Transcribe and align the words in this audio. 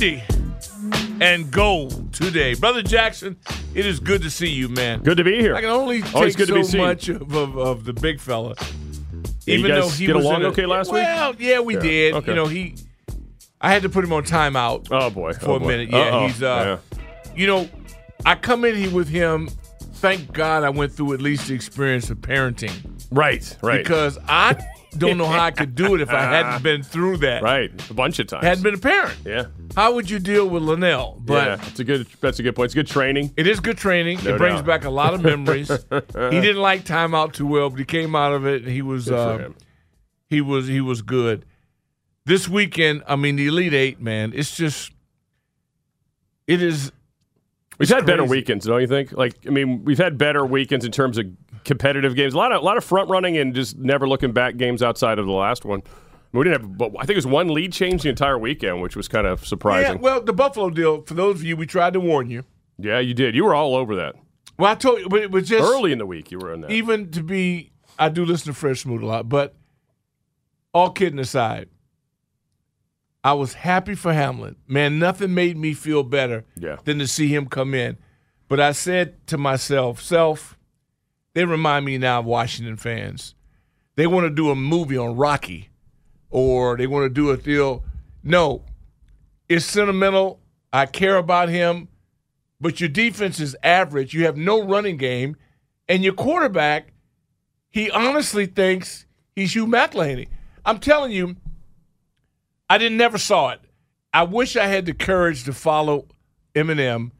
Burgundy 0.00 0.22
and 1.20 1.50
gold 1.50 2.12
today. 2.14 2.54
Brother 2.54 2.82
Jackson, 2.82 3.36
it 3.74 3.84
is 3.84 4.00
good 4.00 4.22
to 4.22 4.30
see 4.30 4.48
you, 4.48 4.68
man. 4.70 5.02
Good 5.02 5.18
to 5.18 5.24
be 5.24 5.38
here. 5.38 5.54
I 5.54 5.60
can 5.60 5.68
only 5.68 6.02
Always 6.14 6.34
take 6.34 6.46
good 6.46 6.54
to 6.54 6.60
be 6.60 6.62
so 6.64 6.78
much 6.78 7.08
of, 7.10 7.34
of, 7.34 7.58
of 7.58 7.84
the 7.84 7.92
big 7.92 8.18
fella. 8.18 8.54
Yeah, 9.44 9.56
you 9.56 9.68
guys 9.68 9.98
get 9.98 10.16
was 10.16 10.24
along 10.24 10.44
a- 10.44 10.48
okay 10.48 10.64
last 10.64 10.90
week? 10.90 11.02
Well, 11.02 11.34
yeah, 11.38 11.60
we 11.60 11.74
Yeah, 11.74 11.80
did. 11.80 12.14
okay. 12.14 12.30
You 12.30 12.36
know, 12.36 12.46
he. 12.46 12.76
I 13.60 13.70
had 13.72 13.82
to 13.82 13.90
put 13.90 14.02
him 14.04 14.12
on 14.14 14.24
timeout 14.24 14.88
Oh 14.90 15.10
boy. 15.10 15.34
for 15.34 15.50
oh, 15.50 15.54
a 15.56 15.60
boy. 15.60 15.66
minute. 15.66 15.90
Yeah, 15.90 15.98
Uh-oh. 15.98 16.26
he's. 16.28 16.42
uh 16.42 16.78
You 17.36 17.46
know, 17.46 17.68
I 18.24 18.36
come 18.36 18.64
in 18.64 18.76
here 18.76 18.90
with 18.90 19.08
him. 19.08 19.50
Thank 19.94 20.32
God 20.32 20.64
I 20.64 20.70
went 20.70 20.92
through 20.94 21.12
at 21.12 21.20
least 21.20 21.48
the 21.48 21.54
experience 21.54 22.08
of 22.08 22.18
parenting 22.18 22.72
right, 23.10 23.54
right, 23.60 23.82
because 23.82 24.16
I 24.26 24.56
don't 24.98 25.18
know 25.18 25.26
how 25.26 25.44
I 25.44 25.50
could 25.50 25.74
do 25.74 25.94
it 25.94 26.00
if 26.00 26.10
I 26.10 26.22
hadn't 26.22 26.62
been 26.64 26.82
through 26.82 27.18
that. 27.18 27.42
right. 27.42 27.70
A 27.90 27.94
bunch 27.94 28.18
of 28.18 28.26
times. 28.26 28.44
Hadn't 28.44 28.62
been 28.62 28.74
a 28.74 28.78
parent. 28.78 29.16
yeah, 29.24 29.46
How 29.76 29.94
would 29.94 30.10
you 30.10 30.18
deal 30.18 30.48
with 30.48 30.62
Linnell? 30.62 31.20
But 31.24 31.46
yeah. 31.46 31.68
It's 31.68 31.80
a 31.80 31.84
good. 31.84 32.06
That's 32.20 32.38
a 32.38 32.42
good 32.42 32.56
point. 32.56 32.66
It's 32.66 32.74
good 32.74 32.86
training. 32.86 33.32
It 33.36 33.46
is 33.46 33.60
good 33.60 33.78
training. 33.78 34.20
No 34.24 34.34
it 34.34 34.38
brings 34.38 34.56
doubt. 34.60 34.66
back 34.66 34.84
a 34.84 34.90
lot 34.90 35.14
of 35.14 35.22
memories. 35.22 35.68
he 35.90 36.40
didn't 36.40 36.62
like 36.62 36.84
timeout 36.84 37.32
too 37.32 37.46
well, 37.46 37.70
but 37.70 37.78
he 37.78 37.84
came 37.84 38.14
out 38.14 38.32
of 38.32 38.46
it 38.46 38.62
and 38.62 38.70
he 38.70 38.82
was 38.82 39.10
uh, 39.10 39.50
he 40.28 40.40
was 40.40 40.66
he 40.66 40.80
was 40.80 41.02
good. 41.02 41.44
This 42.26 42.48
weekend, 42.48 43.02
I 43.08 43.16
mean, 43.16 43.36
the 43.36 43.46
Elite 43.46 43.74
Eight, 43.74 44.00
man, 44.00 44.32
it's 44.34 44.54
just 44.56 44.92
it 46.46 46.62
is. 46.62 46.92
We've 47.78 47.88
had 47.88 48.04
better 48.04 48.24
weekends, 48.24 48.66
don't 48.66 48.80
you 48.80 48.86
think? 48.86 49.12
Like, 49.12 49.34
I 49.46 49.50
mean, 49.50 49.84
we've 49.84 49.96
had 49.96 50.18
better 50.18 50.44
weekends 50.44 50.84
in 50.84 50.92
terms 50.92 51.16
of 51.16 51.26
competitive 51.64 52.14
games. 52.14 52.34
A 52.34 52.36
lot 52.38 52.52
of, 52.52 52.62
a 52.62 52.64
lot 52.64 52.76
of 52.76 52.84
front 52.84 53.08
running 53.10 53.36
and 53.36 53.54
just 53.54 53.76
never 53.78 54.08
looking 54.08 54.32
back 54.32 54.56
games 54.56 54.82
outside 54.82 55.18
of 55.18 55.26
the 55.26 55.32
last 55.32 55.64
one. 55.64 55.82
We 56.32 56.44
didn't 56.44 56.60
have, 56.60 56.78
but 56.78 56.92
I 56.96 57.00
think 57.00 57.10
it 57.10 57.16
was 57.16 57.26
one 57.26 57.48
lead 57.48 57.72
change 57.72 58.02
the 58.02 58.08
entire 58.08 58.38
weekend, 58.38 58.80
which 58.80 58.94
was 58.96 59.08
kind 59.08 59.26
of 59.26 59.44
surprising. 59.46 59.94
Yeah, 59.96 60.00
well, 60.00 60.20
the 60.22 60.32
Buffalo 60.32 60.70
deal. 60.70 61.02
For 61.02 61.14
those 61.14 61.36
of 61.36 61.42
you, 61.44 61.56
we 61.56 61.66
tried 61.66 61.92
to 61.94 62.00
warn 62.00 62.30
you. 62.30 62.44
Yeah, 62.78 63.00
you 63.00 63.14
did. 63.14 63.34
You 63.34 63.44
were 63.44 63.54
all 63.54 63.74
over 63.74 63.96
that 63.96 64.14
Well, 64.58 64.70
I 64.70 64.74
told 64.74 65.00
you, 65.00 65.08
but 65.08 65.20
it 65.22 65.30
was 65.30 65.48
just 65.48 65.62
early 65.62 65.90
in 65.92 65.98
the 65.98 66.06
week. 66.06 66.30
You 66.30 66.38
were 66.38 66.52
in 66.54 66.60
that. 66.62 66.70
even 66.70 67.10
to 67.12 67.22
be. 67.22 67.72
I 67.98 68.08
do 68.08 68.24
listen 68.24 68.52
to 68.52 68.58
Fred 68.58 68.78
Smoot 68.78 69.02
a 69.02 69.06
lot, 69.06 69.28
but 69.28 69.54
all 70.72 70.90
kidding 70.90 71.18
aside, 71.18 71.68
I 73.22 73.34
was 73.34 73.54
happy 73.54 73.94
for 73.94 74.12
Hamlin. 74.12 74.56
Man, 74.66 74.98
nothing 74.98 75.34
made 75.34 75.56
me 75.58 75.74
feel 75.74 76.02
better 76.02 76.44
Yeah. 76.56 76.76
than 76.84 76.98
to 77.00 77.06
see 77.06 77.28
him 77.28 77.46
come 77.46 77.74
in. 77.74 77.98
But 78.48 78.60
I 78.60 78.72
said 78.72 79.26
to 79.26 79.36
myself, 79.36 80.00
self, 80.00 80.56
they 81.34 81.44
remind 81.44 81.84
me 81.84 81.98
now 81.98 82.20
of 82.20 82.26
Washington 82.26 82.76
fans. 82.76 83.34
They 83.96 84.06
want 84.06 84.24
to 84.24 84.30
do 84.30 84.50
a 84.50 84.54
movie 84.54 84.96
on 84.96 85.16
Rocky, 85.16 85.70
or 86.30 86.76
they 86.76 86.86
want 86.86 87.04
to 87.04 87.10
do 87.10 87.30
a 87.30 87.36
deal. 87.36 87.84
No, 88.22 88.64
it's 89.48 89.64
sentimental. 89.64 90.40
I 90.72 90.86
care 90.86 91.16
about 91.16 91.48
him, 91.48 91.88
but 92.60 92.80
your 92.80 92.88
defense 92.88 93.40
is 93.40 93.56
average. 93.62 94.14
You 94.14 94.24
have 94.26 94.36
no 94.36 94.62
running 94.64 94.96
game, 94.96 95.36
and 95.88 96.04
your 96.04 96.12
quarterback, 96.12 96.92
he 97.70 97.90
honestly 97.90 98.46
thinks 98.46 99.06
he's 99.34 99.54
Hugh 99.54 99.66
McElhenny. 99.66 100.28
I'm 100.64 100.78
telling 100.78 101.12
you, 101.12 101.36
I 102.68 102.78
didn't 102.78 102.98
never 102.98 103.18
saw 103.18 103.50
it. 103.50 103.60
I 104.12 104.22
wish 104.24 104.56
I 104.56 104.66
had 104.66 104.86
the 104.86 104.94
courage 104.94 105.44
to 105.44 105.52
follow 105.52 106.06
Eminem 106.54 107.12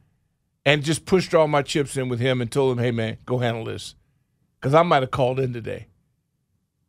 and 0.65 0.83
just 0.83 1.05
pushed 1.05 1.33
all 1.33 1.47
my 1.47 1.61
chips 1.61 1.97
in 1.97 2.09
with 2.09 2.19
him 2.19 2.41
and 2.41 2.51
told 2.51 2.77
him, 2.77 2.83
"Hey 2.83 2.91
man, 2.91 3.17
go 3.25 3.39
handle 3.39 3.65
this," 3.65 3.95
because 4.61 4.75
I 4.75 4.83
might 4.83 5.01
have 5.01 5.11
called 5.11 5.39
in 5.39 5.53
today. 5.53 5.87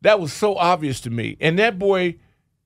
That 0.03 0.21
was 0.21 0.33
so 0.33 0.57
obvious 0.57 1.01
to 1.01 1.11
me. 1.11 1.37
And 1.41 1.59
that 1.59 1.79
boy 1.79 2.17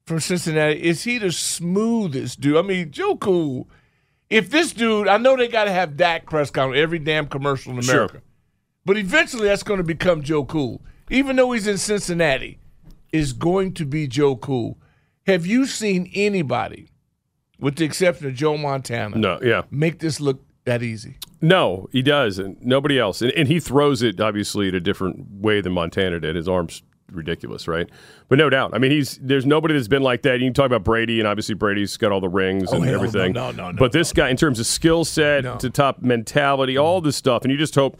from 0.04 0.20
Cincinnati 0.20 0.82
is 0.82 1.04
he 1.04 1.18
the 1.18 1.30
smoothest 1.30 2.40
dude? 2.40 2.56
I 2.56 2.62
mean, 2.62 2.90
Joe 2.90 3.16
Cool. 3.16 3.68
If 4.28 4.50
this 4.50 4.72
dude, 4.72 5.06
I 5.06 5.18
know 5.18 5.36
they 5.36 5.46
got 5.46 5.64
to 5.64 5.72
have 5.72 5.96
Dak 5.96 6.26
Prescott 6.26 6.70
on 6.70 6.76
every 6.76 6.98
damn 6.98 7.28
commercial 7.28 7.72
in 7.72 7.78
America, 7.78 8.14
Sure. 8.14 8.22
But 8.84 8.96
eventually 8.96 9.44
that's 9.44 9.62
going 9.62 9.78
to 9.78 9.84
become 9.84 10.22
Joe 10.22 10.44
Cool. 10.44 10.82
Even 11.10 11.36
though 11.36 11.52
he's 11.52 11.68
in 11.68 11.78
Cincinnati, 11.78 12.58
is 13.12 13.32
going 13.32 13.74
to 13.74 13.84
be 13.84 14.06
Joe 14.06 14.36
Cool. 14.36 14.78
Have 15.26 15.46
you 15.46 15.66
seen 15.66 16.10
anybody, 16.14 16.88
with 17.58 17.76
the 17.76 17.84
exception 17.84 18.26
of 18.26 18.34
Joe 18.34 18.56
Montana, 18.56 19.16
no, 19.16 19.38
yeah. 19.42 19.62
make 19.70 19.98
this 19.98 20.20
look 20.20 20.45
that 20.66 20.82
easy? 20.82 21.16
No, 21.41 21.88
he 21.93 22.03
does, 22.03 22.38
and 22.38 22.56
nobody 22.65 22.99
else. 22.99 23.22
And, 23.22 23.32
and 23.32 23.49
he 23.49 23.59
throws 23.60 24.03
it 24.03 24.21
obviously 24.21 24.69
in 24.69 24.75
a 24.75 24.81
different 24.81 25.31
way 25.41 25.60
than 25.60 25.72
Montana 25.72 26.21
did. 26.21 26.37
His 26.37 26.49
arms 26.49 26.82
ridiculous, 27.12 27.69
right? 27.69 27.88
But 28.28 28.38
no 28.38 28.50
doubt. 28.50 28.75
I 28.75 28.78
mean, 28.78 28.91
he's 28.91 29.19
there's 29.22 29.47
nobody 29.47 29.75
that's 29.75 29.88
been 29.88 30.03
like 30.03 30.22
that. 30.22 30.41
You 30.41 30.47
can 30.47 30.54
talk 30.54 30.66
about 30.66 30.84
Brady, 30.84 31.19
and 31.21 31.27
obviously 31.28 31.54
Brady's 31.54 31.97
got 31.97 32.10
all 32.12 32.21
the 32.21 32.28
rings 32.28 32.69
Oh, 32.72 32.77
and 32.77 32.84
hell 32.84 32.93
no, 32.94 32.99
everything. 32.99 33.32
no, 33.32 33.50
no, 33.53 33.71
no, 33.71 33.78
But 33.78 33.93
this 33.93 34.12
guy, 34.12 34.28
in 34.28 34.37
terms 34.37 34.59
of 34.60 34.66
skill 34.66 35.04
set, 35.04 35.60
to 35.60 35.71
top 35.71 36.03
mentality, 36.03 36.77
all 36.77 37.00
this 37.00 37.16
stuff, 37.16 37.43
and 37.43 37.53
you 37.53 37.59
just 37.59 37.75
hope 37.75 37.97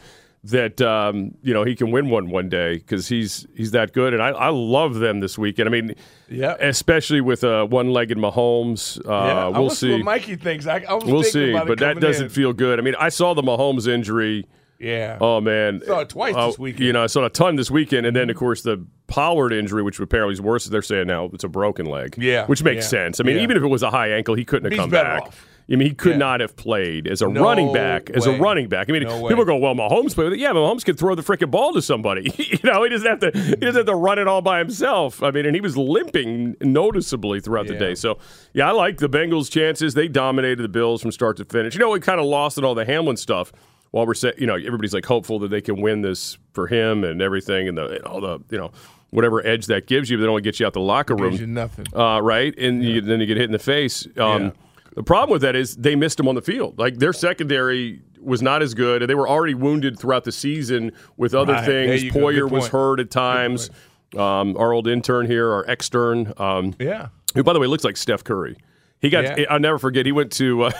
that 0.51 0.81
um, 0.81 1.35
you 1.41 1.53
know 1.53 1.63
he 1.63 1.75
can 1.75 1.91
win 1.91 2.09
one 2.09 2.29
one 2.29 2.49
day 2.49 2.77
because 2.77 3.07
he's 3.07 3.47
he's 3.55 3.71
that 3.71 3.93
good. 3.93 4.13
And 4.13 4.21
I, 4.21 4.29
I 4.29 4.49
love 4.49 4.95
them 4.95 5.19
this 5.19 5.37
weekend. 5.37 5.67
I 5.69 5.71
mean, 5.71 5.95
Yeah. 6.29 6.55
especially 6.59 7.21
with 7.21 7.43
uh, 7.43 7.65
one-legged 7.65 8.17
Mahomes. 8.17 8.99
Uh, 9.05 9.11
yeah, 9.11 9.47
we'll 9.59 9.69
see. 9.69 10.01
Mikey 10.03 10.35
thinks. 10.35 10.67
I, 10.67 10.83
I 10.87 10.95
We'll 10.95 11.23
see, 11.23 11.53
but 11.53 11.79
that 11.79 11.99
doesn't 11.99 12.25
in. 12.25 12.29
feel 12.29 12.53
good. 12.53 12.79
I 12.79 12.81
mean, 12.81 12.95
I 12.99 13.09
saw 13.09 13.33
the 13.33 13.41
Mahomes 13.43 13.87
injury. 13.87 14.45
Yeah. 14.79 15.17
Oh 15.19 15.41
man, 15.41 15.81
Saw 15.83 16.01
it 16.01 16.09
twice 16.09 16.35
Uh, 16.35 16.47
this 16.47 16.59
weekend. 16.59 16.85
You 16.85 16.93
know, 16.93 17.03
I 17.03 17.07
saw 17.07 17.25
a 17.25 17.31
ton 17.31 17.55
this 17.55 17.71
weekend, 17.71 18.05
and 18.05 18.15
then 18.15 18.29
of 18.29 18.35
course 18.35 18.61
the 18.61 18.85
Pollard 19.07 19.51
injury, 19.51 19.81
which 19.81 19.99
apparently 19.99 20.33
is 20.33 20.41
worse. 20.41 20.65
They're 20.65 20.83
saying 20.83 21.07
now 21.07 21.31
it's 21.33 21.43
a 21.43 21.47
broken 21.49 21.87
leg. 21.87 22.15
Yeah, 22.19 22.45
which 22.45 22.61
makes 22.61 22.85
yeah, 22.85 22.89
sense. 23.05 23.19
I 23.19 23.23
mean, 23.23 23.37
yeah. 23.37 23.41
even 23.41 23.57
if 23.57 23.63
it 23.63 23.67
was 23.67 23.81
a 23.81 23.89
high 23.89 24.11
ankle, 24.11 24.35
he 24.35 24.45
couldn't 24.45 24.65
have 24.65 24.73
He's 24.73 24.79
come 24.79 24.91
back. 24.91 25.23
off. 25.23 25.46
I 25.69 25.75
mean, 25.75 25.89
he 25.89 25.93
could 25.93 26.11
Yeah. 26.13 26.17
not 26.17 26.39
have 26.39 26.55
played 26.55 27.07
as 27.07 27.21
a 27.21 27.27
No 27.27 27.43
running 27.43 27.73
back. 27.73 28.09
As 28.11 28.25
a 28.25 28.31
running 28.37 28.69
back, 28.69 28.89
I 28.89 28.93
mean, 28.93 29.03
No 29.03 29.19
way. 29.21 29.29
people 29.29 29.43
go, 29.43 29.57
"Well, 29.57 29.75
Mahomes 29.75 30.15
played 30.15 30.25
with 30.25 30.33
it." 30.33 30.39
Yeah, 30.39 30.51
Mahomes 30.51 30.85
could 30.85 30.97
throw 30.97 31.13
the 31.13 31.21
freaking 31.21 31.51
ball 31.51 31.73
to 31.73 31.81
somebody. 31.81 32.31
you 32.37 32.57
know, 32.63 32.83
he 32.83 32.89
doesn't 32.89 33.07
have 33.07 33.19
to. 33.19 33.31
He 33.37 33.55
doesn't 33.57 33.79
have 33.81 33.85
to 33.87 33.95
run 33.95 34.17
it 34.17 34.27
all 34.29 34.41
by 34.41 34.59
himself. 34.59 35.21
I 35.21 35.31
mean, 35.31 35.45
and 35.45 35.53
he 35.55 35.59
was 35.61 35.75
limping 35.75 36.55
noticeably 36.61 37.39
throughout 37.41 37.67
the 37.67 37.75
day. 37.75 37.95
So, 37.95 38.17
yeah, 38.53 38.69
I 38.69 38.71
like 38.71 38.97
the 38.99 39.09
Bengals' 39.09 39.51
chances. 39.51 39.93
They 39.93 40.07
dominated 40.07 40.61
the 40.63 40.69
Bills 40.69 41.01
from 41.01 41.11
start 41.11 41.35
to 41.37 41.45
finish. 41.45 41.73
You 41.73 41.81
know, 41.81 41.89
we 41.89 41.99
kind 41.99 42.19
of 42.21 42.25
lost 42.25 42.57
in 42.57 42.63
all 42.63 42.75
the 42.75 42.85
Hamlin 42.85 43.17
stuff. 43.17 43.51
While 43.91 44.05
we're, 44.05 44.13
sa- 44.15 44.31
you 44.37 44.45
know, 44.47 44.55
everybody's 44.55 44.93
like 44.93 45.05
hopeful 45.05 45.39
that 45.39 45.47
they 45.49 45.61
can 45.61 45.81
win 45.81 46.01
this 46.01 46.37
for 46.53 46.67
him 46.67 47.03
and 47.03 47.21
everything, 47.21 47.67
and 47.69 47.77
the 47.77 47.85
and 47.87 48.03
all 48.03 48.19
the, 48.21 48.39
you 48.51 48.57
know, 48.57 48.71
whatever 49.11 49.45
edge 49.45 49.65
that 49.67 49.87
gives 49.87 50.09
you, 50.09 50.17
but 50.17 50.25
it 50.25 50.27
only 50.29 50.41
gets 50.41 50.59
you 50.59 50.65
out 50.65 50.73
the 50.73 50.79
locker 50.81 51.15
room 51.15 51.31
Gives 51.31 51.41
you 51.41 51.47
nothing. 51.47 51.85
uh, 51.95 52.21
right? 52.21 52.53
And 52.57 52.83
you, 52.83 52.99
then 52.99 53.21
you 53.21 53.25
get 53.25 53.37
hit 53.37 53.45
in 53.45 53.51
the 53.53 53.59
face. 53.59 54.05
Um, 54.17 54.43
Yeah. 54.43 54.51
The 54.97 55.03
problem 55.03 55.31
with 55.31 55.43
that 55.43 55.55
is 55.55 55.75
they 55.75 55.95
missed 55.95 56.19
him 56.19 56.27
on 56.27 56.33
the 56.33 56.41
field. 56.41 56.79
Like 56.79 56.97
their 56.97 57.13
secondary 57.13 58.01
was 58.19 58.41
not 58.41 58.63
as 58.63 58.73
good, 58.73 59.03
and 59.03 59.09
they 59.09 59.13
were 59.13 59.29
already 59.29 59.53
wounded 59.53 59.99
throughout 59.99 60.23
the 60.23 60.31
season 60.31 60.91
with 61.17 61.35
other 61.35 61.53
Right. 61.53 61.63
Things. 61.65 62.03
Poyer 62.11 62.49
was 62.49 62.67
hurt 62.69 62.99
at 62.99 63.11
times. 63.11 63.69
Um, 64.17 64.57
our 64.57 64.73
old 64.73 64.87
intern 64.87 65.27
here, 65.27 65.51
our 65.51 65.63
extern, 65.69 66.33
um, 66.37 66.73
Yeah. 66.79 67.09
who 67.35 67.43
by 67.43 67.53
the 67.53 67.59
way 67.59 67.67
looks 67.67 67.83
like 67.83 67.95
Steph 67.95 68.23
Curry. 68.23 68.57
He 68.99 69.09
got. 69.11 69.37
Yeah. 69.37 69.45
I'll 69.51 69.59
never 69.59 69.77
forget. 69.77 70.07
He 70.07 70.11
went 70.11 70.31
to. 70.33 70.63
Uh, 70.63 70.71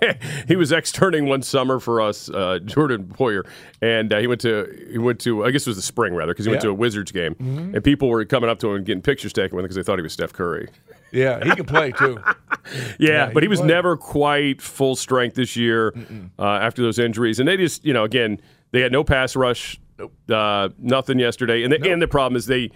he 0.46 0.54
was 0.54 0.70
externing 0.70 1.26
one 1.26 1.42
summer 1.42 1.80
for 1.80 2.00
us, 2.00 2.30
uh, 2.30 2.60
Jordan 2.64 3.12
Poyer, 3.12 3.42
and 3.82 4.12
uh, 4.12 4.18
he 4.20 4.28
went 4.28 4.40
to. 4.42 4.86
He 4.92 4.98
went 4.98 5.18
to. 5.22 5.44
I 5.44 5.50
guess 5.50 5.62
it 5.66 5.70
was 5.70 5.76
the 5.76 5.82
spring 5.82 6.14
rather, 6.14 6.32
because 6.32 6.44
he 6.44 6.50
went 6.52 6.62
to 6.62 6.68
a 6.68 6.74
Wizards 6.74 7.10
game, 7.10 7.34
Mhm. 7.34 7.74
and 7.74 7.82
people 7.82 8.08
were 8.08 8.24
coming 8.24 8.48
up 8.48 8.60
to 8.60 8.68
him 8.68 8.76
and 8.76 8.86
getting 8.86 9.02
pictures 9.02 9.32
taken 9.32 9.56
with 9.56 9.64
him 9.64 9.66
because 9.66 9.74
they 9.76 9.82
thought 9.82 9.98
he 9.98 10.02
was 10.04 10.12
Steph 10.12 10.32
Curry. 10.32 10.68
Yeah, 11.14 11.42
he 11.44 11.50
can 11.54 11.64
play 11.64 11.92
too. 11.92 12.18
Yeah, 12.98 13.26
Yeah, 13.26 13.30
but 13.32 13.42
he 13.42 13.44
he 13.44 13.48
was 13.48 13.58
played. 13.60 13.68
never 13.68 13.96
quite 13.98 14.62
full 14.62 14.96
strength 14.96 15.36
this 15.36 15.54
year 15.54 15.92
uh, 16.38 16.42
after 16.42 16.80
those 16.80 16.98
injuries, 16.98 17.38
and 17.38 17.46
they 17.46 17.58
just, 17.58 17.84
you 17.84 17.92
know, 17.92 18.04
again, 18.04 18.40
they 18.70 18.80
had 18.80 18.90
no 18.90 19.04
pass 19.04 19.36
rush, 19.36 19.78
uh, 20.30 20.70
nothing 20.78 21.18
yesterday, 21.18 21.62
and 21.62 21.72
the, 21.74 21.92
and 21.92 22.00
the 22.00 22.08
problem 22.08 22.36
is 22.36 22.46
they 22.46 22.70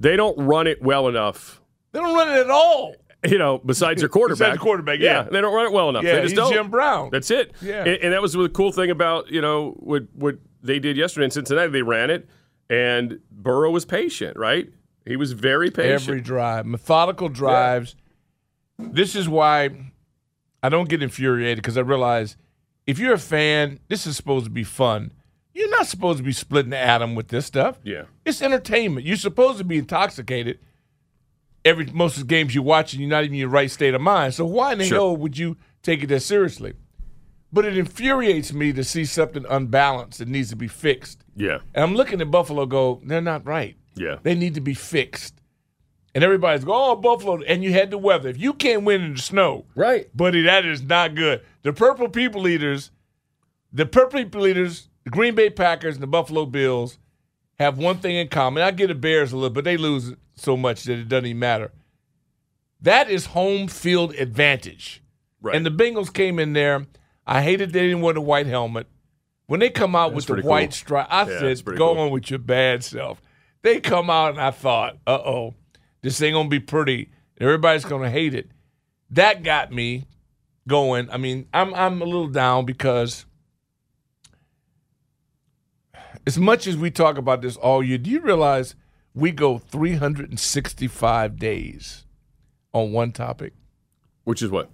they 0.00 0.16
don't 0.16 0.36
run 0.38 0.66
it 0.66 0.80
well 0.82 1.08
enough. 1.08 1.60
They 1.92 2.00
don't 2.00 2.14
run 2.14 2.30
it 2.30 2.40
at 2.40 2.50
all. 2.50 2.94
You 3.28 3.36
know, 3.38 3.58
besides 3.58 4.00
their 4.00 4.08
quarterback. 4.18 4.38
Besides 4.38 4.58
the 4.58 4.62
quarterback, 4.62 4.98
yeah. 5.00 5.22
they 5.24 5.40
don't 5.42 5.54
run 5.54 5.66
it 5.66 5.72
well 5.72 5.90
enough. 5.90 6.04
Yeah, 6.04 6.16
they 6.16 6.22
just 6.22 6.30
he's 6.32 6.38
don't. 6.38 6.52
Jim 6.52 6.70
Brown. 6.70 7.10
That's 7.12 7.30
it. 7.30 7.52
Yeah. 7.60 7.80
and, 7.84 7.98
and 8.02 8.12
that 8.14 8.22
was 8.22 8.32
the 8.32 8.48
cool 8.48 8.72
thing 8.72 8.90
about 8.90 9.30
you 9.30 9.40
know 9.42 9.72
what 9.78 10.04
what 10.14 10.38
they 10.62 10.78
did 10.78 10.96
yesterday 10.96 11.26
in 11.26 11.30
Cincinnati. 11.30 11.70
They 11.70 11.82
ran 11.82 12.08
it, 12.10 12.28
and 12.70 13.20
Burrow 13.30 13.70
was 13.70 13.84
patient. 13.84 14.38
Right, 14.38 14.70
he 15.06 15.16
was 15.16 15.32
very 15.32 15.70
patient. 15.70 16.08
Every 16.08 16.20
drive, 16.20 16.66
methodical 16.66 17.28
drives. 17.28 17.94
This 18.78 19.14
is 19.14 19.28
why 19.28 19.70
I 20.62 20.68
don't 20.68 20.88
get 20.88 21.02
infuriated 21.02 21.58
because 21.58 21.76
I 21.78 21.82
realize 21.82 22.36
if 22.86 22.98
you're 22.98 23.14
a 23.14 23.18
fan, 23.18 23.80
this 23.88 24.06
is 24.06 24.16
supposed 24.16 24.44
to 24.46 24.50
be 24.50 24.64
fun. 24.64 25.12
You're 25.52 25.70
not 25.70 25.86
supposed 25.86 26.18
to 26.18 26.24
be 26.24 26.32
splitting 26.32 26.70
the 26.70 26.78
atom 26.78 27.14
with 27.14 27.28
this 27.28 27.46
stuff. 27.46 27.78
Yeah. 27.84 28.04
It's 28.24 28.42
entertainment. 28.42 29.06
You're 29.06 29.16
supposed 29.16 29.58
to 29.58 29.64
be 29.64 29.78
intoxicated 29.78 30.58
every 31.64 31.86
most 31.86 32.16
of 32.16 32.22
the 32.24 32.26
games 32.26 32.54
you 32.54 32.62
watch, 32.62 32.92
and 32.92 33.00
you're 33.00 33.10
not 33.10 33.22
even 33.24 33.34
in 33.34 33.40
your 33.40 33.48
right 33.48 33.70
state 33.70 33.94
of 33.94 34.00
mind. 34.00 34.34
So 34.34 34.44
why 34.44 34.72
in 34.72 34.78
the 34.78 34.84
Sure. 34.84 34.98
hell 34.98 35.16
would 35.16 35.38
you 35.38 35.56
take 35.82 36.02
it 36.02 36.08
that 36.08 36.20
seriously? 36.20 36.74
But 37.52 37.64
it 37.64 37.78
infuriates 37.78 38.52
me 38.52 38.72
to 38.72 38.82
see 38.82 39.04
something 39.04 39.44
unbalanced 39.48 40.18
that 40.18 40.26
needs 40.28 40.50
to 40.50 40.56
be 40.56 40.66
fixed. 40.66 41.24
Yeah, 41.36 41.58
And 41.72 41.84
I'm 41.84 41.94
looking 41.94 42.20
at 42.20 42.30
Buffalo 42.30 42.66
go, 42.66 43.00
they're 43.04 43.20
not 43.20 43.46
right. 43.46 43.76
Yeah. 43.96 44.18
They 44.22 44.34
need 44.34 44.54
to 44.54 44.60
be 44.60 44.74
fixed. 44.74 45.34
And 46.14 46.22
everybody's 46.22 46.64
go, 46.64 46.72
oh, 46.92 46.96
Buffalo. 46.96 47.42
And 47.42 47.64
you 47.64 47.72
had 47.72 47.90
the 47.90 47.98
weather. 47.98 48.28
If 48.28 48.38
you 48.38 48.52
can't 48.52 48.84
win 48.84 49.02
in 49.02 49.14
the 49.14 49.20
snow, 49.20 49.64
Right. 49.74 50.14
buddy, 50.16 50.42
that 50.42 50.64
is 50.64 50.82
not 50.82 51.14
good. 51.16 51.42
The 51.62 51.72
Purple 51.72 52.08
People 52.08 52.46
Eaters, 52.46 52.90
the 53.72 53.84
Purple 53.86 54.20
People 54.20 54.46
Eaters, 54.46 54.88
the 55.02 55.10
Green 55.10 55.34
Bay 55.34 55.50
Packers, 55.50 55.94
and 55.96 56.02
the 56.02 56.06
Buffalo 56.06 56.46
Bills 56.46 56.98
have 57.58 57.78
one 57.78 57.98
thing 57.98 58.14
in 58.16 58.28
common. 58.28 58.62
I 58.62 58.70
get 58.70 58.86
the 58.88 58.94
Bears 58.94 59.32
a 59.32 59.36
little, 59.36 59.50
but 59.50 59.64
they 59.64 59.76
lose 59.76 60.12
so 60.36 60.56
much 60.56 60.84
that 60.84 60.98
it 60.98 61.08
doesn't 61.08 61.26
even 61.26 61.38
matter. 61.40 61.72
That 62.80 63.10
is 63.10 63.26
home 63.26 63.68
field 63.68 64.14
advantage. 64.14 65.02
Right. 65.40 65.54
And 65.56 65.64
the 65.64 65.70
Bengals 65.70 66.12
came 66.12 66.38
in 66.38 66.52
there. 66.52 66.86
I 67.26 67.42
hated 67.42 67.72
they 67.72 67.82
didn't 67.88 68.02
wear 68.02 68.14
the 68.14 68.20
white 68.20 68.46
helmet. 68.46 68.86
When 69.46 69.60
they 69.60 69.70
come 69.70 69.94
out 69.94 70.14
That's 70.14 70.28
with 70.28 70.42
the 70.42 70.48
white 70.48 70.70
cool. 70.70 70.72
stripe, 70.72 71.06
I 71.10 71.20
Yeah, 71.30 71.38
said, 71.40 71.64
pretty 71.64 71.78
"Go 71.78 71.94
cool. 71.94 72.02
on 72.04 72.10
with 72.10 72.30
your 72.30 72.38
bad 72.38 72.82
self." 72.84 73.20
They 73.64 73.80
come 73.80 74.10
out, 74.10 74.32
and 74.32 74.40
I 74.40 74.50
thought, 74.50 74.98
"Uh 75.06 75.20
oh, 75.24 75.54
this 76.02 76.20
ain't 76.20 76.34
gonna 76.34 76.50
be 76.50 76.60
pretty. 76.60 77.08
Everybody's 77.40 77.86
gonna 77.86 78.10
hate 78.10 78.34
it." 78.34 78.50
That 79.08 79.42
got 79.42 79.72
me 79.72 80.06
going. 80.68 81.08
I 81.08 81.16
mean, 81.16 81.48
I'm 81.54 81.72
I'm 81.72 82.02
a 82.02 82.04
little 82.04 82.28
down 82.28 82.66
because 82.66 83.24
as 86.26 86.36
much 86.38 86.66
as 86.66 86.76
we 86.76 86.90
talk 86.90 87.16
about 87.16 87.40
this 87.40 87.56
all 87.56 87.82
year, 87.82 87.96
do 87.96 88.10
you 88.10 88.20
realize 88.20 88.74
we 89.14 89.32
go 89.32 89.56
365 89.56 91.38
days 91.38 92.04
on 92.74 92.92
one 92.92 93.12
topic? 93.12 93.54
Which 94.24 94.42
is 94.42 94.50
what? 94.50 94.70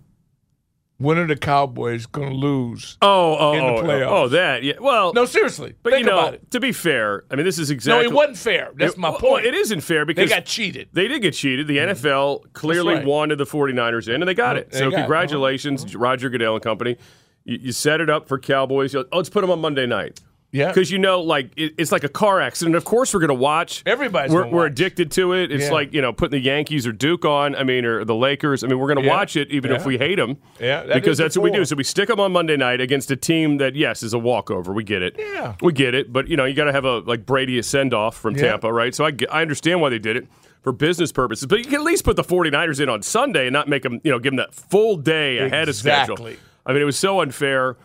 When 1.00 1.16
are 1.16 1.26
the 1.26 1.34
Cowboys 1.34 2.04
going 2.04 2.28
to 2.28 2.34
lose? 2.36 2.98
Oh, 3.00 3.36
oh, 3.38 3.52
In 3.54 3.64
the 3.64 3.72
oh, 3.80 3.82
playoffs. 3.84 4.10
oh, 4.10 4.28
that. 4.28 4.62
Yeah. 4.62 4.74
Well, 4.80 5.14
No, 5.14 5.24
seriously. 5.24 5.74
but 5.82 5.94
think 5.94 6.04
you 6.04 6.10
know, 6.10 6.18
about 6.18 6.34
it. 6.34 6.50
to 6.50 6.60
be 6.60 6.72
fair, 6.72 7.24
I 7.30 7.36
mean, 7.36 7.46
this 7.46 7.58
is 7.58 7.70
exactly. 7.70 8.04
No, 8.04 8.10
it 8.10 8.14
wasn't 8.14 8.36
fair. 8.36 8.70
That's 8.76 8.92
It- 8.92 8.98
my 8.98 9.08
well, 9.08 9.18
point. 9.18 9.46
it 9.46 9.54
isn't 9.54 9.80
fair 9.80 10.04
because 10.04 10.28
They 10.28 10.36
got 10.36 10.44
cheated. 10.44 10.90
They 10.92 11.08
did 11.08 11.22
get 11.22 11.32
cheated. 11.32 11.66
The 11.68 11.78
NFL 11.78 12.42
clearly 12.52 12.96
right. 12.96 13.04
wanted 13.06 13.36
the 13.38 13.46
49ers 13.46 14.08
in, 14.08 14.16
and 14.20 14.28
they 14.28 14.34
got 14.34 14.58
it. 14.58 14.70
They 14.72 14.78
So 14.78 14.84
got 14.84 14.86
it. 14.88 14.94
Uh-huh. 14.94 15.02
congratulations, 15.04 15.96
Roger 15.96 16.28
Goodell 16.28 16.54
and 16.56 16.62
company. 16.62 16.98
You, 17.44 17.58
you 17.62 17.72
set 17.72 18.02
it 18.02 18.10
up 18.10 18.28
for 18.28 18.38
Cowboys. 18.38 18.94
Oh, 18.94 19.06
let's 19.10 19.30
put 19.30 19.40
them 19.40 19.50
on 19.50 19.60
Monday 19.62 19.86
night. 19.86 20.20
Yeah. 20.52 20.68
Because 20.68 20.90
you 20.90 20.98
know, 20.98 21.20
like 21.20 21.52
it, 21.56 21.74
it's 21.78 21.92
like 21.92 22.02
a 22.02 22.08
car 22.08 22.40
accident. 22.40 22.74
Of 22.74 22.84
course, 22.84 23.14
we're 23.14 23.20
going 23.20 23.28
to 23.28 23.34
watch. 23.34 23.82
Everybody's 23.86 24.32
we're, 24.32 24.46
we're 24.48 24.62
watch. 24.64 24.72
addicted 24.72 25.10
to 25.12 25.32
it. 25.34 25.52
It's 25.52 25.66
Yeah. 25.66 25.70
like 25.72 25.92
you 25.94 26.02
know, 26.02 26.12
putting 26.12 26.38
the 26.40 26.44
Yankees 26.44 26.86
or 26.86 26.92
Duke 26.92 27.24
on. 27.24 27.54
I 27.54 27.62
mean, 27.62 27.84
or 27.84 28.04
the 28.04 28.14
Lakers. 28.14 28.64
I 28.64 28.66
mean, 28.66 28.78
we're 28.78 28.88
going 28.88 28.98
to 28.98 29.04
Yeah. 29.04 29.16
watch 29.16 29.36
it 29.36 29.50
even 29.50 29.70
if 29.70 29.84
we 29.86 29.96
hate 29.96 30.16
them. 30.16 30.38
Yeah, 30.58 30.82
that 30.84 30.94
because 30.94 31.18
that's 31.18 31.36
what 31.36 31.44
we 31.44 31.50
do. 31.52 31.64
So 31.64 31.76
we 31.76 31.84
stick 31.84 32.08
them 32.08 32.18
on 32.18 32.32
Monday 32.32 32.56
night 32.56 32.80
against 32.80 33.10
a 33.12 33.16
team 33.16 33.58
that, 33.58 33.76
yes, 33.76 34.02
is 34.02 34.12
a 34.12 34.18
walkover. 34.18 34.72
We 34.72 34.82
get 34.82 35.02
it. 35.02 35.14
Yeah. 35.18 35.54
we 35.62 35.72
get 35.72 35.94
it. 35.94 36.12
But 36.12 36.26
you 36.28 36.36
know, 36.36 36.44
you 36.44 36.54
got 36.54 36.64
to 36.64 36.72
have 36.72 36.84
a 36.84 36.98
like 36.98 37.24
Brady 37.26 37.58
a 37.58 37.62
send 37.62 37.94
off 37.94 38.16
from 38.16 38.34
Yeah. 38.34 38.42
Tampa, 38.50 38.72
right? 38.72 38.94
So 38.94 39.04
I, 39.04 39.12
get- 39.12 39.32
I 39.32 39.42
understand 39.42 39.80
why 39.80 39.90
they 39.90 39.98
did 40.00 40.16
it 40.16 40.26
for 40.62 40.72
business 40.72 41.12
purposes. 41.12 41.46
But 41.46 41.60
you 41.60 41.64
can 41.64 41.74
at 41.76 41.82
least 41.84 42.04
put 42.04 42.16
the 42.16 42.24
49ers 42.24 42.80
in 42.80 42.88
on 42.88 43.02
Sunday 43.02 43.46
and 43.46 43.52
not 43.52 43.68
make 43.68 43.82
them, 43.82 44.00
you 44.04 44.10
know, 44.10 44.18
give 44.18 44.32
them 44.32 44.36
that 44.38 44.52
full 44.52 44.96
day 44.96 45.38
ahead 45.38 45.68
of 45.68 45.76
schedule. 45.76 46.28
I 46.66 46.72
mean, 46.72 46.82
it 46.82 46.86
was 46.86 46.98
so 46.98 47.20
unfair. 47.20 47.76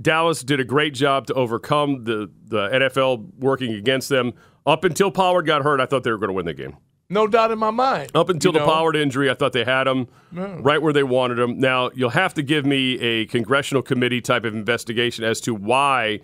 Dallas 0.00 0.42
did 0.42 0.60
a 0.60 0.64
great 0.64 0.94
job 0.94 1.26
to 1.26 1.34
overcome 1.34 2.04
the, 2.04 2.30
the 2.46 2.68
NFL 2.68 3.34
working 3.38 3.72
against 3.74 4.08
them. 4.08 4.32
Up 4.66 4.84
until 4.84 5.10
Pollard 5.10 5.42
got 5.42 5.62
hurt, 5.62 5.80
I 5.80 5.86
thought 5.86 6.04
they 6.04 6.10
were 6.10 6.18
going 6.18 6.28
to 6.28 6.34
win 6.34 6.46
the 6.46 6.54
game. 6.54 6.76
No 7.12 7.26
doubt 7.26 7.50
in 7.50 7.58
my 7.58 7.70
mind. 7.72 8.12
Up 8.14 8.28
until 8.28 8.50
You 8.52 8.60
the 8.60 8.64
know? 8.64 8.70
Pollard 8.72 8.94
injury, 8.94 9.30
I 9.30 9.34
thought 9.34 9.52
they 9.52 9.64
had 9.64 9.88
him 9.88 10.06
right 10.32 10.80
where 10.80 10.92
they 10.92 11.02
wanted 11.02 11.38
him. 11.40 11.58
Now, 11.58 11.90
you'll 11.94 12.10
have 12.10 12.34
to 12.34 12.42
give 12.42 12.64
me 12.64 12.98
a 13.00 13.26
congressional 13.26 13.82
committee 13.82 14.20
type 14.20 14.44
of 14.44 14.54
investigation 14.54 15.24
as 15.24 15.40
to 15.42 15.54
why 15.54 16.20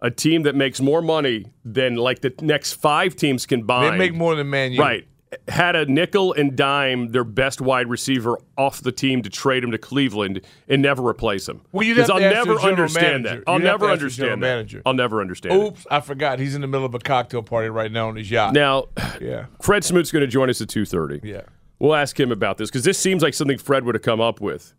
a 0.00 0.10
team 0.10 0.42
that 0.42 0.56
makes 0.56 0.80
more 0.80 1.00
money 1.00 1.46
than 1.64 1.94
like 1.94 2.20
the 2.20 2.34
next 2.42 2.72
five 2.74 3.14
teams 3.14 3.46
combined 3.46 3.94
They 3.94 3.98
make 3.98 4.14
more 4.14 4.34
than 4.34 4.50
Man 4.50 4.72
U. 4.72 4.80
Right. 4.80 5.06
Had 5.48 5.76
a 5.76 5.86
nickel 5.86 6.32
and 6.32 6.56
dime 6.56 7.12
their 7.12 7.24
best 7.24 7.60
wide 7.60 7.88
receiver 7.88 8.38
off 8.56 8.80
the 8.80 8.92
team 8.92 9.22
to 9.22 9.30
trade 9.30 9.64
him 9.64 9.70
to 9.70 9.78
Cleveland 9.78 10.40
and 10.68 10.82
never 10.82 11.06
replace 11.06 11.48
him. 11.48 11.60
Well, 11.72 11.86
you'd 11.86 11.96
'Cause 11.96 12.08
have 12.08 12.18
to 12.18 12.24
I'll 12.24 12.30
never 12.32 12.58
understand 12.60 13.24
manager. 13.24 13.42
that. 13.44 13.50
I'll 13.50 13.58
never 13.58 13.86
to 13.86 13.92
ask 13.92 14.00
the 14.02 14.08
general 14.10 14.32
understand 14.32 14.42
that. 14.42 14.46
manager. 14.46 14.82
I'll 14.86 14.94
never 14.94 15.20
understand 15.20 15.60
it. 15.62 15.66
Oops, 15.66 15.86
I 15.90 16.00
forgot. 16.00 16.38
He's 16.38 16.54
in 16.54 16.60
the 16.60 16.66
middle 16.66 16.86
of 16.86 16.94
a 16.94 16.98
cocktail 16.98 17.42
party 17.42 17.68
right 17.68 17.90
now 17.92 18.08
on 18.08 18.16
his 18.16 18.30
yacht. 18.30 18.54
Now, 18.54 18.86
yeah. 19.20 19.46
Fred 19.62 19.84
Smoot's 19.84 20.10
going 20.12 20.20
to 20.22 20.26
join 20.26 20.50
us 20.50 20.60
at 20.60 20.68
2.30. 20.68 21.20
Yeah. 21.22 21.42
We'll 21.78 21.94
ask 21.94 22.18
him 22.18 22.30
about 22.32 22.58
this 22.58 22.70
because 22.70 22.84
this 22.84 22.98
seems 22.98 23.22
like 23.22 23.34
something 23.34 23.58
Fred 23.58 23.84
would 23.84 23.94
have 23.94 24.02
come 24.02 24.20
up 24.20 24.40
with. 24.40 24.74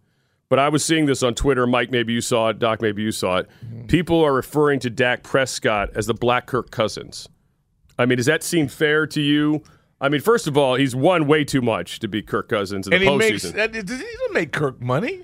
But 0.48 0.60
I 0.60 0.70
was 0.70 0.86
seeing 0.86 1.08
this 1.08 1.24
on 1.24 1.34
Twitter. 1.34 1.66
Mike, 1.66 1.90
maybe 1.92 2.14
you 2.14 2.22
saw 2.22 2.50
it. 2.50 2.60
Doc, 2.60 2.82
maybe 2.82 3.02
you 3.02 3.12
saw 3.12 3.38
it. 3.38 3.48
Mm-hmm. 3.66 3.88
People 3.88 4.24
are 4.24 4.34
referring 4.34 4.80
to 4.82 4.90
Dak 4.90 5.24
Prescott 5.24 5.90
as 5.96 6.06
the 6.06 6.14
Black 6.14 6.46
Kirk 6.46 6.70
Cousins. 6.70 7.28
I 7.98 8.06
mean, 8.06 8.18
does 8.18 8.28
that 8.28 8.44
seem 8.44 8.68
fair 8.68 9.08
to 9.08 9.22
you? 9.22 9.64
I 10.02 10.10
mean, 10.10 10.22
first 10.22 10.46
of 10.48 10.58
all, 10.58 10.76
he's 10.76 10.96
won 10.96 11.26
way 11.28 11.44
too 11.46 11.62
much 11.62 12.00
to 12.00 12.08
be 12.08 12.22
Kirk 12.22 12.50
Cousins 12.50 12.86
in 12.88 12.94
And 12.94 13.02
the 13.02 13.10
he 13.12 13.18
makes. 13.18 13.46
postseason. 13.46 13.54
that- 13.54 13.72
Does 13.72 13.82
he 14.00 14.06
doesn't 14.06 14.34
make 14.34 14.52
Kirk 14.52 14.82
money? 14.82 15.24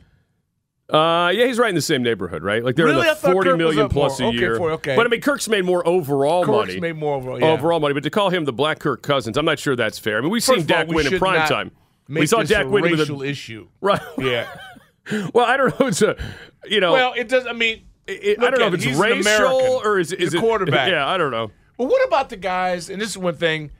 Uh, 0.90 1.32
yeah, 1.34 1.46
he's 1.46 1.58
right 1.58 1.70
in 1.70 1.75
the 1.75 1.82
same 1.82 2.04
neighborhood, 2.04 2.44
right? 2.44 2.63
Like 2.66 2.75
they're 2.75 2.86
Really? 2.88 3.08
in 3.08 3.08
the 3.08 3.16
forty 3.16 3.54
million 3.56 3.88
plus 3.88 4.20
more. 4.20 4.28
a 4.28 4.30
Okay, 4.32 4.40
year. 4.40 4.56
for- 4.58 4.72
okay. 4.72 4.96
But 4.98 5.06
I 5.06 5.10
mean, 5.10 5.22
Kirk's 5.22 5.48
made 5.48 5.63
more 5.63 5.88
overall 5.88 6.44
Kirk's 6.44 6.68
money. 6.70 6.80
made 6.82 6.98
more 6.98 7.16
overall. 7.16 7.40
Yeah. 7.40 7.51
Overall 7.51 7.80
money, 7.80 7.94
but 7.94 8.04
to 8.04 8.10
call 8.10 8.30
him 8.30 8.44
the 8.44 8.51
Black 8.51 8.80
Kirk 8.80 9.01
Cousins, 9.01 9.38
I'm 9.38 9.46
not 9.46 9.58
sure 9.58 9.75
that's 9.78 9.98
fair. 10.00 10.18
I 10.18 10.22
mean, 10.22 10.32
we've 10.32 10.44
First 10.44 10.48
seen 10.68 10.72
all, 10.75 10.80
Dak 10.80 10.88
we 10.90 10.96
win 10.96 11.08
in 11.13 11.18
prime 11.18 11.48
time. 11.48 11.72
We 12.10 12.25
saw 12.25 12.44
Dak 12.44 12.66
a 12.66 12.70
win 12.70 12.84
with 12.84 13.00
racial 13.00 13.22
a 13.24 13.25
issue. 13.25 13.68
right. 13.82 14.01
Yeah. 14.18 14.48
well, 15.34 15.46
I 15.46 15.56
don't 15.56 15.80
know. 15.80 15.88
It's 15.88 16.01
a 16.01 16.18
you 16.66 16.82
know. 16.82 16.92
well, 16.92 17.13
it 17.16 17.30
does. 17.30 17.48
I 17.48 17.54
mean, 17.54 17.84
it, 18.06 18.40
I 18.44 18.50
don't 18.50 18.60
know 18.60 18.68
if 18.68 18.74
it's 18.74 18.86
racial 19.00 19.82
or 19.86 19.98
is, 19.98 20.12
is 20.12 20.34
a 20.34 20.38
it 20.38 20.40
quarterback. 20.42 20.90
Yeah, 20.92 21.08
I 21.08 21.18
don't 21.18 21.32
know. 21.32 21.51
Well, 21.78 21.88
what 21.88 22.06
about 22.06 22.28
the 22.28 22.38
guys? 22.38 22.90
And 22.90 23.01
this 23.01 23.10
is 23.12 23.18
one 23.18 23.36
thing. 23.36 23.72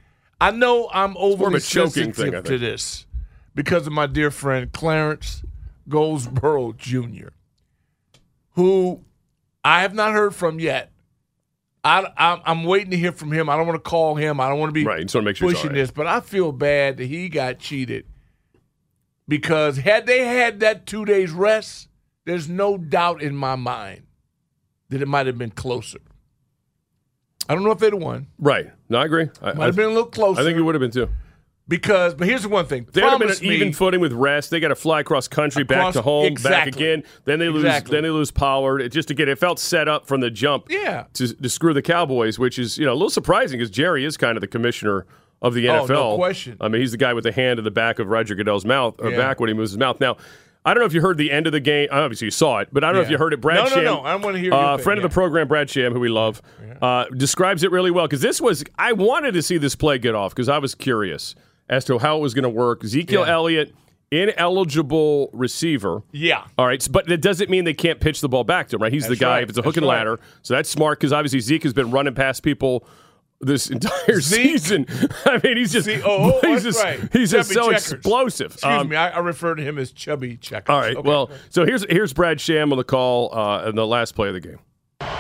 I 0.42 0.50
know 0.50 0.90
I'm 0.92 1.12
more 1.12 1.34
of 1.34 1.42
overly 1.42 1.58
a 1.58 1.62
choking 1.62 2.14
sensitive 2.14 2.34
thing, 2.34 2.44
to 2.44 2.58
this 2.58 3.06
because 3.54 3.86
of 3.86 3.94
my 3.94 4.08
dear 4.08 4.32
friend 4.32 4.72
Clarence 4.74 5.44
Goldsboro 5.88 6.74
Jr., 6.74 7.28
who 8.54 9.02
I 9.64 9.82
have 9.82 9.94
not 9.94 10.14
heard 10.14 10.34
from 10.34 10.60
yet. 10.60 10.92
I, 11.84 12.08
I'm, 12.18 12.42
I'm 12.46 12.64
waiting 12.64 12.92
to 12.92 12.98
hear 12.98 13.12
from 13.12 13.32
him. 13.32 13.50
I 13.50 13.56
don't 13.56 13.68
want 13.68 13.84
to 13.84 13.90
call 13.90 14.16
him. 14.16 14.40
I 14.40 14.50
don't 14.50 14.60
want 14.60 14.70
to 14.70 14.74
be 14.74 14.84
Right, 14.84 15.14
wanna 15.14 15.26
make 15.26 15.36
sure 15.36 15.50
pushing 15.50 15.70
right. 15.70 15.76
this, 15.76 15.92
but 15.92 16.08
I 16.08 16.20
feel 16.20 16.52
bad 16.52 16.98
that 16.98 17.06
he 17.06 17.30
got 17.30 17.60
cheated 17.60 18.06
because 19.28 19.78
had 19.78 20.08
they 20.08 20.26
had 20.26 20.60
that 20.60 20.86
two 20.86 21.06
days 21.06 21.32
rest, 21.32 21.88
there's 22.26 22.50
no 22.50 22.78
doubt 22.78 23.22
in 23.22 23.36
my 23.36 23.56
mind 23.56 24.04
that 24.90 25.02
it 25.02 25.08
might 25.08 25.28
have 25.28 25.38
been 25.38 25.52
closer. 25.52 26.00
I 27.50 27.56
don't 27.56 27.64
know 27.64 27.72
if 27.72 27.80
they'd 27.80 27.94
have 27.94 28.02
won. 28.02 28.28
Right. 28.40 28.70
No, 28.90 29.00
I 29.00 29.06
agree. 29.06 29.28
I, 29.42 29.54
Might 29.54 29.66
have 29.68 29.76
been 29.76 29.86
a 29.86 29.90
little 29.90 30.06
closer. 30.06 30.40
I 30.42 30.44
think 30.44 30.58
it 30.58 30.62
would 30.62 30.76
have 30.76 30.80
been 30.80 30.92
too. 30.92 31.10
because, 31.68 32.14
but 32.16 32.28
here's 32.28 32.44
the 32.44 32.50
one 32.50 32.66
thing. 32.66 32.88
They 32.92 33.02
would 33.02 33.10
have 33.12 33.20
been 33.20 33.30
an 33.30 33.38
me, 33.42 33.56
even 33.56 33.74
footing 33.74 34.00
with 34.00 34.14
rest. 34.14 34.50
They 34.52 34.60
got 34.60 34.70
to 34.70 34.76
fly 34.76 35.00
across 35.02 35.28
country, 35.28 35.64
back 35.64 35.94
to 35.94 36.02
home, 36.02 36.34
back 36.36 36.68
again. 36.68 37.04
Then 37.26 37.40
they 37.40 37.50
lose. 37.50 37.64
Exactly. 37.64 37.96
Then 37.96 38.04
they 38.04 38.10
lose 38.10 38.32
Pollard. 38.32 38.82
It 38.82 38.90
just 38.90 39.10
again, 39.12 39.30
it 39.30 39.40
felt 39.40 39.60
set 39.60 39.88
up 39.88 40.08
from 40.08 40.22
the 40.22 40.30
jump. 40.30 40.66
Yeah. 40.70 41.06
To, 41.14 41.34
to 41.34 41.50
screw 41.50 41.74
the 41.74 41.82
Cowboys, 41.82 42.38
which 42.40 42.60
is 42.60 42.78
you 42.78 42.86
know 42.86 42.92
a 42.92 42.96
little 42.96 43.10
surprising 43.10 43.58
because 43.58 43.72
Jerry 43.72 44.06
is 44.06 44.18
kind 44.18 44.38
of 44.38 44.42
the 44.42 44.48
commissioner 44.48 45.06
of 45.42 45.54
the 45.56 45.68
Oh, 45.70 45.86
NFL. 45.86 45.90
no 45.90 46.16
question. 46.18 46.58
I 46.62 46.68
mean, 46.68 46.82
he's 46.82 46.92
the 46.92 46.98
guy 46.98 47.14
with 47.14 47.24
the 47.24 47.32
hand 47.32 47.58
in 47.58 47.66
the 47.66 47.72
back 47.72 47.98
of 48.00 48.08
Roger 48.08 48.36
Goodell's 48.36 48.64
mouth, 48.66 48.96
or 49.00 49.10
Yeah. 49.10 49.18
back 49.18 49.40
when 49.40 49.48
he 49.48 49.56
moves 49.56 49.72
his 49.72 49.78
mouth. 49.80 50.00
Now, 50.00 50.18
I 50.64 50.74
don't 50.74 50.82
know 50.82 50.86
if 50.86 50.94
you 50.94 51.02
heard 51.02 51.18
the 51.18 51.32
end 51.32 51.48
of 51.48 51.54
the 51.54 51.60
game. 51.60 51.88
Obviously, 51.92 52.26
you 52.26 52.32
saw 52.32 52.60
it, 52.60 52.70
but 52.72 52.84
I 52.84 52.88
don't 52.88 52.98
know 52.98 53.02
if 53.02 53.10
you 53.10 53.18
heard 53.18 53.34
it. 53.34 53.42
Brad 53.42 53.58
No, 53.58 53.64
no, 53.64 53.70
Sham, 53.70 53.84
no. 53.84 54.00
I 54.02 54.16
wanna 54.16 54.38
hear 54.38 54.52
your 54.52 54.54
uh, 54.54 54.78
friend 54.78 55.00
of 55.00 55.04
the 55.04 55.10
program, 55.14 55.48
Brad 55.48 55.70
Sham, 55.70 55.92
who 55.94 56.00
we 56.00 56.10
love, 56.10 56.42
uh, 56.82 57.06
describes 57.06 57.64
it 57.64 57.72
really 57.72 57.90
well 57.92 58.06
because 58.06 58.22
this 58.22 58.40
was. 58.40 58.64
I 58.78 58.94
wanted 58.94 59.34
to 59.34 59.42
see 59.42 59.58
this 59.58 59.76
play 59.76 59.98
get 59.98 60.14
off 60.14 60.36
because 60.36 60.50
I 60.50 60.60
was 60.60 60.76
curious 60.76 61.34
as 61.70 61.84
to 61.86 61.98
how 61.98 62.18
it 62.18 62.22
was 62.22 62.34
going 62.34 62.44
to 62.44 62.50
work. 62.50 62.84
Ezekiel 62.84 63.26
Yeah. 63.26 63.34
Elliott, 63.34 63.74
ineligible 64.12 65.30
receiver. 65.34 66.04
Yeah. 66.12 66.44
All 66.58 66.66
right, 66.68 66.86
but 66.92 67.08
that 67.08 67.22
doesn't 67.22 67.50
mean 67.50 67.64
they 67.64 67.74
can't 67.74 68.00
pitch 68.00 68.22
the 68.22 68.30
ball 68.30 68.44
back 68.44 68.68
to 68.70 68.76
him, 68.76 68.82
right? 68.84 68.92
He's 68.94 69.08
the 69.08 69.16
guy. 69.16 69.36
right. 69.36 69.44
If 69.44 69.50
it's 69.50 69.58
a 69.58 69.62
hook 69.62 69.76
That's 69.76 69.78
and 69.84 69.88
right. 69.88 69.98
ladder, 69.98 70.20
so 70.42 70.54
that's 70.54 70.70
smart 70.70 71.00
because 71.00 71.14
obviously 71.14 71.40
Zeke 71.40 71.64
has 71.64 71.74
been 71.74 71.92
running 71.92 72.14
past 72.14 72.44
people 72.44 72.86
this 73.42 73.70
entire 73.72 74.20
Zeke? 74.22 74.52
season. 74.60 74.86
I 75.26 75.40
mean, 75.44 75.58
he's 75.58 75.72
just 75.74 75.86
See, 75.86 76.02
oh, 76.04 76.40
oh, 76.44 76.48
he's 76.48 76.64
that's 76.64 76.76
just 76.78 76.84
right. 76.84 77.00
he's 77.14 77.32
just 77.32 77.52
so 77.52 77.72
checkers. 77.72 77.92
explosive. 77.94 78.54
Excuse 78.54 78.74
Um, 78.82 78.90
me, 78.90 78.96
I, 78.96 79.10
I 79.10 79.20
refer 79.20 79.56
to 79.56 79.64
him 79.64 79.78
as 79.78 79.92
chubby 79.92 80.38
checkers. 80.38 80.74
All 80.74 80.80
right, 80.80 80.96
Okay. 80.98 81.08
well, 81.08 81.30
so 81.50 81.66
here's 81.66 81.86
here's 81.90 82.14
Brad 82.14 82.40
Sham 82.42 82.72
on 82.72 82.78
the 82.78 82.84
call 82.84 83.34
uh, 83.38 83.68
in 83.70 83.76
the 83.76 83.86
last 83.88 84.16
play 84.16 84.28
of 84.30 84.34
the 84.34 84.40
game. 84.40 84.60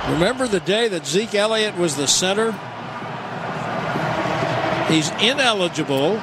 Remember 0.09 0.47
the 0.47 0.59
day 0.59 0.87
that 0.89 1.05
Zeke 1.07 1.35
Elliott 1.35 1.75
was 1.77 1.95
the 1.95 2.07
center? 2.07 2.51
He's 4.93 5.09
ineligible. 5.21 6.19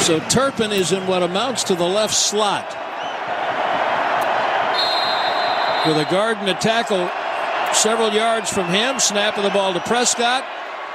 So 0.00 0.20
Turpin 0.30 0.72
is 0.72 0.92
in 0.92 1.06
what 1.06 1.22
amounts 1.22 1.64
to 1.64 1.74
the 1.74 1.84
left 1.84 2.14
slot. 2.14 2.66
With 5.86 5.96
a 5.96 6.10
guard 6.10 6.36
and 6.38 6.48
a 6.50 6.54
tackle 6.54 7.08
several 7.74 8.12
yards 8.12 8.50
from 8.50 8.66
him, 8.66 8.98
snapping 8.98 9.44
the 9.44 9.50
ball 9.50 9.72
to 9.74 9.80
Prescott. 9.80 10.44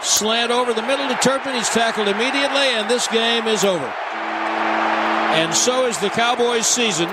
Slant 0.02 0.52
over 0.52 0.74
the 0.74 0.82
middle 0.82 1.08
to 1.08 1.16
Turpin. 1.16 1.56
He's 1.56 1.70
tackled 1.70 2.10
immediately, 2.10 2.68
and 2.76 2.90
this 2.90 3.08
game 3.08 3.48
is 3.48 3.64
over. 3.64 3.86
And 3.86 5.54
so 5.54 5.86
is 5.88 5.98
the 6.00 6.10
Cowboys' 6.10 6.68
season. 6.68 7.08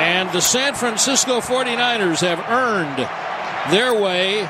And 0.00 0.28
the 0.32 0.40
San 0.40 0.74
Francisco 0.74 1.40
49ers 1.40 2.20
have 2.20 2.40
earned 2.50 3.08
their 3.70 3.94
way 3.94 4.42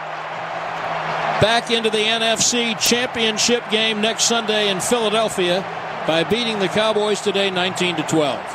back 1.40 1.70
into 1.70 1.90
the 1.90 1.98
NFC 1.98 2.78
Championship 2.80 3.68
game 3.70 4.00
next 4.00 4.24
Sunday 4.24 4.70
in 4.70 4.80
Philadelphia 4.80 5.60
by 6.06 6.24
beating 6.24 6.58
the 6.58 6.68
Cowboys 6.68 7.20
today 7.20 7.50
19 7.50 7.96
to 7.96 8.02
12. 8.04 8.53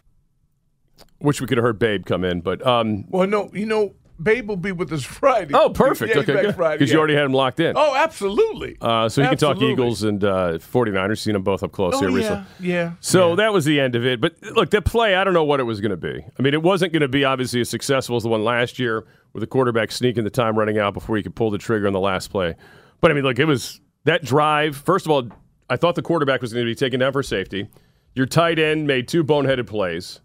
Wish 1.21 1.41
we 1.41 1.47
could 1.47 1.57
have 1.57 1.63
heard 1.65 1.79
Babe 1.79 2.05
come 2.05 2.23
in, 2.23 2.41
but 2.41 2.65
um, 2.65 3.05
Well, 3.09 3.27
no, 3.27 3.49
you 3.53 3.65
know, 3.65 3.93
Babe 4.21 4.47
will 4.49 4.57
be 4.57 4.71
with 4.71 4.91
us 4.91 5.03
Friday. 5.19 5.53
oh, 5.53 5.69
perfect. 5.69 6.13
Yeah, 6.13 6.21
okay. 6.21 6.51
Friday, 6.51 6.75
Because 6.75 6.89
yeah. 6.89 6.93
you 6.93 6.99
already 6.99 7.13
had 7.15 7.23
him 7.25 7.33
locked 7.33 7.59
in. 7.59 7.73
Oh, 7.77 7.95
absolutely. 7.95 8.77
Uh, 8.81 9.07
so 9.09 9.21
he 9.21 9.27
can 9.29 9.37
talk 9.37 9.61
Eagles 9.61 10.03
and 10.03 10.23
uh, 10.23 10.57
49ers. 10.59 11.19
Seen 11.19 11.33
them 11.33 11.43
both 11.43 11.63
up 11.63 11.71
close 11.71 11.93
Oh, 11.95 11.99
here 11.99 12.09
yeah, 12.09 12.15
recently. 12.15 12.45
yeah. 12.59 12.91
So 12.99 13.35
that 13.37 13.53
was 13.53 13.63
the 13.65 13.79
end 13.79 13.95
of 13.95 14.05
it. 14.05 14.19
But 14.21 14.35
look, 14.55 14.69
that 14.71 14.83
play, 14.83 15.15
I 15.15 15.23
don't 15.23 15.33
know 15.33 15.43
what 15.45 15.59
it 15.59 15.63
was 15.63 15.79
going 15.81 15.91
to 15.91 15.97
be. 15.97 16.21
I 16.37 16.41
mean, 16.41 16.53
it 16.53 16.61
wasn't 16.63 16.91
going 16.93 17.01
to 17.01 17.07
be 17.07 17.23
obviously 17.23 17.61
as 17.61 17.69
successful 17.69 18.15
as 18.17 18.23
the 18.23 18.29
one 18.29 18.43
last 18.43 18.77
year 18.79 19.05
with 19.33 19.41
the 19.41 19.47
quarterback 19.47 19.91
sneaking 19.91 20.23
the 20.25 20.29
time 20.29 20.57
running 20.57 20.77
out 20.79 20.93
before 20.93 21.15
he 21.17 21.23
could 21.23 21.35
pull 21.35 21.51
the 21.51 21.57
trigger 21.57 21.87
on 21.87 21.93
the 21.93 21.99
last 21.99 22.29
play. 22.29 22.55
But 23.01 23.11
I 23.11 23.13
mean, 23.13 23.23
look, 23.23 23.39
it 23.39 23.45
was 23.45 23.79
that 24.05 24.23
drive. 24.23 24.75
First 24.75 25.05
of 25.05 25.11
all, 25.11 25.29
I 25.69 25.77
thought 25.77 25.95
the 25.95 26.01
quarterback 26.01 26.41
was 26.41 26.51
going 26.53 26.65
to 26.65 26.69
be 26.69 26.75
taken 26.75 26.99
down 26.99 27.13
for 27.13 27.23
safety. 27.23 27.69
Your 28.15 28.25
tight 28.25 28.59
end 28.59 28.87
made 28.87 29.07
two 29.07 29.23
boneheaded 29.23 29.67
plays. 29.67 30.19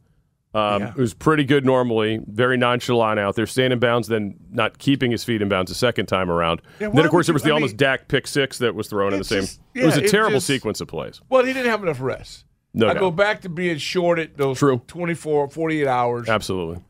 Um, 0.54 0.82
It 0.84 0.96
was 0.96 1.14
pretty 1.14 1.42
good 1.44 1.64
normally, 1.64 2.20
very 2.28 2.56
nonchalant 2.56 3.18
out 3.18 3.34
there, 3.34 3.46
staying 3.46 3.72
in 3.72 3.80
bounds, 3.80 4.06
then 4.08 4.36
not 4.52 4.78
keeping 4.78 5.10
his 5.10 5.24
feet 5.24 5.42
in 5.42 5.48
bounds 5.48 5.70
a 5.70 5.74
second 5.74 6.06
time 6.06 6.30
around. 6.30 6.62
Yeah, 6.80 6.90
then, 6.90 7.04
of 7.04 7.10
course, 7.10 7.26
there 7.26 7.32
was 7.32 7.42
the 7.42 7.50
I 7.50 7.54
almost 7.54 7.72
mean- 7.72 7.78
Dak 7.78 8.06
pick 8.08 8.26
six 8.28 8.58
that 8.58 8.74
was 8.74 8.86
thrown 8.88 9.12
in 9.12 9.18
the 9.18 9.24
same. 9.24 9.40
just- 9.42 9.60
it 9.74 9.84
was 9.84 9.96
a 9.96 10.04
it 10.04 10.10
terrible 10.10 10.36
just- 10.36 10.46
sequence 10.46 10.80
of 10.80 10.86
plays. 10.88 11.20
Well, 11.28 11.44
he 11.44 11.52
didn't 11.52 11.70
have 11.70 11.82
enough 11.82 12.00
rest. 12.00 12.44
No 12.72 12.88
I 12.88 12.94
doubt. 12.94 13.00
go 13.00 13.10
back 13.10 13.40
to 13.42 13.48
being 13.48 13.78
short 13.78 14.18
at 14.18 14.36
those 14.36 14.58
True. 14.58 14.80
24, 14.86 15.48
48 15.50 15.86
hours. 15.88 16.28
Absolutely. 16.28 16.82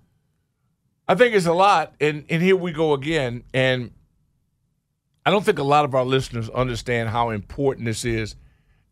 I 1.08 1.14
think 1.14 1.34
it's 1.34 1.44
a 1.46 1.52
lot, 1.52 1.94
and 2.00 2.24
and 2.30 2.42
here 2.42 2.56
we 2.56 2.72
go 2.72 2.94
again. 2.94 3.44
And 3.52 3.90
I 5.26 5.30
don't 5.30 5.44
think 5.44 5.58
a 5.58 5.62
lot 5.64 5.84
of 5.84 5.94
our 5.94 6.04
listeners 6.04 6.48
understand 6.50 7.10
how 7.10 7.30
important 7.30 7.86
this 7.86 8.04
is. 8.04 8.36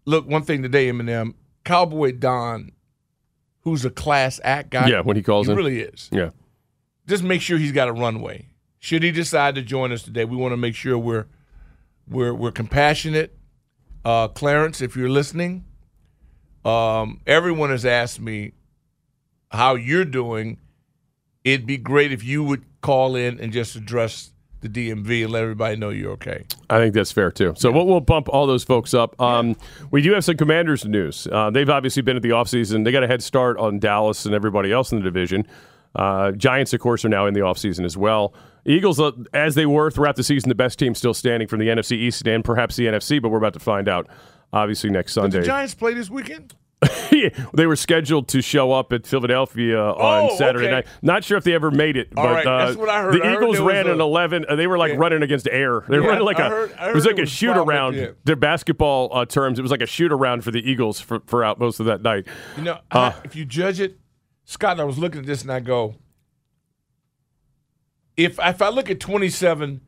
Look, 0.04 0.26
one 0.28 0.42
thing 0.42 0.62
today, 0.62 0.88
Eminem, 0.90 1.34
Cowboy 1.64 2.12
Don, 2.12 2.72
who's 3.62 3.84
a 3.84 3.90
class 3.90 4.40
act 4.44 4.70
guy. 4.70 4.88
Yeah, 4.88 5.00
when 5.00 5.16
he 5.16 5.22
calls 5.22 5.46
he 5.46 5.52
in. 5.52 5.56
really 5.56 5.80
is. 5.80 6.08
Yeah. 6.12 6.30
Just 7.06 7.22
make 7.22 7.40
sure 7.40 7.58
he's 7.58 7.72
got 7.72 7.88
a 7.88 7.92
runway. 7.92 8.46
Should 8.78 9.02
he 9.02 9.10
decide 9.10 9.54
to 9.54 9.62
join 9.62 9.92
us 9.92 10.02
today, 10.02 10.24
we 10.24 10.36
want 10.36 10.52
to 10.52 10.56
make 10.56 10.74
sure 10.74 10.98
we're 10.98 11.26
we're 12.08 12.34
we're 12.34 12.52
compassionate. 12.52 13.36
Uh, 14.04 14.28
Clarence, 14.28 14.80
if 14.80 14.96
you're 14.96 15.08
listening, 15.08 15.64
um, 16.64 17.20
everyone 17.26 17.70
has 17.70 17.84
asked 17.84 18.20
me 18.20 18.52
how 19.50 19.74
you're 19.74 20.04
doing. 20.04 20.58
It'd 21.44 21.66
be 21.66 21.76
great 21.76 22.12
if 22.12 22.24
you 22.24 22.42
would 22.44 22.64
call 22.80 23.14
in 23.14 23.38
and 23.40 23.52
just 23.52 23.76
address 23.76 24.32
the 24.62 24.68
DMV 24.68 25.24
and 25.24 25.32
let 25.32 25.42
everybody 25.42 25.76
know 25.76 25.90
you're 25.90 26.12
okay. 26.12 26.44
I 26.70 26.78
think 26.78 26.94
that's 26.94 27.12
fair 27.12 27.30
too. 27.30 27.54
So 27.56 27.70
we'll, 27.70 27.86
we'll 27.86 28.00
bump 28.00 28.28
all 28.28 28.46
those 28.46 28.64
folks 28.64 28.94
up. 28.94 29.20
Um, 29.20 29.56
we 29.90 30.00
do 30.00 30.12
have 30.12 30.24
some 30.24 30.36
Commanders 30.36 30.84
news. 30.84 31.26
Uh, 31.30 31.50
they've 31.50 31.68
obviously 31.68 32.02
been 32.02 32.16
at 32.16 32.22
the 32.22 32.30
offseason. 32.30 32.84
They 32.84 32.92
got 32.92 33.02
a 33.02 33.08
head 33.08 33.22
start 33.22 33.58
on 33.58 33.78
Dallas 33.78 34.24
and 34.24 34.34
everybody 34.34 34.72
else 34.72 34.92
in 34.92 34.98
the 34.98 35.04
division. 35.04 35.46
Uh, 35.94 36.32
Giants, 36.32 36.72
of 36.72 36.80
course, 36.80 37.04
are 37.04 37.08
now 37.08 37.26
in 37.26 37.34
the 37.34 37.40
offseason 37.40 37.84
as 37.84 37.96
well. 37.96 38.32
Eagles, 38.64 39.00
uh, 39.00 39.10
as 39.34 39.54
they 39.54 39.66
were 39.66 39.90
throughout 39.90 40.16
the 40.16 40.22
season, 40.22 40.48
the 40.48 40.54
best 40.54 40.78
team 40.78 40.94
still 40.94 41.12
standing 41.14 41.48
from 41.48 41.58
the 41.58 41.66
NFC 41.66 41.92
East 41.92 42.26
and 42.26 42.44
perhaps 42.44 42.76
the 42.76 42.86
NFC, 42.86 43.20
but 43.20 43.28
we're 43.28 43.38
about 43.38 43.52
to 43.54 43.60
find 43.60 43.88
out, 43.88 44.06
obviously, 44.52 44.88
next 44.88 45.14
Did 45.14 45.20
Sunday. 45.20 45.40
the 45.40 45.46
Giants 45.46 45.74
play 45.74 45.94
this 45.94 46.08
weekend? 46.08 46.54
they 47.54 47.66
were 47.66 47.76
scheduled 47.76 48.28
to 48.28 48.42
show 48.42 48.72
up 48.72 48.92
at 48.92 49.06
Philadelphia 49.06 49.78
on 49.80 50.30
Oh, 50.30 50.36
Saturday 50.36 50.66
okay. 50.66 50.74
night. 50.74 50.86
Not 51.02 51.22
sure 51.24 51.38
if 51.38 51.44
they 51.44 51.52
ever 51.54 51.70
made 51.70 51.96
it, 51.96 52.10
but 52.14 52.24
right, 52.24 52.46
uh, 52.46 52.66
that's 52.66 52.76
what 52.76 52.88
I 52.88 53.02
heard. 53.02 53.14
the 53.14 53.24
I 53.24 53.34
Eagles 53.34 53.60
ran 53.60 53.86
a- 53.86 53.92
an 53.92 54.00
11. 54.00 54.46
Uh, 54.48 54.56
they 54.56 54.66
were 54.66 54.76
like 54.78 54.92
Yeah. 54.92 54.98
running 54.98 55.22
against 55.22 55.46
air. 55.48 55.84
They 55.88 55.98
were 55.98 56.04
Yeah, 56.04 56.08
running 56.10 56.24
like 56.24 56.40
I 56.40 56.46
a 56.46 56.50
heard- 56.50 56.70
it 56.88 56.94
was 56.94 57.06
like 57.06 57.18
a 57.18 57.22
was 57.22 57.30
shoot 57.30 57.56
around. 57.56 57.94
the. 57.94 58.16
Their 58.24 58.36
basketball 58.36 59.10
uh, 59.16 59.24
terms, 59.24 59.58
it 59.58 59.62
was 59.62 59.70
like 59.70 59.80
a 59.82 59.86
shoot 59.86 60.10
around 60.12 60.42
for 60.44 60.50
the 60.50 60.58
Eagles 60.68 61.00
for, 61.00 61.20
for 61.26 61.44
out 61.44 61.58
most 61.60 61.78
of 61.80 61.86
that 61.86 62.02
night. 62.02 62.26
You 62.56 62.62
know, 62.64 62.78
Uh, 62.90 63.12
I, 63.14 63.14
if 63.24 63.36
you 63.36 63.44
judge 63.44 63.80
it, 63.80 63.98
Scott, 64.44 64.80
I 64.80 64.84
was 64.84 64.98
looking 64.98 65.20
at 65.20 65.26
this 65.26 65.42
and 65.42 65.52
I 65.52 65.60
go, 65.60 65.94
if 68.16 68.38
if 68.42 68.60
I 68.60 68.68
look 68.68 68.90
at 68.90 69.00
27 69.00 69.80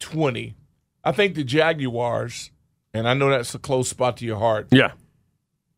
20, 0.00 0.56
I 1.02 1.12
think 1.12 1.34
the 1.34 1.44
Jaguars, 1.44 2.50
and 2.92 3.08
I 3.08 3.14
know 3.14 3.30
that's 3.30 3.54
a 3.54 3.58
close 3.58 3.88
spot 3.88 4.16
to 4.18 4.24
your 4.24 4.38
heart, 4.38 4.68
Yeah, 4.70 4.92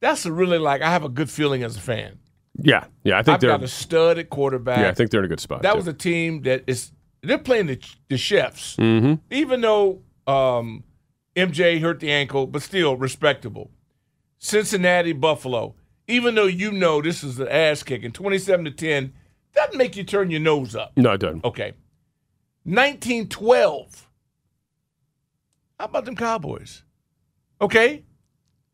that's 0.01 0.27
a 0.27 0.33
really 0.33 0.59
like, 0.59 0.83
I 0.83 0.91
have 0.91 1.05
a 1.05 1.09
good 1.09 1.31
feeling 1.31 1.63
as 1.63 1.77
a 1.77 1.81
fan. 1.81 2.19
yeah, 2.61 2.85
yeah. 3.05 3.19
I 3.19 3.23
think 3.23 3.35
I've 3.37 3.41
they're 3.41 3.51
got 3.51 3.63
a 3.63 3.69
stud 3.69 4.19
at 4.19 4.31
quarterback. 4.31 4.79
yeah. 4.79 4.89
I 4.89 4.95
think 4.95 5.11
they're 5.11 5.21
in 5.21 5.27
a 5.27 5.29
good 5.29 5.41
spot. 5.41 5.63
that 5.63 5.73
too. 5.73 5.77
was 5.77 5.87
a 5.89 5.93
team 5.93 6.43
that 6.43 6.65
is, 6.67 6.93
they're 7.23 7.39
playing 7.39 7.67
the, 7.67 7.81
the 8.09 8.17
chefs. 8.17 8.77
Mm-hmm. 8.77 9.15
even 9.31 9.61
though 9.61 10.03
um, 10.27 10.85
MJ 11.35 11.81
hurt 11.81 12.01
the 12.01 12.11
ankle, 12.11 12.47
but 12.47 12.63
still 12.63 12.97
respectable. 12.97 13.71
Cincinnati, 14.39 15.13
Buffalo, 15.13 15.75
even 16.09 16.35
though 16.35 16.47
you 16.47 16.71
know 16.71 17.01
this 17.03 17.25
is 17.25 17.39
an 17.41 17.49
ass 17.49 17.83
kicking, 17.83 18.13
27 18.13 18.65
to 18.67 18.71
10, 18.71 19.13
doesn't 19.55 19.77
make 19.79 19.97
you 19.97 20.05
turn 20.05 20.31
your 20.31 20.41
nose 20.41 20.77
up. 20.77 20.93
no, 20.97 21.13
it 21.13 21.19
doesn't. 21.19 21.45
Okay. 21.45 21.73
1912. 22.65 24.09
How 25.79 25.85
about 25.87 26.05
them 26.05 26.17
Cowboys? 26.17 26.83
Okay. 27.61 28.03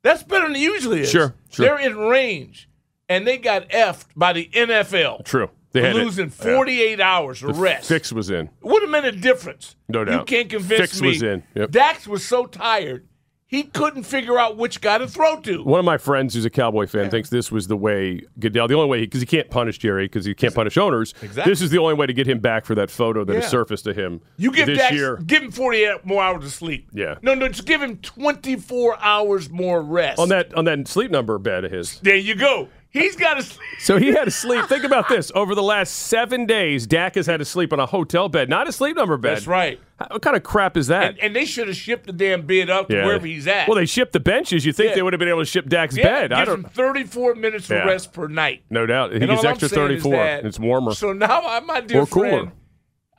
That's 0.03 0.23
better 0.23 0.47
than 0.47 0.57
it 0.57 0.61
usually 0.61 1.01
is. 1.01 1.11
Sure, 1.11 1.35
sure. 1.51 1.67
They're 1.67 1.79
in 1.81 1.97
range, 1.97 2.69
and 3.09 3.27
they 3.27 3.39
got 3.39 3.69
effed 3.71 4.07
by 4.17 4.33
the 4.33 4.49
NFL. 4.53 5.25
True. 5.25 5.51
They 5.73 5.81
had 5.81 5.97
it. 5.97 6.05
losing 6.05 6.27
Yeah. 6.27 6.31
48 6.57 7.01
hours 7.01 7.43
of 7.43 7.55
The 7.57 7.63
rest. 7.63 7.89
Fix 7.89 8.13
was 8.13 8.29
in. 8.31 8.47
It 8.47 8.51
Would 8.63 8.83
have 8.83 8.91
made 8.91 9.05
a 9.05 9.13
difference. 9.13 9.75
No 9.89 10.05
doubt. 10.05 10.19
You 10.21 10.25
can't 10.25 10.51
convince 10.51 10.81
Fix 10.81 11.01
me. 11.01 11.09
was 11.09 11.23
in. 11.23 11.43
Yep. 11.55 11.71
Dax 11.71 12.07
was 12.07 12.27
so 12.27 12.45
tired, 12.47 13.07
he 13.53 13.65
couldn't 13.65 14.05
figure 14.05 14.39
out 14.39 14.57
which 14.57 14.81
guy 14.81 14.97
to 14.97 15.07
throw 15.07 15.39
to. 15.41 15.63
One 15.63 15.79
of 15.79 15.85
my 15.85 15.99
friends 15.99 16.33
who's 16.33 16.47
a 16.47 16.51
Cowboy 16.51 16.87
fan 16.87 17.11
thinks 17.11 17.29
this 17.29 17.53
was 17.53 17.67
the 17.69 17.77
way 17.77 18.23
Goodell, 18.41 18.67
the 18.67 18.75
only 18.75 18.89
way, 18.89 19.01
because 19.03 19.21
he 19.21 19.27
can't 19.27 19.51
punish 19.51 19.77
Jerry, 19.79 20.07
because 20.07 20.25
he 20.25 20.35
can't 20.35 20.55
punish 20.55 20.79
owners. 20.79 21.13
Exactly. 21.23 21.53
This 21.53 21.61
is 21.61 21.69
the 21.71 21.77
only 21.77 21.93
way 21.93 22.07
to 22.07 22.15
get 22.15 22.27
him 22.27 22.39
back 22.41 22.65
for 22.65 22.75
that 22.75 22.91
photo 22.91 23.25
that 23.25 23.35
has 23.37 23.49
surfaced 23.49 23.85
to 23.85 23.93
him 23.93 24.23
You 24.39 24.51
give 24.53 24.67
this 24.67 24.79
Dax, 24.79 24.95
year. 24.95 25.17
give 25.19 25.43
him 25.43 25.53
48 25.53 26.07
more 26.07 26.23
hours 26.23 26.45
of 26.47 26.53
sleep. 26.53 26.89
Yeah. 26.93 27.17
No, 27.21 27.35
no, 27.35 27.47
just 27.47 27.67
give 27.67 27.83
him 27.83 27.99
24 27.99 28.97
hours 29.01 29.51
more 29.51 29.83
rest. 29.83 30.19
On 30.19 30.31
that 30.31 30.55
on 30.55 30.65
that 30.65 30.89
sleep 30.89 31.11
number 31.11 31.37
bed 31.39 31.67
of 31.67 31.71
his. 31.73 32.01
There 32.01 32.17
you 32.17 32.35
go. 32.35 32.69
He's 32.93 33.17
got 33.17 33.35
to 33.35 33.43
sleep. 33.43 33.67
So 33.81 33.97
he 33.97 34.09
had 34.09 34.25
to 34.27 34.31
sleep. 34.31 34.67
Think 34.67 34.85
about 34.85 35.09
this. 35.09 35.33
Over 35.35 35.55
the 35.55 35.63
last 35.63 35.91
seven 35.95 36.45
days, 36.45 36.87
Dak 36.87 37.15
has 37.15 37.27
had 37.27 37.39
to 37.39 37.45
sleep 37.47 37.73
on 37.73 37.81
a 37.81 37.87
hotel 37.87 38.29
bed, 38.29 38.51
not 38.51 38.69
a 38.69 38.73
sleep 38.73 38.97
number 38.97 39.17
bed. 39.17 39.37
That's 39.37 39.47
right. 39.47 39.81
What 40.11 40.21
kind 40.21 40.37
of 40.37 40.43
crap 40.43 40.77
is 40.77 40.89
that? 40.89 41.13
And, 41.13 41.19
and 41.21 41.37
they 41.37 41.47
should 41.47 41.69
have 41.69 41.77
shipped 41.77 42.07
the 42.07 42.13
damn 42.13 42.45
bed 42.47 42.69
up 42.69 42.89
to 42.91 42.97
wherever 43.03 43.27
he's 43.27 43.47
at. 43.47 43.67
Well, 43.67 43.77
they 43.77 43.87
shipped 43.87 44.13
the 44.13 44.21
benches. 44.21 44.67
You 44.67 44.73
think 44.75 44.91
Yeah. 44.91 44.95
they 44.97 45.03
would 45.03 45.15
have 45.15 45.21
been 45.21 45.29
able 45.29 45.41
to 45.41 45.47
ship 45.47 45.69
Dak's 45.71 45.97
yeah, 45.97 46.03
bed? 46.05 46.33
I 46.35 46.45
don't. 46.45 46.65
him 46.65 46.71
34 46.71 47.35
minutes 47.37 47.71
of 47.71 47.79
Yeah. 47.79 47.85
rest 47.85 48.13
per 48.13 48.29
night. 48.29 48.63
No 48.69 48.85
doubt. 48.85 49.13
He 49.13 49.17
And 49.19 49.27
gets 49.29 49.43
extra 49.45 49.69
saying 49.71 49.91
is 49.93 50.03
34. 50.03 50.13
that- 50.25 50.45
It's 50.45 50.59
warmer. 50.61 50.93
So 50.93 51.13
now, 51.15 51.41
I- 51.47 51.61
my 51.61 51.81
dear 51.81 52.01
Or 52.03 52.07
cooler. 52.07 52.29
friend, 52.29 52.51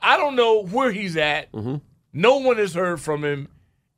I 0.00 0.16
don't 0.16 0.36
know 0.36 0.62
where 0.64 0.92
he's 0.92 1.16
at, 1.16 1.50
Mm-hmm. 1.52 1.76
No 2.12 2.36
one 2.36 2.58
has 2.58 2.74
heard 2.74 3.00
from 3.00 3.24
him, 3.24 3.48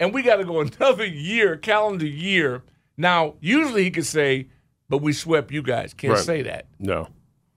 and 0.01 0.15
we 0.15 0.23
got 0.23 0.37
to 0.37 0.45
go 0.45 0.61
another 0.63 1.05
year, 1.05 1.57
calendar 1.59 2.07
year. 2.07 2.63
Now, 2.97 3.35
usually 3.41 3.85
he 3.85 3.91
could 3.91 4.07
say, 4.07 4.47
"But 4.89 4.99
we 4.99 5.13
swept 5.13 5.51
you 5.53 5.63
guys." 5.63 5.95
Can't 5.95 6.15
Right. 6.15 6.23
say 6.23 6.43
that. 6.43 6.67
No. 6.79 7.09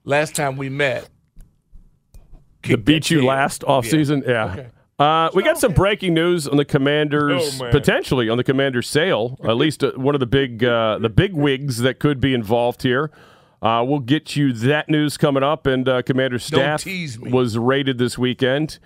Last 0.04 0.34
time 0.34 0.56
we 0.56 0.68
met, 0.68 1.08
The 2.62 2.76
beat 2.76 3.10
you 3.10 3.18
tail. 3.20 3.28
last 3.28 3.64
off 3.64 3.86
season? 3.86 4.22
Yeah. 4.26 4.52
Okay. 4.52 4.66
Uh, 4.98 5.30
we 5.34 5.42
got 5.42 5.56
some 5.58 5.72
breaking 5.72 6.12
news 6.12 6.46
on 6.46 6.58
the 6.58 6.64
Commanders, 6.64 7.58
Oh, 7.62 7.70
potentially 7.70 8.28
on 8.28 8.36
the 8.36 8.44
Commanders' 8.44 8.86
sale. 8.86 9.38
At 9.42 9.56
least 9.56 9.82
uh, 9.82 9.92
one 9.96 10.14
of 10.14 10.20
the 10.20 10.26
big 10.26 10.62
uh, 10.62 10.98
the 11.00 11.08
big 11.08 11.32
wigs 11.32 11.78
that 11.78 11.98
could 11.98 12.20
be 12.20 12.34
involved 12.34 12.82
here. 12.82 13.10
Uh, 13.62 13.82
we'll 13.86 13.98
get 14.00 14.36
you 14.36 14.52
that 14.52 14.88
news 14.90 15.16
coming 15.16 15.42
up. 15.42 15.66
And 15.66 15.88
uh, 15.88 16.02
Commander's 16.02 16.44
staff 16.44 16.84
was 17.20 17.56
raided 17.58 17.96
this 17.98 18.18
weekend 18.18 18.78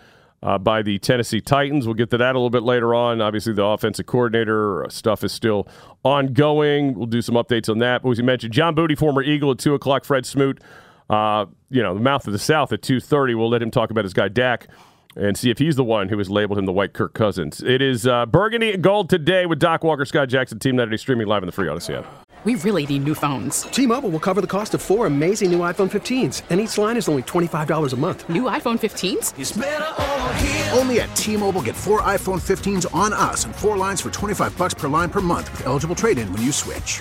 uh, 0.44 0.58
by 0.58 0.82
the 0.82 0.98
Tennessee 0.98 1.40
Titans. 1.40 1.86
We'll 1.86 1.94
get 1.94 2.10
to 2.10 2.18
that 2.18 2.34
a 2.34 2.38
little 2.38 2.50
bit 2.50 2.62
later 2.62 2.94
on. 2.94 3.20
Obviously, 3.20 3.54
the 3.54 3.64
offensive 3.64 4.06
coordinator 4.06 4.84
uh, 4.84 4.88
stuff 4.90 5.24
is 5.24 5.32
still 5.32 5.66
ongoing. 6.04 6.94
We'll 6.94 7.06
do 7.06 7.22
some 7.22 7.34
updates 7.34 7.68
on 7.68 7.78
that. 7.78 8.02
But 8.02 8.10
as 8.10 8.18
you 8.18 8.24
mentioned, 8.24 8.52
John 8.52 8.74
Booty, 8.74 8.94
former 8.94 9.22
Eagle, 9.22 9.52
at 9.52 9.58
two 9.58 9.74
o'clock. 9.74 10.04
Fred 10.04 10.26
Smoot, 10.26 10.60
uh, 11.08 11.46
you 11.70 11.82
know, 11.82 11.94
the 11.94 12.00
mouth 12.00 12.26
of 12.26 12.34
the 12.34 12.38
South 12.38 12.72
at 12.72 12.82
two 12.82 13.00
thirty. 13.00 13.34
We'll 13.34 13.48
let 13.48 13.62
him 13.62 13.70
talk 13.70 13.90
about 13.90 14.04
his 14.04 14.12
guy 14.12 14.28
Dak 14.28 14.68
and 15.16 15.36
see 15.36 15.50
if 15.50 15.58
he's 15.58 15.76
the 15.76 15.84
one 15.84 16.08
who 16.08 16.18
has 16.18 16.30
labeled 16.30 16.58
him 16.58 16.66
the 16.66 16.72
white 16.72 16.92
Kirk 16.92 17.14
Cousins. 17.14 17.62
It 17.62 17.80
is 17.82 18.06
uh, 18.06 18.26
Burgundy 18.26 18.72
and 18.72 18.82
Gold 18.82 19.10
today 19.10 19.46
with 19.46 19.58
Doc 19.58 19.84
Walker, 19.84 20.04
Scott 20.04 20.28
Jackson, 20.28 20.58
Team 20.58 20.76
Night 20.76 20.98
streaming 20.98 21.26
live 21.26 21.42
in 21.42 21.46
the 21.46 21.52
free 21.52 21.68
Audacy 21.68 21.98
app. 21.98 22.06
We 22.44 22.56
really 22.56 22.84
need 22.84 23.04
new 23.04 23.14
phones. 23.14 23.62
T-Mobile 23.62 24.10
will 24.10 24.20
cover 24.20 24.42
the 24.42 24.46
cost 24.46 24.74
of 24.74 24.82
four 24.82 25.06
amazing 25.06 25.50
new 25.50 25.60
iPhone 25.60 25.90
15s, 25.90 26.42
and 26.50 26.60
each 26.60 26.76
line 26.76 26.98
is 26.98 27.08
only 27.08 27.22
$25 27.22 27.92
a 27.92 27.96
month. 27.96 28.28
New 28.28 28.42
iPhone 28.42 28.78
15s? 28.78 29.38
It's 29.38 29.56
over 29.56 30.34
here. 30.34 30.70
Only 30.74 31.00
at 31.00 31.16
T-Mobile 31.16 31.62
get 31.62 31.74
four 31.74 32.02
iPhone 32.02 32.42
15s 32.42 32.94
on 32.94 33.14
us 33.14 33.46
and 33.46 33.56
four 33.56 33.78
lines 33.78 34.02
for 34.02 34.10
25 34.10 34.58
bucks 34.58 34.74
per 34.74 34.88
line 34.88 35.08
per 35.08 35.22
month 35.22 35.50
with 35.52 35.66
eligible 35.66 35.96
trade-in 35.96 36.30
when 36.34 36.42
you 36.42 36.52
switch. 36.52 37.00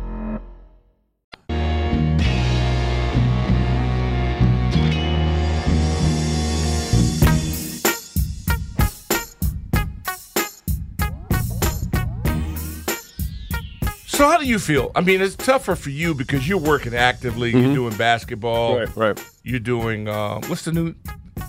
So 14.21 14.27
how 14.27 14.37
do 14.37 14.45
you 14.45 14.59
feel? 14.59 14.91
I 14.93 15.01
mean, 15.01 15.19
it's 15.19 15.35
tougher 15.35 15.75
for 15.75 15.89
you 15.89 16.13
because 16.13 16.47
you're 16.47 16.59
working 16.59 16.93
actively. 16.93 17.49
You're 17.49 17.73
doing 17.73 17.97
basketball. 17.97 18.77
Right, 18.77 18.95
right. 18.95 19.31
You're 19.41 19.59
doing 19.59 20.07
uh, 20.07 20.41
what's 20.41 20.63
the 20.63 20.71
new 20.71 20.93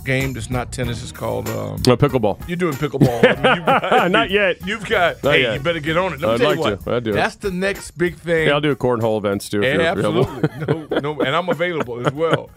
game 0.05 0.33
that's 0.33 0.49
not 0.49 0.71
tennis? 0.71 1.01
It's 1.03 1.11
called. 1.11 1.47
Um, 1.49 1.81
No, 1.85 1.95
pickleball. 1.97 2.47
you're 2.47 2.57
doing 2.57 2.73
pickleball. 2.73 3.23
I 3.23 3.55
mean, 3.55 3.65
got- 3.65 4.11
Not 4.11 4.29
yet. 4.31 4.65
You've 4.65 4.87
got. 4.87 5.23
Not 5.23 5.33
hey, 5.35 5.41
yet. 5.43 5.53
you 5.55 5.59
better 5.59 5.79
get 5.79 5.97
on 5.97 6.13
it. 6.13 6.19
Let 6.21 6.27
me 6.27 6.33
I'd 6.33 6.37
tell 6.37 6.47
like 6.49 6.55
you 6.57 6.61
what. 6.61 6.83
to. 6.85 6.95
I'd 6.95 7.03
do. 7.03 7.11
That's 7.13 7.35
the 7.35 7.51
next 7.51 7.91
big 7.91 8.15
thing. 8.17 8.47
Yeah, 8.47 8.53
I'll 8.53 8.61
do 8.61 8.75
cornhole 8.75 9.17
events 9.17 9.49
too. 9.49 9.61
if 9.63 9.65
Yeah, 9.65 9.93
you're 9.95 10.07
absolutely. 10.07 10.89
no, 10.91 10.99
no, 11.13 11.21
and 11.21 11.35
I'm 11.35 11.49
available 11.49 12.05
as 12.05 12.13
well. 12.13 12.49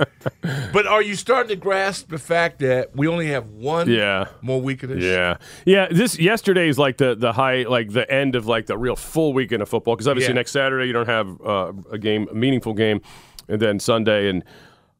But 0.72 0.86
are 0.86 1.02
you 1.02 1.14
starting 1.14 1.48
to 1.50 1.56
grasp 1.56 2.08
the 2.08 2.18
fact 2.18 2.58
that 2.60 2.94
we 2.96 3.08
only 3.08 3.28
have 3.28 3.46
one 3.48 3.88
Yeah. 3.90 4.26
more 4.42 4.60
week 4.60 4.82
of 4.82 4.90
this? 4.90 5.02
Yeah, 5.02 5.36
yeah. 5.64 5.88
This 5.90 6.18
yesterday 6.18 6.68
is 6.68 6.78
like 6.78 6.96
the 6.98 7.14
the 7.14 7.32
high, 7.32 7.62
like 7.62 7.92
the 7.92 8.10
end 8.10 8.34
of 8.36 8.46
like 8.46 8.66
the 8.66 8.76
real 8.78 8.96
full 8.96 9.32
weekend 9.32 9.62
of 9.62 9.68
football 9.68 9.94
because 9.96 10.08
obviously 10.08 10.32
Yeah. 10.32 10.36
next 10.40 10.52
Saturday 10.52 10.86
you 10.86 10.92
don't 10.92 11.08
have 11.08 11.40
uh, 11.44 11.72
a 11.92 11.98
game, 11.98 12.28
a 12.30 12.34
meaningful 12.34 12.74
game, 12.74 13.00
and 13.48 13.60
then 13.60 13.78
Sunday 13.78 14.28
and 14.28 14.44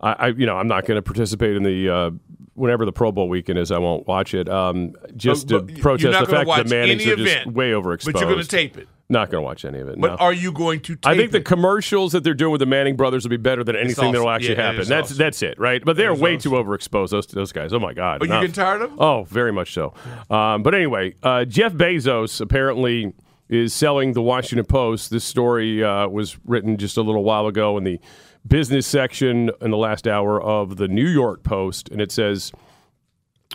I, 0.06 0.26
I 0.26 0.26
you 0.28 0.46
know, 0.46 0.56
I'm 0.56 0.68
not 0.68 0.86
going 0.86 0.96
to 0.96 1.02
participate 1.02 1.56
in 1.56 1.62
the 1.62 1.88
uh, 1.88 2.10
whenever 2.54 2.84
the 2.84 2.92
Pro 2.92 3.12
Bowl 3.12 3.28
weekend 3.28 3.58
is. 3.58 3.70
I 3.70 3.78
won't 3.78 4.06
watch 4.06 4.34
it. 4.34 4.48
Um, 4.48 4.94
just 5.16 5.48
But- 5.48 5.66
but 5.66 5.74
to 5.76 5.80
protest 5.82 6.20
the 6.20 6.26
fact 6.26 6.48
that 6.48 6.68
Mannings 6.68 7.02
any 7.02 7.12
are 7.12 7.16
just 7.16 7.46
way 7.46 7.70
overexposed. 7.70 8.12
But 8.12 8.20
you're 8.20 8.30
going 8.30 8.42
to 8.42 8.48
tape 8.48 8.76
it. 8.78 8.88
Not 9.08 9.30
going 9.30 9.40
to 9.40 9.44
watch 9.44 9.64
any 9.64 9.78
of 9.78 9.88
it. 9.88 10.00
But 10.00 10.08
no. 10.08 10.16
are 10.16 10.32
you 10.32 10.50
going 10.50 10.80
to 10.80 10.96
tape 10.96 11.06
I 11.06 11.16
think 11.16 11.30
the 11.30 11.40
commercials 11.40 12.10
that 12.10 12.24
they're 12.24 12.34
doing 12.34 12.50
with 12.50 12.58
the 12.58 12.66
Manning 12.66 12.96
brothers 12.96 13.22
will 13.24 13.30
be 13.30 13.36
better 13.36 13.62
than 13.62 13.76
anything 13.76 14.06
awesome. 14.06 14.12
that 14.14 14.20
will 14.20 14.30
actually 14.30 14.56
Yeah, 14.56 14.62
happen. 14.72 14.88
That's 14.88 15.10
awesome. 15.12 15.16
that's 15.18 15.42
it, 15.42 15.60
right? 15.60 15.84
But 15.84 15.96
they're 15.96 16.12
way 16.12 16.36
too 16.36 16.50
overexposed. 16.50 17.10
Those 17.10 17.26
those 17.28 17.52
guys. 17.52 17.72
Oh 17.72 17.78
my 17.78 17.92
god. 17.94 18.22
Are 18.22 18.26
you 18.26 18.32
getting 18.32 18.52
tired 18.52 18.82
of 18.82 18.90
them? 18.90 18.98
Oh, 19.00 19.22
very 19.24 19.52
much 19.52 19.72
so. 19.74 19.94
Um, 20.28 20.64
but 20.64 20.74
anyway, 20.74 21.14
uh, 21.22 21.44
Jeff 21.44 21.72
Bezos 21.72 22.40
apparently 22.40 23.12
is 23.48 23.72
selling 23.72 24.12
the 24.14 24.22
Washington 24.22 24.66
Post. 24.66 25.10
This 25.10 25.22
story 25.22 25.84
uh, 25.84 26.08
was 26.08 26.36
written 26.44 26.76
just 26.76 26.96
a 26.96 27.02
little 27.02 27.22
while 27.22 27.46
ago 27.46 27.78
in 27.78 27.84
the 27.84 28.00
business 28.46 28.86
section 28.86 29.50
in 29.60 29.70
the 29.70 29.76
last 29.76 30.06
hour 30.06 30.40
of 30.40 30.76
the 30.76 30.88
New 30.88 31.06
York 31.06 31.42
Post, 31.42 31.88
and 31.90 32.00
it 32.00 32.12
says. 32.12 32.52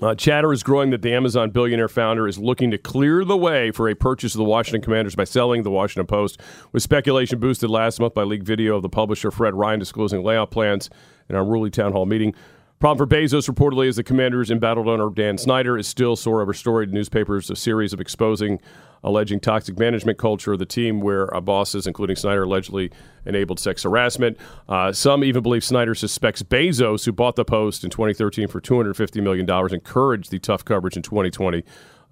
Uh, 0.01 0.15
chatter 0.15 0.51
is 0.51 0.63
growing 0.63 0.89
that 0.89 1.04
the 1.04 1.13
Amazon 1.13 1.51
billionaire 1.51 1.89
founder 1.89 2.27
is 2.27 2.39
looking 2.39 2.71
to 2.71 2.77
clear 2.77 3.23
the 3.23 3.38
way 3.38 3.69
for 3.69 3.88
a 3.88 3.93
purchase 3.93 4.34
of 4.34 4.39
the 4.39 4.43
Washington 4.45 4.82
Commanders 4.82 5.15
by 5.15 5.25
selling 5.25 5.62
the 5.62 5.69
Washington 5.69 6.08
Post, 6.08 6.39
with 6.71 6.82
speculation 6.82 7.39
boosted 7.39 7.69
last 7.69 7.99
month 7.99 8.15
by 8.15 8.23
leaked 8.23 8.45
video 8.45 8.77
of 8.77 8.82
the 8.82 8.89
publisher 8.89 9.30
Fred 9.30 9.54
Ryan 9.54 9.80
disclosing 9.80 10.23
layout 10.23 10.49
plans 10.49 10.89
in 11.30 11.36
an 11.36 11.41
unruly 11.41 11.69
town 11.69 11.91
hall 11.91 12.08
meeting. 12.08 12.34
Problem 12.80 12.97
for 12.97 13.15
Bezos 13.15 13.47
reportedly 13.47 13.86
is 13.86 13.97
the 13.97 14.04
Commanders' 14.04 14.49
embattled 14.49 14.88
owner 14.88 15.12
Dan 15.12 15.38
Snyder 15.38 15.77
is 15.77 15.88
still 15.88 16.15
sore 16.15 16.41
over 16.41 16.51
storied 16.51 16.91
newspapers 16.91 17.51
a 17.51 17.56
series 17.56 17.93
of 17.93 18.01
exposing 18.01 18.60
alleging 19.04 19.40
toxic 19.40 19.78
management 19.80 20.18
culture 20.18 20.54
of 20.54 20.60
the 20.60 20.66
team 20.66 21.02
where 21.02 21.34
uh, 21.36 21.42
bosses, 21.42 21.88
including 21.88 22.16
Snyder, 22.16 22.44
allegedly 22.44 22.92
enabled 23.26 23.60
sex 23.60 23.84
harassment. 23.84 24.38
Uh, 24.70 24.92
some 24.92 25.24
even 25.24 25.44
believe 25.44 25.64
Snyder 25.64 25.96
suspects 25.96 26.44
Bezos, 26.44 27.06
who 27.06 27.12
bought 27.12 27.36
the 27.36 27.46
Post 27.46 27.84
in 27.84 27.90
2013 27.90 28.48
for 28.48 28.62
$250 28.62 29.22
million, 29.24 29.50
encouraged 29.74 30.32
the 30.32 30.40
tough 30.40 30.64
coverage 30.64 30.96
in 30.96 31.04
2020 31.04 31.64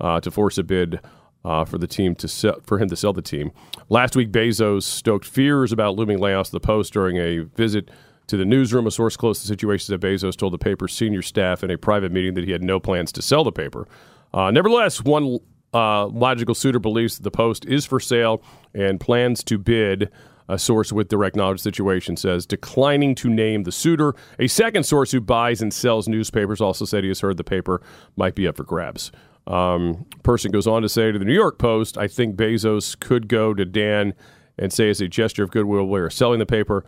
uh, 0.01 0.19
to 0.19 0.31
force 0.31 0.57
a 0.57 0.63
bid 0.63 0.99
uh, 1.45 1.63
for 1.65 1.77
the 1.77 1.87
team 1.87 2.15
to 2.15 2.27
sell, 2.27 2.59
for 2.63 2.79
him 2.79 2.89
to 2.89 2.95
sell 2.95 3.13
the 3.13 3.21
team. 3.21 3.51
Last 3.87 4.15
week, 4.15 4.31
Bezos 4.31 4.83
stoked 4.83 5.25
fears 5.25 5.71
about 5.71 5.95
looming 5.95 6.19
layoffs 6.19 6.47
of 6.47 6.51
the 6.51 6.59
Post 6.59 6.93
during 6.93 7.17
a 7.17 7.39
visit 7.39 7.89
to 8.27 8.37
the 8.37 8.45
newsroom. 8.45 8.87
A 8.87 8.91
source 8.91 9.15
close 9.15 9.39
to 9.39 9.43
the 9.43 9.47
situation 9.47 9.85
said 9.85 10.01
Bezos 10.01 10.35
told 10.35 10.53
the 10.53 10.57
paper's 10.57 10.93
senior 10.93 11.21
staff 11.21 11.63
in 11.63 11.71
a 11.71 11.77
private 11.77 12.11
meeting 12.11 12.33
that 12.33 12.43
he 12.43 12.51
had 12.51 12.63
no 12.63 12.79
plans 12.79 13.11
to 13.13 13.21
sell 13.21 13.43
the 13.43 13.51
paper. 13.51 13.87
Uh, 14.33 14.51
nevertheless, 14.51 15.03
one 15.03 15.39
uh, 15.73 16.07
logical 16.07 16.55
suitor 16.55 16.79
believes 16.79 17.17
that 17.17 17.23
the 17.23 17.31
Post 17.31 17.65
is 17.65 17.85
for 17.85 17.99
sale 17.99 18.41
and 18.73 18.99
plans 18.99 19.43
to 19.45 19.57
bid. 19.57 20.11
A 20.47 20.57
source 20.57 20.91
with 20.91 21.09
direct 21.09 21.35
knowledge 21.35 21.59
situation 21.59 22.17
says, 22.17 22.47
declining 22.47 23.13
to 23.15 23.29
name 23.29 23.63
the 23.63 23.71
suitor. 23.71 24.15
A 24.39 24.47
second 24.47 24.83
source 24.83 25.11
who 25.11 25.21
buys 25.21 25.61
and 25.61 25.71
sells 25.71 26.07
newspapers 26.07 26.59
also 26.59 26.85
said 26.85 27.03
he 27.03 27.09
has 27.09 27.19
heard 27.19 27.37
the 27.37 27.43
paper 27.43 27.83
might 28.15 28.33
be 28.33 28.47
up 28.47 28.57
for 28.57 28.63
grabs. 28.63 29.11
Um, 29.45 30.07
person 30.23 30.51
goes 30.51 30.65
on 30.65 30.81
to 30.81 30.89
say 30.89 31.11
to 31.11 31.19
the 31.19 31.25
New 31.25 31.35
York 31.35 31.59
Post, 31.59 31.99
I 31.99 32.07
think 32.07 32.35
Bezos 32.35 32.99
could 32.99 33.27
go 33.27 33.53
to 33.53 33.63
Dan 33.63 34.15
and 34.57 34.73
say, 34.73 34.89
as 34.89 35.01
a 35.01 35.07
gesture 35.07 35.43
of 35.43 35.51
goodwill, 35.51 35.85
we're 35.85 36.09
selling 36.09 36.39
the 36.39 36.47
paper. 36.47 36.83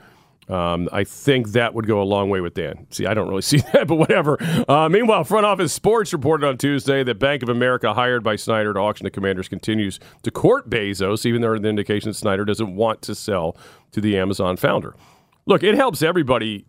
Um, 0.52 0.90
I 0.92 1.06
think 1.06 1.54
that 1.54 1.74
would 1.74 1.88
go 1.88 2.02
a 2.02 2.04
long 2.04 2.30
way 2.30 2.42
with 2.42 2.56
Dan. 2.56 2.86
See, 2.90 3.06
I 3.06 3.14
don't 3.14 3.30
really 3.30 3.42
see 3.42 3.60
that, 3.74 3.88
but 3.88 3.96
whatever. 3.96 4.38
Uh, 4.70 4.90
meanwhile, 4.90 5.24
Front 5.24 5.46
Office 5.46 5.72
Sports 5.72 6.12
reported 6.12 6.46
on 6.46 6.58
Tuesday 6.58 7.04
that 7.04 7.20
Bank 7.20 7.42
of 7.42 7.50
America, 7.50 7.94
hired 7.94 8.24
by 8.24 8.36
Snyder 8.36 8.74
to 8.74 8.80
auction 8.80 9.06
the 9.06 9.12
Commanders, 9.12 9.48
continues 9.48 10.00
to 10.24 10.32
court 10.32 10.70
Bezos, 10.70 11.26
even 11.26 11.42
though 11.42 11.58
the 11.58 11.68
are 11.68 11.70
indications 11.70 12.18
Snyder 12.18 12.44
doesn't 12.44 12.76
want 12.76 13.02
to 13.04 13.16
sell 13.16 13.56
to 13.94 14.02
the 14.02 14.18
Amazon 14.18 14.58
founder. 14.58 14.96
Look, 15.46 15.64
it 15.64 15.76
helps 15.76 16.02
everybody, 16.02 16.66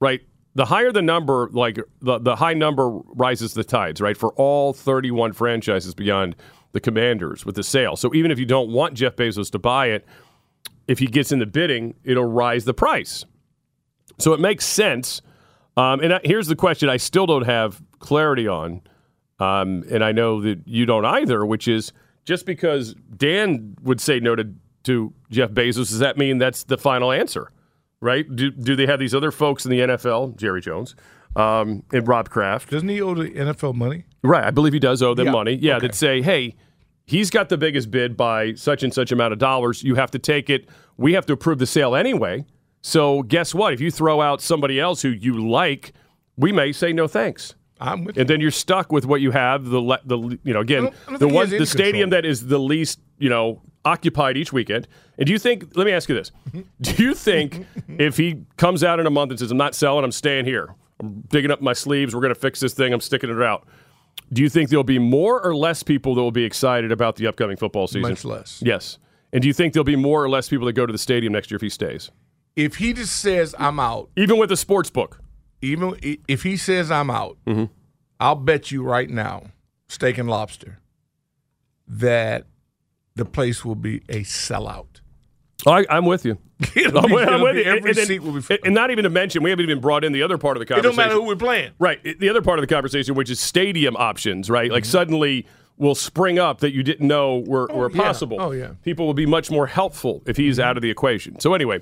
right? 0.00 0.22
The 0.54 0.64
higher 0.64 0.90
the 0.90 1.02
number, 1.02 1.50
like 1.52 1.78
the, 2.00 2.18
the 2.18 2.36
high 2.36 2.54
number 2.54 2.88
rises 2.88 3.52
the 3.52 3.62
tides, 3.62 4.00
right? 4.00 4.16
For 4.16 4.32
all 4.32 4.72
31 4.72 5.34
franchises 5.34 5.94
beyond 5.94 6.34
the 6.72 6.80
Commanders 6.80 7.44
with 7.44 7.54
the 7.56 7.62
sale. 7.62 7.94
So 7.96 8.14
even 8.14 8.30
if 8.30 8.38
you 8.38 8.46
don't 8.46 8.70
want 8.70 8.94
Jeff 8.94 9.16
Bezos 9.16 9.50
to 9.52 9.58
buy 9.58 9.86
it, 9.86 10.06
if 10.88 10.98
he 10.98 11.06
gets 11.06 11.30
in 11.30 11.38
the 11.38 11.46
bidding, 11.46 11.94
it'll 12.02 12.24
rise 12.24 12.64
the 12.64 12.74
price. 12.74 13.24
So 14.18 14.32
it 14.32 14.40
makes 14.40 14.64
sense. 14.66 15.22
Um, 15.76 16.00
and 16.00 16.14
I- 16.14 16.20
here's 16.24 16.48
the 16.48 16.56
question 16.56 16.88
I 16.88 16.96
still 16.96 17.26
don't 17.26 17.44
have 17.46 17.80
clarity 18.00 18.48
on. 18.48 18.80
Um, 19.38 19.84
and 19.90 20.02
I 20.02 20.10
know 20.10 20.40
that 20.40 20.62
you 20.66 20.84
don't 20.86 21.04
either, 21.04 21.46
which 21.46 21.68
is 21.68 21.92
just 22.24 22.44
because 22.46 22.94
Dan 23.16 23.76
would 23.82 24.00
say 24.00 24.18
no 24.18 24.34
to, 24.34 24.52
to 24.84 25.12
Jeff 25.30 25.50
Bezos, 25.50 25.88
does 25.90 26.00
that 26.00 26.18
mean 26.18 26.38
that's 26.38 26.64
the 26.64 26.76
final 26.76 27.12
answer? 27.12 27.52
Right? 28.00 28.24
Do, 28.34 28.50
do 28.50 28.74
they 28.74 28.86
have 28.86 28.98
these 28.98 29.14
other 29.14 29.30
folks 29.30 29.64
in 29.64 29.70
the 29.70 29.80
NFL, 29.80 30.36
Jerry 30.36 30.60
Jones 30.60 30.96
um, 31.36 31.84
and 31.92 32.06
Rob 32.08 32.30
Kraft? 32.30 32.70
Doesn't 32.70 32.88
he 32.88 33.00
owe 33.00 33.14
the 33.14 33.30
NFL 33.30 33.74
money? 33.74 34.04
Right. 34.22 34.42
I 34.44 34.50
believe 34.50 34.72
he 34.72 34.78
does 34.80 35.02
owe 35.02 35.14
them 35.14 35.26
Yeah. 35.26 35.32
money. 35.32 35.52
Yeah, 35.60 35.76
Okay. 35.76 35.86
that 35.88 35.94
say, 35.94 36.22
hey, 36.22 36.56
he's 37.08 37.30
got 37.30 37.48
the 37.48 37.56
biggest 37.56 37.90
bid 37.90 38.16
by 38.16 38.52
such 38.54 38.82
and 38.82 38.92
such 38.92 39.10
amount 39.12 39.32
of 39.32 39.38
dollars. 39.38 39.82
You 39.82 39.94
have 39.94 40.10
to 40.12 40.18
take 40.18 40.50
it. 40.50 40.68
We 40.96 41.14
have 41.14 41.24
to 41.26 41.32
approve 41.32 41.58
the 41.58 41.66
sale 41.66 41.96
anyway. 41.96 42.44
So 42.82 43.22
guess 43.22 43.54
what? 43.54 43.72
If 43.72 43.80
you 43.80 43.90
throw 43.90 44.20
out 44.20 44.40
somebody 44.42 44.78
else 44.78 45.02
who 45.02 45.08
you 45.08 45.48
like, 45.48 45.92
we 46.36 46.52
may 46.52 46.70
say 46.72 46.92
no 46.92 47.08
thanks. 47.08 47.54
I'm 47.80 48.04
with 48.04 48.16
And 48.18 48.28
then 48.28 48.40
you're 48.40 48.50
stuck 48.50 48.92
with 48.92 49.06
what 49.06 49.20
you 49.20 49.30
have. 49.30 49.64
The 49.64 49.80
le- 49.80 50.00
the 50.04 50.18
you 50.44 50.52
know 50.52 50.60
again 50.60 50.78
I 50.78 50.82
don't- 50.82 50.94
I 51.06 51.10
don't 51.12 51.20
the 51.20 51.28
one 51.28 51.48
the 51.50 51.64
stadium 51.66 52.10
control. 52.10 52.22
that 52.22 52.24
is 52.28 52.46
the 52.48 52.58
least 52.58 52.98
you 53.18 53.30
know 53.30 53.62
occupied 53.84 54.36
each 54.36 54.52
weekend. 54.52 54.86
And 55.16 55.26
do 55.26 55.32
you 55.32 55.38
think? 55.38 55.76
Let 55.76 55.86
me 55.86 55.92
ask 55.92 56.08
you 56.08 56.14
this: 56.16 56.30
Do 56.80 57.02
you 57.02 57.14
think 57.14 57.66
if 57.98 58.16
he 58.16 58.42
comes 58.56 58.82
out 58.84 58.98
in 59.00 59.06
a 59.06 59.10
month 59.10 59.30
and 59.30 59.38
says, 59.38 59.50
"I'm 59.52 59.56
not 59.56 59.74
selling. 59.76 60.04
I'm 60.04 60.12
staying 60.12 60.44
here. 60.44 60.74
I'm 61.00 61.20
digging 61.28 61.50
up 61.52 61.60
my 61.60 61.72
sleeves. 61.72 62.14
We're 62.14 62.20
going 62.20 62.34
to 62.34 62.40
fix 62.40 62.58
this 62.60 62.74
thing. 62.74 62.92
I'm 62.92 63.00
sticking 63.00 63.30
it 63.30 63.40
out." 63.42 63.66
Do 64.32 64.42
you 64.42 64.48
think 64.48 64.68
there'll 64.70 64.84
be 64.84 64.98
more 64.98 65.40
or 65.42 65.56
less 65.56 65.82
people 65.82 66.14
that 66.14 66.20
will 66.22 66.30
be 66.30 66.44
excited 66.44 66.92
about 66.92 67.16
the 67.16 67.26
upcoming 67.26 67.56
football 67.56 67.86
season? 67.86 68.10
Much 68.10 68.24
less. 68.24 68.60
Yes. 68.64 68.98
And 69.32 69.42
do 69.42 69.48
you 69.48 69.54
think 69.54 69.72
there'll 69.72 69.84
be 69.84 69.96
more 69.96 70.22
or 70.22 70.28
less 70.28 70.48
people 70.48 70.66
that 70.66 70.72
go 70.74 70.86
to 70.86 70.92
the 70.92 70.98
stadium 70.98 71.32
next 71.32 71.50
year 71.50 71.56
if 71.56 71.62
he 71.62 71.68
stays? 71.68 72.10
If 72.56 72.76
he 72.76 72.92
just 72.92 73.18
says 73.18 73.54
I'm 73.58 73.78
out, 73.80 74.10
Even 74.16 74.38
with 74.38 74.50
a 74.52 74.56
sports 74.56 74.90
book. 74.90 75.20
even 75.62 75.94
if 76.28 76.42
he 76.42 76.56
says 76.56 76.90
I'm 76.90 77.10
out, 77.10 77.36
Mm-hmm. 77.46 77.64
I'll 78.20 78.34
bet 78.34 78.72
you 78.72 78.82
right 78.82 79.08
now, 79.08 79.44
steak 79.88 80.18
and 80.18 80.28
lobster, 80.28 80.80
that 81.86 82.46
the 83.14 83.24
place 83.24 83.64
will 83.64 83.76
be 83.76 83.98
a 84.08 84.22
sellout. 84.22 84.97
Oh, 85.66 85.72
I, 85.72 85.84
I'm 85.90 86.04
with 86.04 86.24
you. 86.24 86.38
It'll 86.76 86.98
I'm 86.98 87.08
be- 87.08 87.16
I'm 87.16 87.40
with 87.42 87.56
you. 87.56 87.64
every 87.64 87.90
And- 87.90 87.98
and- 87.98 88.06
seat 88.06 88.20
will 88.20 88.40
be 88.40 88.58
and 88.64 88.74
not 88.74 88.90
even 88.90 89.04
to 89.04 89.10
mention, 89.10 89.42
we 89.42 89.50
haven't 89.50 89.64
even 89.64 89.80
brought 89.80 90.04
in 90.04 90.12
the 90.12 90.22
other 90.22 90.38
part 90.38 90.56
of 90.56 90.60
the 90.60 90.66
conversation. 90.66 90.92
It 90.92 90.96
don't 90.96 91.04
matter 91.08 91.14
who 91.14 91.26
we're 91.26 91.36
playing. 91.36 91.72
Right. 91.78 92.02
The 92.18 92.28
other 92.28 92.42
part 92.42 92.58
of 92.58 92.62
the 92.62 92.72
conversation, 92.72 93.14
which 93.14 93.30
is 93.30 93.40
stadium 93.40 93.96
options, 93.96 94.48
right? 94.50 94.70
Like 94.70 94.84
suddenly 94.84 95.46
will 95.76 95.94
spring 95.94 96.38
up 96.38 96.60
that 96.60 96.72
you 96.72 96.82
didn't 96.82 97.06
know 97.06 97.38
were, 97.46 97.66
were 97.72 97.90
yeah. 97.90 98.02
possible. 98.02 98.38
Oh, 98.40 98.50
yeah. 98.50 98.72
People 98.82 99.06
will 99.06 99.14
be 99.14 99.26
much 99.26 99.50
more 99.50 99.66
helpful 99.66 100.22
if 100.26 100.36
he's 100.36 100.58
out 100.58 100.76
of 100.76 100.82
the 100.82 100.90
equation. 100.90 101.38
So, 101.38 101.54
anyway, 101.54 101.80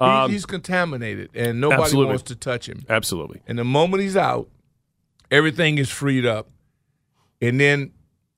um, 0.00 0.30
he's 0.30 0.44
contaminated, 0.46 1.30
and 1.34 1.60
nobody 1.60 1.82
absolutely. 1.82 2.08
wants 2.10 2.22
to 2.24 2.34
touch 2.36 2.68
him. 2.68 2.84
absolutely. 2.88 3.42
And 3.46 3.56
the 3.58 3.64
moment 3.64 4.02
he's 4.02 4.16
out, 4.16 4.48
everything 5.30 5.78
is 5.78 5.90
freed 5.90 6.26
up. 6.26 6.48
And 7.40 7.60
then 7.60 7.92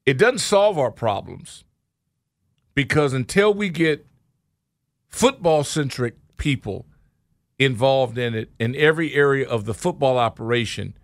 it 0.04 0.18
doesn't 0.18 0.38
solve 0.38 0.78
our 0.78 0.90
problems 0.90 1.64
because 2.74 3.12
until 3.14 3.54
we 3.54 3.70
get 3.70 4.04
football 5.08 5.64
centric 5.64 6.16
people 6.36 6.86
involved 7.58 8.16
in 8.16 8.34
it 8.34 8.50
in 8.58 8.76
every 8.76 9.14
area 9.14 9.48
of 9.48 9.64
the 9.64 9.74
football 9.74 10.16
operation, 10.18 10.96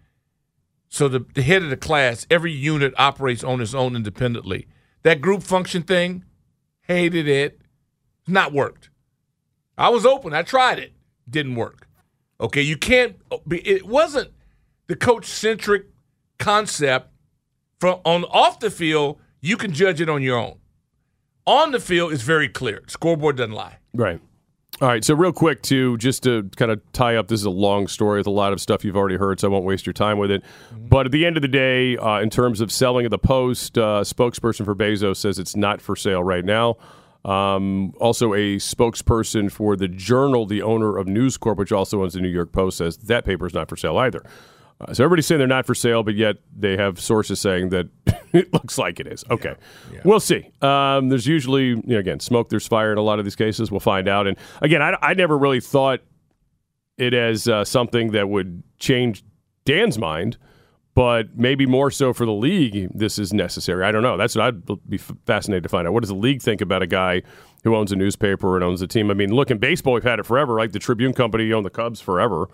so 0.89 1.09
the, 1.09 1.27
the 1.35 1.43
head 1.43 1.63
of 1.63 1.71
the 1.71 1.77
class, 1.77 2.27
every 2.31 2.53
unit 2.53 2.95
operates 2.97 3.43
on 3.43 3.61
its 3.61 3.75
own 3.75 3.97
independently. 3.97 4.69
That 5.03 5.21
group 5.21 5.43
function 5.43 5.83
thing, 5.83 6.25
hated 6.83 7.27
it, 7.27 7.61
not 8.27 8.53
worked. 8.53 8.91
I 9.77 9.89
was 9.89 10.07
open. 10.07 10.33
I 10.33 10.43
tried 10.43 10.79
it. 10.79 10.93
Didn't 11.29 11.57
work. 11.57 11.89
Okay, 12.41 12.63
you 12.63 12.77
can't. 12.77 13.17
be 13.47 13.59
It 13.61 13.87
wasn't 13.87 14.31
the 14.87 14.97
coach 14.97 15.27
centric 15.27 15.87
concept. 16.39 17.11
From 17.81 18.01
on 18.05 18.25
off 18.25 18.61
the 18.61 18.71
field, 18.71 19.19
you 19.41 19.57
can 19.57 19.73
judge 19.73 20.01
it 20.01 20.09
on 20.09 20.23
your 20.23 20.39
own. 20.39 20.59
On 21.47 21.73
the 21.73 21.81
field, 21.81 22.13
it's 22.13 22.23
very 22.23 22.49
clear. 22.49 22.83
Scoreboard 22.87 23.37
doesn't 23.37 23.53
lie. 23.53 23.79
Right. 23.95 24.21
All 24.81 24.89
right. 24.89 25.05
So, 25.05 25.15
real 25.15 25.33
quick, 25.33 25.63
too, 25.63 25.97
just 25.99 26.25
to 26.25 26.51
kind 26.57 26.73
of 26.73 26.81
tie 26.93 27.15
up, 27.15 27.29
this 27.29 27.39
is 27.39 27.47
a 27.47 27.51
long 27.51 27.87
story 27.87 28.19
with 28.19 28.27
a 28.27 28.31
lot 28.33 28.53
of 28.53 28.61
stuff 28.61 28.85
you've 28.85 28.97
already 28.97 29.17
heard, 29.17 29.39
so 29.39 29.49
I 29.49 29.51
won't 29.51 29.65
waste 29.65 29.87
your 29.87 29.93
time 29.93 30.19
with 30.19 30.33
it. 30.33 30.43
But 30.73 31.07
at 31.07 31.13
the 31.13 31.25
end 31.25 31.37
of 31.37 31.43
the 31.43 31.49
day, 31.49 31.97
uh, 31.97 32.19
in 32.19 32.29
terms 32.29 32.61
of 32.61 32.73
selling 32.73 33.07
of 33.07 33.11
the 33.11 33.19
post, 33.19 33.79
uh, 33.79 34.01
spokesperson 34.03 34.65
for 34.65 34.75
Bezos 34.75 35.17
says 35.19 35.39
it's 35.39 35.55
not 35.55 35.81
for 35.81 35.95
sale 35.95 36.25
right 36.25 36.45
now. 36.45 36.77
Um, 37.25 37.95
also, 38.01 38.35
a 38.35 38.57
spokesperson 38.57 39.51
for 39.51 39.77
the 39.77 39.89
Journal, 39.89 40.45
the 40.45 40.63
owner 40.63 40.99
of 40.99 41.07
News 41.07 41.37
Corp, 41.37 41.57
which 41.57 41.73
also 41.73 42.03
owns 42.03 42.15
the 42.15 42.21
New 42.21 42.29
York 42.29 42.51
Post, 42.51 42.79
says 42.79 42.97
that 42.97 43.25
paper 43.25 43.47
is 43.47 43.55
not 43.55 43.69
for 43.69 43.77
sale 43.77 43.97
either. 43.99 44.25
Uh, 44.85 44.95
so 44.95 45.05
everybody's 45.05 45.27
saying 45.27 45.39
they're 45.39 45.47
not 45.47 45.67
for 45.67 45.75
sale, 45.75 46.03
but 46.03 46.15
yet 46.15 46.37
they 46.57 46.77
have 46.77 47.01
sources 47.01 47.41
saying 47.41 47.71
that 47.71 47.89
it 48.33 48.53
looks 48.53 48.79
like 48.79 49.01
it 49.01 49.07
is. 49.07 49.25
Okay, 49.31 49.55
we'll 50.05 50.21
see. 50.21 50.51
Um, 50.63 51.09
there's 51.09 51.27
usually, 51.27 51.69
you 51.69 51.83
know, 51.85 51.99
again, 51.99 52.21
smoke. 52.21 52.49
There's 52.49 52.67
fire 52.67 52.93
in 52.93 52.99
a 52.99 53.03
lot 53.03 53.19
of 53.19 53.25
these 53.25 53.37
cases. 53.37 53.71
We'll 53.71 53.81
find 53.81 54.09
out. 54.09 54.27
And 54.27 54.37
again, 54.61 54.83
I, 54.83 54.97
I 55.01 55.15
never 55.15 55.37
really 55.39 55.61
thought 55.61 56.01
it 56.99 57.15
as 57.15 57.49
uh, 57.49 57.65
something 57.65 58.13
that 58.13 58.29
would 58.29 58.63
change 58.79 59.25
Dan's 59.65 59.99
mind, 59.99 60.37
but 60.95 61.37
maybe 61.37 61.67
more 61.67 61.91
so 61.91 62.13
for 62.13 62.25
the 62.25 62.33
league. 62.33 62.89
This 62.95 63.19
is 63.19 63.33
necessary. 63.33 63.85
I 63.85 63.91
don't 63.91 64.03
know. 64.03 64.17
That's 64.17 64.37
what 64.37 64.45
I'd 64.45 64.89
be 64.89 64.99
fascinated 64.99 65.65
to 65.65 65.69
find 65.69 65.89
out. 65.89 65.93
What 65.93 66.03
does 66.03 66.11
the 66.11 66.17
league 66.17 66.43
think 66.43 66.61
about 66.61 66.83
a 66.83 66.87
guy 66.87 67.23
who 67.65 67.75
owns 67.75 67.91
a 67.93 67.97
newspaper 67.97 68.55
and 68.57 68.63
owns 68.65 68.83
a 68.83 68.87
team? 68.87 69.11
I 69.11 69.15
mean, 69.15 69.35
look 69.35 69.51
in 69.51 69.59
baseball, 69.59 69.95
we've 69.95 70.05
had 70.05 70.19
it 70.19 70.27
forever. 70.27 70.55
Right, 70.55 70.71
the 70.71 70.79
Tribune 70.79 71.15
Company 71.15 71.53
owned 71.53 71.67
the 71.67 71.71
Cubs 71.71 72.01
forever, 72.01 72.49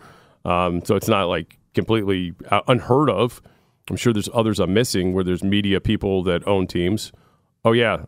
um, 0.45 0.85
so 0.85 0.97
it's 0.97 1.09
not 1.09 1.25
like 1.25 1.59
completely 1.74 2.35
uh, 2.50 2.61
unheard 2.68 3.11
of. 3.11 3.42
I'm 3.88 3.96
sure 3.96 4.12
there's 4.12 4.28
others 4.33 4.61
I'm 4.61 4.72
missing 4.72 5.12
where 5.12 5.24
there's 5.24 5.42
media 5.42 5.80
people 5.80 6.22
that 6.24 6.46
own 6.46 6.66
teams. 6.66 7.12
Oh 7.64 7.72
yeah, 7.72 8.04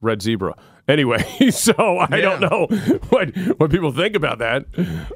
red 0.00 0.22
zebra. 0.22 0.54
Anyway, 0.86 1.22
so 1.50 1.98
I 1.98 2.20
don't 2.20 2.40
know 2.40 2.66
what 3.08 3.34
what 3.58 3.70
people 3.70 3.92
think 3.92 4.16
about 4.16 4.38
that. 4.38 4.66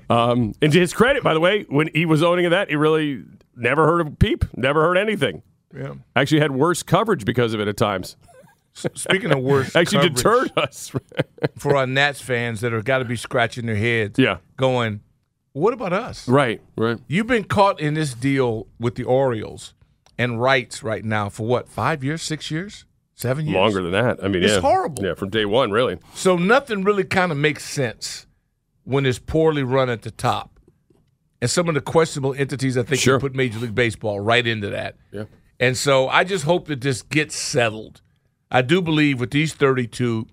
Um, 0.08 0.54
and 0.62 0.72
to 0.72 0.80
his 0.80 0.92
credit, 0.92 1.22
by 1.22 1.34
the 1.34 1.40
way, 1.40 1.64
when 1.68 1.90
he 1.94 2.06
was 2.06 2.22
owning 2.22 2.48
that, 2.50 2.68
he 2.68 2.76
really 2.76 3.22
never 3.56 3.86
heard 3.86 4.00
of 4.00 4.06
a 4.08 4.10
peep, 4.12 4.44
never 4.56 4.82
heard 4.82 4.96
anything. 4.96 5.42
Yeah. 5.74 5.94
Actually, 6.16 6.40
had 6.40 6.52
worse 6.52 6.82
coverage 6.82 7.24
because 7.24 7.52
of 7.54 7.60
it 7.60 7.68
at 7.68 7.76
times. 7.76 8.16
Speaking 8.72 9.32
of 9.32 9.40
worse, 9.40 9.74
Actually, 9.76 10.08
deterred 10.08 10.52
us. 10.56 10.92
for 11.58 11.76
our 11.76 11.86
Nats 11.86 12.20
fans 12.20 12.60
that 12.60 12.72
have 12.72 12.84
got 12.84 12.98
to 12.98 13.04
be 13.04 13.16
scratching 13.16 13.66
their 13.66 13.76
heads. 13.76 14.18
Yeah. 14.18 14.38
Going, 14.56 15.00
what 15.52 15.72
about 15.74 15.92
us? 15.92 16.28
right, 16.28 16.60
right. 16.76 16.98
You've 17.08 17.26
been 17.26 17.44
caught 17.44 17.80
in 17.80 17.94
this 17.94 18.14
deal 18.14 18.66
with 18.78 18.94
the 18.94 19.04
Orioles 19.04 19.74
and 20.18 20.40
rights 20.40 20.82
right 20.82 21.04
now 21.04 21.28
for 21.28 21.46
what? 21.46 21.68
Five 21.68 22.02
years? 22.04 22.22
Six 22.22 22.50
years? 22.50 22.84
Seven 23.14 23.46
years? 23.46 23.54
Longer 23.56 23.82
than 23.82 23.92
that. 23.92 24.22
I 24.22 24.28
mean, 24.28 24.42
It's 24.44 24.54
yeah. 24.54 24.60
horrible. 24.60 25.04
Yeah, 25.04 25.14
from 25.14 25.30
day 25.30 25.44
one, 25.44 25.70
really. 25.72 25.98
So 26.14 26.36
nothing 26.36 26.84
really 26.84 27.04
kind 27.04 27.32
of 27.32 27.38
makes 27.38 27.64
sense 27.64 28.26
when 28.84 29.04
it's 29.06 29.18
poorly 29.18 29.62
run 29.64 29.90
at 29.90 30.02
the 30.02 30.10
top. 30.12 30.60
And 31.40 31.50
some 31.50 31.68
of 31.68 31.74
the 31.74 31.80
questionable 31.80 32.34
entities, 32.34 32.76
I 32.78 32.82
think, 32.84 33.00
Sure. 33.00 33.18
put 33.20 33.34
Major 33.34 33.58
League 33.58 33.74
Baseball 33.74 34.20
right 34.20 34.46
into 34.46 34.70
that. 34.70 34.96
Yeah. 35.12 35.24
And 35.60 35.76
so 35.76 36.08
I 36.08 36.22
just 36.24 36.44
hope 36.44 36.68
that 36.68 36.80
this 36.80 37.02
gets 37.02 37.34
settled. 37.36 38.00
I 38.50 38.62
do 38.62 38.80
believe 38.80 39.18
with 39.20 39.30
these 39.32 39.52
32 39.54 40.26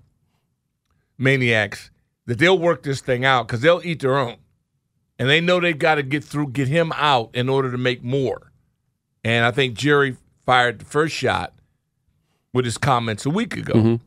maniacs 1.17 1.91
that 2.25 2.39
they'll 2.39 2.57
work 2.57 2.83
this 2.83 3.01
thing 3.01 3.23
out 3.25 3.47
because 3.47 3.61
they'll 3.61 3.81
eat 3.83 3.99
their 4.01 4.17
own. 4.17 4.37
And 5.17 5.29
they 5.29 5.39
know 5.41 5.59
they've 5.59 5.77
got 5.77 5.95
to 5.95 6.03
get 6.03 6.23
through, 6.23 6.49
get 6.49 6.67
him 6.67 6.91
out 6.95 7.29
in 7.33 7.47
order 7.49 7.71
to 7.71 7.77
make 7.77 8.03
more. 8.03 8.51
And 9.23 9.45
I 9.45 9.51
think 9.51 9.75
Jerry 9.75 10.17
fired 10.45 10.79
the 10.79 10.85
first 10.85 11.15
shot 11.15 11.53
with 12.53 12.65
his 12.65 12.77
comments 12.77 13.25
a 13.25 13.29
week 13.29 13.55
ago. 13.55 13.99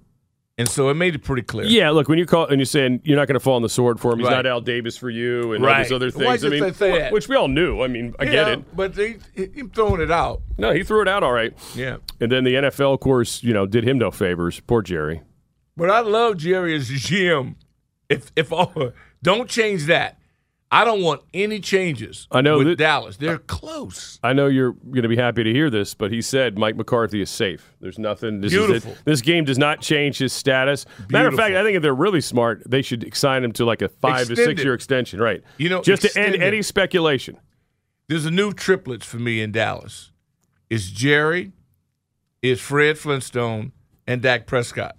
And 0.58 0.68
so 0.68 0.88
it 0.88 0.94
made 0.94 1.14
it 1.14 1.20
pretty 1.22 1.42
clear. 1.42 1.66
Mm-hmm. 1.66 1.74
Yeah, 1.74 1.90
look, 1.90 2.08
when 2.08 2.18
you 2.18 2.26
call 2.26 2.46
and 2.46 2.58
you're 2.58 2.66
saying 2.66 3.00
you're 3.04 3.16
not 3.16 3.28
going 3.28 3.34
to 3.34 3.40
fall 3.40 3.54
on 3.54 3.62
the 3.62 3.68
sword 3.68 4.00
for 4.00 4.12
him, 4.12 4.18
he's 4.18 4.26
Right. 4.26 4.34
not 4.36 4.46
Al 4.46 4.60
Davis 4.60 4.96
for 4.96 5.08
you, 5.08 5.52
and 5.52 5.64
all 5.64 5.76
these 5.78 5.92
other 5.92 6.10
Why 6.10 6.36
things. 6.36 6.44
I 6.44 6.48
did 6.48 6.50
mean, 6.50 6.62
they 6.64 6.72
say 6.72 6.98
that? 6.98 7.12
which 7.12 7.28
we 7.28 7.36
all 7.36 7.46
knew. 7.46 7.80
I 7.80 7.86
mean, 7.86 8.12
I 8.18 8.24
get 8.24 8.48
it. 8.48 8.76
But 8.76 8.94
they, 8.94 9.18
him 9.34 9.70
throwing 9.70 10.00
it 10.00 10.10
out. 10.10 10.42
No, 10.58 10.72
he 10.72 10.82
threw 10.82 11.00
it 11.00 11.06
out 11.08 11.22
all 11.22 11.32
right. 11.32 11.56
Yeah. 11.76 11.98
And 12.20 12.32
then 12.32 12.42
the 12.42 12.54
NFL, 12.54 12.92
of 12.94 12.98
course, 13.00 13.40
you 13.44 13.54
know, 13.54 13.66
did 13.66 13.84
him 13.84 13.98
no 13.98 14.10
favors. 14.10 14.58
Poor 14.60 14.82
Jerry. 14.82 15.22
But 15.76 15.90
I 15.90 16.00
love 16.00 16.38
Jerry 16.38 16.74
as 16.74 16.90
GM. 16.90 17.54
If 18.08 18.32
if 18.34 18.52
all, 18.52 18.92
don't 19.22 19.48
change 19.48 19.84
that. 19.86 20.17
I 20.70 20.84
don't 20.84 21.02
want 21.02 21.22
any 21.32 21.60
changes. 21.60 22.28
I 22.30 22.42
know 22.42 22.58
with 22.58 22.66
that- 22.66 22.76
Dallas. 22.76 23.16
They're 23.16 23.38
close. 23.38 24.18
I 24.22 24.34
know 24.34 24.48
you're 24.48 24.72
going 24.72 25.02
to 25.02 25.08
be 25.08 25.16
happy 25.16 25.42
to 25.42 25.50
hear 25.52 25.70
this, 25.70 25.94
but 25.94 26.12
he 26.12 26.20
said 26.20 26.58
Mike 26.58 26.76
McCarthy 26.76 27.22
is 27.22 27.30
safe. 27.30 27.74
There's 27.80 27.98
nothing. 27.98 28.42
This 28.42 28.52
Beautiful. 28.52 28.94
This 29.04 29.22
game 29.22 29.44
does 29.44 29.56
not 29.56 29.80
change 29.80 30.18
his 30.18 30.32
status. 30.32 30.84
Matter 31.08 31.28
of 31.28 31.34
fact, 31.34 31.54
I 31.54 31.62
think 31.62 31.76
if 31.76 31.82
they're 31.82 31.94
really 31.94 32.20
smart, 32.20 32.62
they 32.68 32.82
should 32.82 33.14
sign 33.16 33.44
him 33.44 33.52
to 33.52 33.64
like 33.64 33.80
a 33.80 33.88
five 33.88 34.28
to 34.28 34.36
six 34.36 34.62
year 34.62 34.74
extension, 34.74 35.20
right? 35.20 35.42
You 35.56 35.70
know, 35.70 35.82
just 35.82 36.02
to 36.02 36.20
end 36.20 36.36
any 36.42 36.60
speculation. 36.60 37.38
There's 38.08 38.26
a 38.26 38.30
new 38.30 38.52
triplets 38.52 39.06
for 39.06 39.18
me 39.18 39.40
in 39.40 39.52
Dallas. 39.52 40.12
It's 40.70 40.90
Jerry, 40.90 41.52
it's 42.42 42.60
Fred 42.60 42.98
Flintstone, 42.98 43.72
and 44.06 44.20
Dak 44.20 44.46
Prescott. 44.46 44.96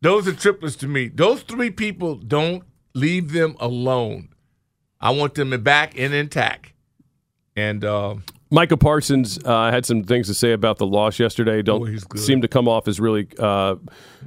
Those 0.00 0.28
are 0.28 0.34
triplets 0.34 0.76
to 0.76 0.88
me. 0.88 1.08
Those 1.08 1.42
three 1.42 1.70
people 1.70 2.16
don't 2.16 2.64
leave 2.94 3.32
them 3.32 3.56
alone. 3.60 4.28
I 5.00 5.10
want 5.10 5.34
them 5.34 5.50
back 5.62 5.98
and 5.98 6.12
intact. 6.12 6.72
And 7.56 7.84
uh, 7.84 8.16
Micah 8.50 8.76
Parsons 8.76 9.38
uh, 9.44 9.70
had 9.70 9.84
some 9.86 10.02
things 10.04 10.26
to 10.28 10.34
say 10.34 10.52
about 10.52 10.78
the 10.78 10.86
loss 10.86 11.18
yesterday. 11.18 11.62
Don't 11.62 11.88
Oh, 12.12 12.16
seem 12.16 12.40
to 12.42 12.48
come 12.48 12.68
off 12.68 12.88
as 12.88 12.98
really 13.00 13.28
uh, 13.38 13.76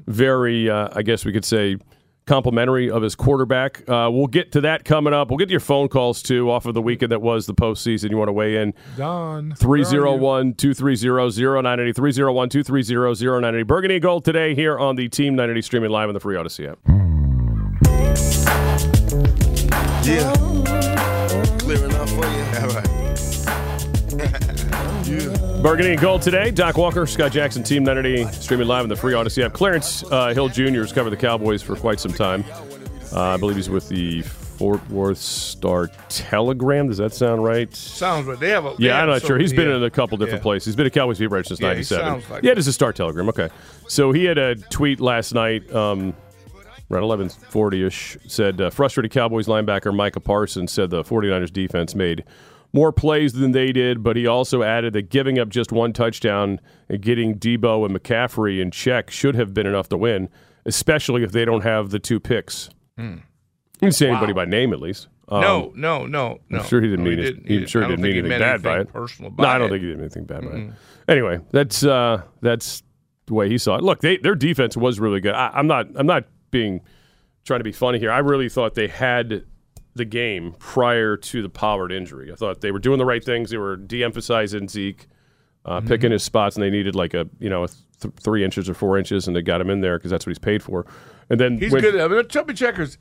very, 0.07 0.69
uh, 0.69 0.89
I 0.93 1.01
guess 1.01 1.23
we 1.25 1.31
could 1.31 1.45
say, 1.45 1.77
complimentary 2.27 2.89
of 2.89 3.01
his 3.01 3.15
quarterback. 3.15 3.79
Uh, 3.89 4.09
we'll 4.11 4.27
get 4.27 4.51
to 4.53 4.61
that 4.61 4.85
coming 4.85 5.13
up. 5.13 5.29
We'll 5.29 5.37
get 5.39 5.47
to 5.47 5.51
your 5.51 5.59
phone 5.59 5.87
calls 5.89 6.21
too 6.21 6.51
off 6.51 6.65
of 6.65 6.73
the 6.73 6.81
weekend 6.81 7.11
that 7.11 7.21
was 7.21 7.45
the 7.47 7.53
postseason. 7.55 8.11
You 8.11 8.17
want 8.17 8.29
to 8.29 8.33
weigh 8.33 8.57
in? 8.57 8.73
Don. 8.95 9.55
301 9.55 10.53
230 10.53 11.07
0980. 11.07 11.93
301 11.93 12.49
230 12.49 12.95
0980. 13.25 13.63
Burgundy 13.63 13.99
Gold 13.99 14.23
today 14.23 14.53
here 14.55 14.77
on 14.77 14.95
the 14.97 15.09
Team 15.09 15.35
980 15.35 15.61
streaming 15.63 15.89
live 15.89 16.09
on 16.09 16.13
the 16.13 16.19
free 16.19 16.35
Audacy 16.35 16.69
app. 16.69 16.79
Yeah. 20.03 20.50
Burgundy 25.61 25.91
and 25.91 26.01
Gold 26.01 26.23
today. 26.23 26.49
Doc 26.49 26.77
Walker, 26.77 27.05
Scott 27.05 27.31
Jackson, 27.31 27.61
Team 27.61 27.83
980, 27.83 28.31
streaming 28.41 28.67
live 28.67 28.81
on 28.83 28.89
the 28.89 28.95
free 28.95 29.13
Audacy 29.13 29.43
app. 29.45 29.53
Clarence 29.53 30.03
uh, 30.11 30.33
Hill 30.33 30.49
Jr. 30.49 30.79
has 30.79 30.91
covered 30.91 31.11
the 31.11 31.17
Cowboys 31.17 31.61
for 31.61 31.75
quite 31.75 31.99
some 31.99 32.11
time. 32.13 32.43
Uh, 33.13 33.21
I 33.21 33.37
believe 33.37 33.57
he's 33.57 33.69
with 33.69 33.87
the 33.87 34.23
Fort 34.23 34.87
Worth 34.89 35.19
Star 35.19 35.87
Telegram. 36.09 36.87
Does 36.87 36.97
that 36.97 37.13
sound 37.13 37.43
right? 37.43 37.73
Sounds 37.75 38.25
right. 38.25 38.39
They 38.39 38.49
have 38.49 38.65
a. 38.65 38.75
they 38.75 38.85
Yeah, 38.85 39.01
I'm 39.01 39.09
not 39.09 39.21
sure. 39.21 39.37
He's 39.37 39.53
been 39.53 39.69
yeah. 39.69 39.75
in 39.75 39.83
a 39.83 39.89
couple 39.91 40.17
different 40.17 40.39
Yeah. 40.39 40.43
places. 40.43 40.65
He's 40.67 40.75
been 40.75 40.87
a 40.87 40.91
Cowboys 40.91 41.19
beat 41.19 41.27
writer 41.27 41.43
since 41.43 41.59
'97. 41.59 42.05
sounds 42.05 42.29
like 42.29 42.43
yeah, 42.43 42.51
it. 42.53 42.57
is 42.57 42.67
a 42.67 42.73
Star 42.73 42.91
Telegram. 42.91 43.29
Okay, 43.29 43.49
so 43.87 44.11
he 44.11 44.23
had 44.25 44.39
a 44.39 44.55
tweet 44.55 44.99
last 44.99 45.33
night, 45.33 45.71
um, 45.75 46.15
around 46.89 47.03
11:40ish, 47.03 48.17
said 48.31 48.59
uh, 48.61 48.69
frustrated 48.71 49.11
Cowboys 49.11 49.45
linebacker 49.47 49.95
Micah 49.95 50.19
Parsons 50.19 50.71
said 50.71 50.89
the 50.89 51.03
49ers 51.03 51.51
defense 51.53 51.93
made 51.93 52.23
more 52.73 52.91
plays 52.91 53.33
than 53.33 53.51
they 53.51 53.71
did, 53.71 54.01
but 54.03 54.15
he 54.15 54.25
also 54.25 54.63
added 54.63 54.93
that 54.93 55.09
giving 55.09 55.37
up 55.39 55.49
just 55.49 55.71
one 55.71 55.91
touchdown 55.93 56.59
and 56.89 57.01
getting 57.01 57.37
Deebo 57.37 57.85
and 57.85 57.93
McCaffrey 57.97 58.61
in 58.61 58.71
check 58.71 59.09
should 59.11 59.35
have 59.35 59.53
been 59.53 59.67
enough 59.67 59.89
to 59.89 59.97
win, 59.97 60.29
especially 60.65 61.23
if 61.23 61.31
they 61.31 61.43
don't 61.45 61.61
have 61.61 61.89
the 61.89 61.99
two 61.99 62.19
picks. 62.19 62.69
He 62.97 63.19
didn't 63.79 63.95
say 63.95 64.07
anybody 64.09 64.33
by 64.33 64.45
name, 64.45 64.73
at 64.73 64.79
least. 64.79 65.07
Um, 65.27 65.41
no, 65.41 65.71
no, 65.75 66.05
no, 66.05 66.39
no. 66.49 66.59
I'm 66.59 66.65
sure 66.65 66.81
he 66.81 66.87
didn't 66.89 67.03
No, 67.05 67.09
mean 67.09 67.19
he 67.19 67.25
it. 67.25 67.31
didn't. 67.31 67.47
He, 67.47 67.59
He 67.61 67.65
sure 67.65 67.81
didn't 67.87 68.01
mean 68.01 68.17
anything 68.17 68.39
bad 68.39 68.61
by 68.61 68.81
it. 68.81 68.89
personal 68.91 69.31
no, 69.37 69.45
I 69.45 69.57
don't 69.57 69.67
it. 69.67 69.69
think 69.71 69.81
he 69.83 69.87
did 69.89 69.99
anything 69.99 70.25
bad 70.25 70.41
by 70.41 70.51
it. 70.57 70.71
Anyway, 71.07 71.39
that's 71.51 71.83
uh, 71.85 72.21
that's 72.41 72.83
the 73.27 73.33
way 73.33 73.47
he 73.49 73.57
saw 73.57 73.75
it. 73.77 73.83
Look, 73.83 74.01
they, 74.01 74.17
their 74.17 74.35
defense 74.35 74.75
was 74.77 74.99
really 74.99 75.19
good. 75.21 75.33
I, 75.33 75.49
I'm 75.53 75.67
not 75.67 75.87
I'm 75.95 76.05
not 76.05 76.25
being 76.51 76.81
trying 77.45 77.59
to 77.59 77.63
be 77.63 77.71
funny 77.71 77.97
here. 77.97 78.11
I 78.11 78.19
really 78.19 78.49
thought 78.49 78.75
they 78.75 78.87
had 78.87 79.45
the 79.95 80.05
game 80.05 80.55
prior 80.59 81.17
to 81.17 81.41
the 81.41 81.49
Pollard 81.49 81.91
injury. 81.91 82.31
I 82.31 82.35
thought 82.35 82.61
they 82.61 82.71
were 82.71 82.79
doing 82.79 82.97
the 82.97 83.05
right 83.05 83.23
things. 83.23 83.49
They 83.49 83.57
were 83.57 83.75
de-emphasizing 83.75 84.67
Zeke, 84.69 85.07
uh, 85.65 85.77
Mm-hmm. 85.79 85.87
picking 85.87 86.11
his 86.11 86.23
spots, 86.23 86.55
and 86.55 86.63
they 86.63 86.69
needed 86.69 86.95
like 86.95 87.13
a 87.13 87.27
you 87.39 87.49
know 87.49 87.63
a 87.65 87.67
th- 87.99 88.13
three 88.21 88.43
inches 88.43 88.69
or 88.69 88.73
four 88.73 88.97
inches, 88.97 89.27
and 89.27 89.35
they 89.35 89.41
got 89.41 89.61
him 89.61 89.69
in 89.69 89.81
there 89.81 89.97
because 89.97 90.09
that's 90.11 90.25
what 90.25 90.31
he's 90.31 90.39
paid 90.39 90.63
for. 90.63 90.85
And 91.29 91.39
then 91.39 91.57
He's 91.59 91.71
when- 91.71 91.81
good. 91.81 91.99
I 91.99 92.07
mean, 92.07 92.27
Chubby 92.27 92.53
Checkers. 92.53 92.97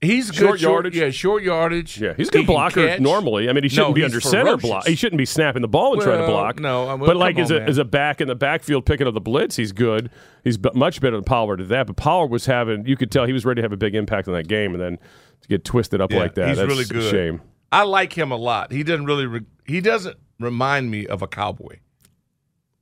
He's 0.00 0.26
Short 0.32 0.52
good 0.52 0.60
yardage? 0.62 0.96
Yeah, 0.96 1.10
short 1.10 1.42
yardage. 1.42 2.00
Yeah, 2.00 2.14
he's 2.16 2.28
a 2.28 2.30
good 2.30 2.38
can 2.40 2.46
blocker 2.46 3.00
normally. 3.00 3.48
I 3.48 3.52
mean, 3.52 3.64
he 3.64 3.68
shouldn't 3.68 3.88
No, 3.88 3.94
be 3.94 4.04
under 4.04 4.20
center 4.20 4.56
block. 4.56 4.86
He 4.86 4.94
shouldn't 4.94 5.18
be 5.18 5.24
snapping 5.24 5.60
the 5.60 5.66
ball 5.66 5.94
and 5.94 6.02
trying 6.02 6.20
to 6.20 6.26
block. 6.26 6.60
no, 6.60 6.88
I 6.88 6.94
mean, 6.96 7.04
but 7.04 7.16
like 7.16 7.34
come 7.34 7.42
as 7.44 7.50
on, 7.50 7.56
a 7.56 7.60
man. 7.60 7.68
as 7.68 7.78
a 7.78 7.84
back 7.84 8.20
in 8.20 8.28
the 8.28 8.36
backfield 8.36 8.86
picking 8.86 9.08
up 9.08 9.14
the 9.14 9.20
blitz, 9.20 9.56
he's 9.56 9.72
good. 9.72 10.08
He's 10.44 10.56
b- 10.56 10.70
much 10.72 11.00
better 11.00 11.16
than 11.16 11.24
Pollard 11.24 11.60
at 11.60 11.68
that. 11.70 11.88
But 11.88 11.96
Pollard 11.96 12.30
was 12.30 12.46
having, 12.46 12.86
you 12.86 12.96
could 12.96 13.10
tell 13.10 13.24
he 13.26 13.32
was 13.32 13.44
ready 13.44 13.58
to 13.60 13.64
have 13.64 13.72
a 13.72 13.76
big 13.76 13.96
impact 13.96 14.28
on 14.28 14.34
that 14.34 14.46
game, 14.46 14.72
and 14.72 14.80
then 14.80 14.98
to 15.42 15.48
get 15.48 15.64
twisted 15.64 16.00
up 16.00 16.12
Yeah, 16.12 16.18
like 16.20 16.34
that, 16.36 16.48
he's 16.50 16.58
that's 16.58 16.68
really 16.68 16.84
a 16.84 16.86
good. 16.86 17.10
shame. 17.10 17.40
I 17.72 17.82
like 17.82 18.12
him 18.16 18.30
a 18.30 18.36
lot. 18.36 18.70
He 18.70 18.84
doesn't 18.84 19.04
really. 19.04 19.26
Re- 19.26 19.46
he 19.66 19.80
doesn't 19.80 20.16
remind 20.38 20.92
me 20.92 21.08
of 21.08 21.22
a 21.22 21.26
cowboy. 21.26 21.78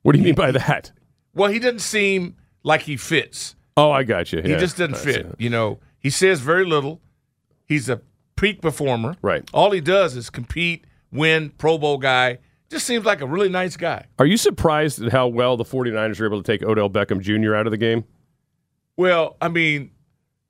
What 0.03 0.13
do 0.13 0.19
you 0.19 0.25
mean 0.25 0.35
by 0.35 0.51
that? 0.53 0.93
Well, 1.35 1.51
he 1.51 1.59
doesn't 1.59 1.79
seem 1.81 2.37
like 2.63 2.83
he 2.83 2.99
fits. 2.99 3.57
Oh, 3.77 3.91
I 3.91 4.05
got 4.05 4.33
you. 4.35 4.43
He 4.43 4.49
just 4.57 4.77
doesn't 4.77 4.99
fit. 4.99 5.35
You 5.39 5.49
know, 5.51 5.81
he 5.99 6.11
says 6.11 6.41
very 6.41 6.67
little. 6.67 7.01
He's 7.67 7.89
a 7.89 8.01
peak 8.37 8.63
performer. 8.63 9.17
Right. 9.23 9.49
All 9.53 9.71
he 9.73 9.81
does 9.81 10.17
is 10.17 10.31
compete, 10.31 10.87
win, 11.13 11.51
Pro 11.59 11.77
Bowl 11.79 11.99
guy. 11.99 12.39
Just 12.71 12.87
seems 12.87 13.05
like 13.05 13.21
a 13.21 13.27
really 13.27 13.49
nice 13.49 13.77
guy. 13.77 14.07
Are 14.19 14.27
you 14.27 14.37
surprised 14.37 15.01
at 15.03 15.13
how 15.13 15.29
well 15.29 15.57
the 15.57 15.65
49ers 15.65 16.21
are 16.21 16.27
able 16.27 16.43
to 16.43 16.53
take 16.53 16.67
Odell 16.67 16.91
Beckham 16.91 17.21
Jr. 17.21 17.55
out 17.55 17.67
of 17.67 17.71
the 17.71 17.77
game? 17.77 18.05
Well, 18.97 19.37
I 19.41 19.49
mean, 19.49 19.91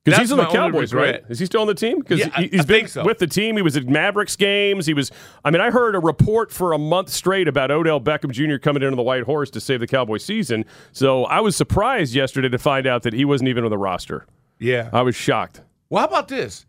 Because 0.05 0.21
he's 0.21 0.33
on 0.33 0.39
the 0.39 0.47
Cowboys, 0.47 0.95
right? 0.95 1.23
Is 1.29 1.39
he 1.39 1.47
still 1.47 1.61
on 1.63 1.67
the 1.67 1.75
team? 1.75 1.99
Because 1.99 2.21
Yeah, 2.21 2.29
he, 2.37 2.57
has 2.57 2.65
been 2.65 2.77
think 2.79 2.89
so. 2.89 3.05
with 3.05 3.19
the 3.19 3.27
team. 3.27 3.57
He 3.57 3.63
was 3.63 3.77
at 3.77 3.87
Mavericks 3.87 4.37
games. 4.37 4.87
He 4.87 4.95
was. 4.95 5.11
I 5.45 5.51
mean, 5.51 5.61
I 5.61 5.71
heard 5.71 5.95
a 5.95 5.99
report 5.99 6.53
for 6.53 6.73
a 6.73 6.79
month 6.79 7.11
straight 7.11 7.49
about 7.49 7.71
Odell 7.71 8.01
Beckham 8.01 8.31
Jr. 8.31 8.57
coming 8.59 8.83
into 8.83 8.97
the 8.97 9.03
White 9.03 9.25
Horse 9.25 9.51
to 9.51 9.61
save 9.61 9.81
the 9.81 9.87
Cowboy 9.87 10.19
season. 10.19 10.65
So 10.93 11.25
I 11.25 11.41
was 11.41 11.57
surprised 11.57 12.15
yesterday 12.15 12.49
to 12.49 12.59
find 12.59 12.87
out 12.87 13.03
that 13.03 13.13
he 13.15 13.25
wasn't 13.25 13.49
even 13.49 13.65
on 13.65 13.71
the 13.71 13.79
roster. 13.79 14.27
yeah. 14.59 14.89
I 14.93 15.03
was 15.03 15.17
shocked. 15.17 15.63
Well, 15.91 16.01
how 16.03 16.09
about 16.09 16.29
this? 16.29 16.67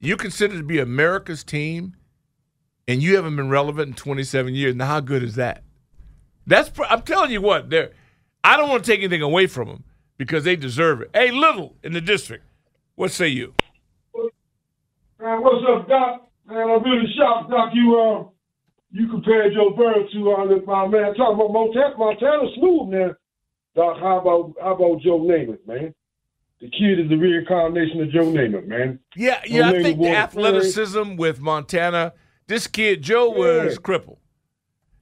You 0.00 0.16
consider 0.16 0.56
to 0.56 0.62
be 0.62 0.78
America's 0.78 1.42
team, 1.42 1.96
and 2.86 3.02
you 3.02 3.16
haven't 3.16 3.36
been 3.36 3.48
relevant 3.48 3.88
in 3.88 3.94
27 3.94 4.54
years. 4.54 4.74
Now, 4.74 4.86
how 4.86 5.00
good 5.00 5.22
is 5.22 5.34
that? 5.34 5.64
That's 6.46 6.70
I'm 6.88 7.02
telling 7.02 7.30
you 7.30 7.42
what. 7.42 7.68
They're, 7.68 7.90
I 8.44 8.56
don't 8.56 8.68
want 8.68 8.84
to 8.84 8.90
take 8.90 9.00
anything 9.00 9.22
away 9.22 9.46
from 9.46 9.68
them 9.68 9.84
because 10.16 10.44
they 10.44 10.56
deserve 10.56 11.00
it. 11.00 11.10
Hey, 11.12 11.30
Little 11.30 11.76
in 11.82 11.92
the 11.92 12.00
district, 12.00 12.44
what 12.94 13.10
say 13.10 13.28
you? 13.28 13.54
Man, 15.20 15.42
what's 15.42 15.64
up, 15.68 15.88
Doc? 15.88 16.30
Man, 16.46 16.70
I'm 16.70 16.82
really 16.82 17.12
shocked, 17.18 17.50
Doc. 17.50 17.70
You 17.74 18.00
uh, 18.00 18.30
you 18.92 19.08
compared 19.08 19.52
Joe 19.52 19.70
Burrow 19.76 20.06
to 20.12 20.32
uh, 20.32 20.44
my 20.64 20.86
man. 20.86 21.14
Talking 21.14 21.34
about 21.34 21.52
Montana, 21.52 21.94
Montana 21.98 22.48
smooth, 22.56 22.88
man. 22.88 23.16
Doc, 23.74 23.98
how 24.00 24.20
about 24.20 24.54
how 24.62 24.74
about 24.74 25.02
Joe 25.02 25.18
Namath, 25.18 25.66
man? 25.66 25.92
The 26.60 26.68
kid 26.70 26.98
is 26.98 27.08
the 27.08 27.16
reincarnation 27.16 28.00
of 28.02 28.10
Joe 28.10 28.24
Namath, 28.32 28.66
man. 28.66 28.98
Yeah, 29.14 29.40
yeah. 29.46 29.68
I 29.68 29.72
think 29.82 29.98
the 29.98 30.04
Water 30.08 30.16
athleticism 30.16 31.16
with 31.16 31.40
Montana. 31.40 32.14
This 32.48 32.66
kid 32.66 33.02
Joe 33.02 33.30
was 33.30 33.78
crippled, 33.78 34.18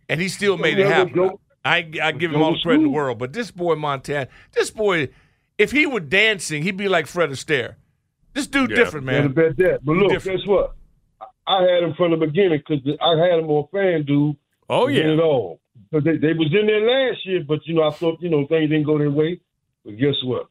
and 0.08 0.20
he 0.20 0.28
still 0.28 0.58
made 0.58 0.78
it 0.78 0.86
happen. 0.86 1.14
Joe- 1.14 1.40
I 1.64 1.90
I 2.02 2.12
give 2.12 2.30
him 2.30 2.38
Joe 2.38 2.44
all 2.44 2.52
the 2.52 2.58
credit 2.62 2.78
in 2.78 2.82
the 2.84 2.90
world, 2.90 3.18
but 3.18 3.32
this 3.32 3.50
boy 3.50 3.74
Montana, 3.74 4.28
this 4.52 4.70
boy, 4.70 5.08
if 5.58 5.72
he 5.72 5.86
were 5.86 6.00
dancing, 6.00 6.62
he'd 6.62 6.76
be 6.76 6.88
like 6.88 7.06
Fred 7.06 7.30
Astaire. 7.30 7.76
This 8.34 8.46
dude 8.46 8.70
Yeah. 8.70 8.76
different, 8.76 9.06
Man, 9.06 9.24
man. 9.24 9.32
bet 9.32 9.56
that. 9.56 9.84
But 9.84 9.96
look, 9.96 10.10
Different. 10.12 10.40
guess 10.40 10.46
what? 10.46 10.74
I 11.46 11.62
had 11.62 11.82
him 11.84 11.94
from 11.96 12.10
the 12.10 12.18
beginning 12.18 12.58
because 12.68 12.84
I 13.00 13.16
had 13.16 13.38
him 13.38 13.48
on 13.50 13.66
FanDuel. 13.72 14.36
Oh 14.68 14.88
yeah. 14.88 15.04
it 15.12 15.20
all. 15.20 15.60
But 15.90 16.04
they, 16.04 16.16
they 16.18 16.32
was 16.34 16.52
in 16.52 16.66
there 16.66 16.80
last 16.80 17.24
year, 17.24 17.42
but 17.46 17.60
you 17.66 17.74
know 17.74 17.84
I 17.88 17.92
thought 17.92 18.20
you 18.20 18.28
know 18.28 18.46
things 18.46 18.68
didn't 18.70 18.84
go 18.84 18.98
their 18.98 19.10
way. 19.10 19.40
But 19.84 19.96
guess 19.96 20.16
what? 20.24 20.48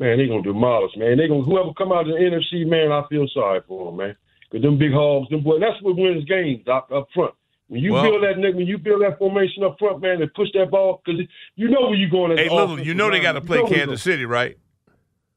Man, 0.00 0.16
they're 0.16 0.28
gonna 0.28 0.42
demolish, 0.42 0.96
man. 0.96 1.18
They 1.18 1.28
gonna 1.28 1.42
whoever 1.42 1.74
come 1.76 1.92
out 1.92 2.08
of 2.08 2.16
the 2.16 2.18
NFC, 2.18 2.66
man. 2.66 2.90
I 2.90 3.06
feel 3.10 3.28
sorry 3.34 3.60
for 3.68 3.84
them, 3.86 3.98
man. 3.98 4.16
Cause 4.50 4.62
them 4.62 4.78
big 4.78 4.92
hogs, 4.92 5.28
them 5.28 5.42
boys. 5.42 5.60
That's 5.60 5.80
what 5.82 5.94
wins 5.94 6.24
games 6.24 6.66
up, 6.66 6.90
up 6.90 7.06
front. 7.14 7.34
When 7.68 7.82
you 7.82 7.92
Well- 7.92 8.02
build 8.02 8.22
that 8.24 8.54
when 8.56 8.66
you 8.66 8.78
build 8.78 9.02
that 9.02 9.18
formation 9.18 9.62
up 9.62 9.78
front, 9.78 10.00
man, 10.00 10.22
and 10.22 10.32
push 10.32 10.48
that 10.54 10.70
ball, 10.70 11.02
because 11.04 11.20
you 11.54 11.68
know 11.68 11.82
where 11.82 11.94
you're 11.94 12.08
going. 12.08 12.36
Hey, 12.36 12.48
little, 12.48 12.80
you 12.80 12.94
know 12.94 13.10
they 13.10 13.20
got 13.20 13.32
to 13.32 13.42
play 13.42 13.62
Kansas 13.68 14.02
City, 14.02 14.24
right? 14.24 14.56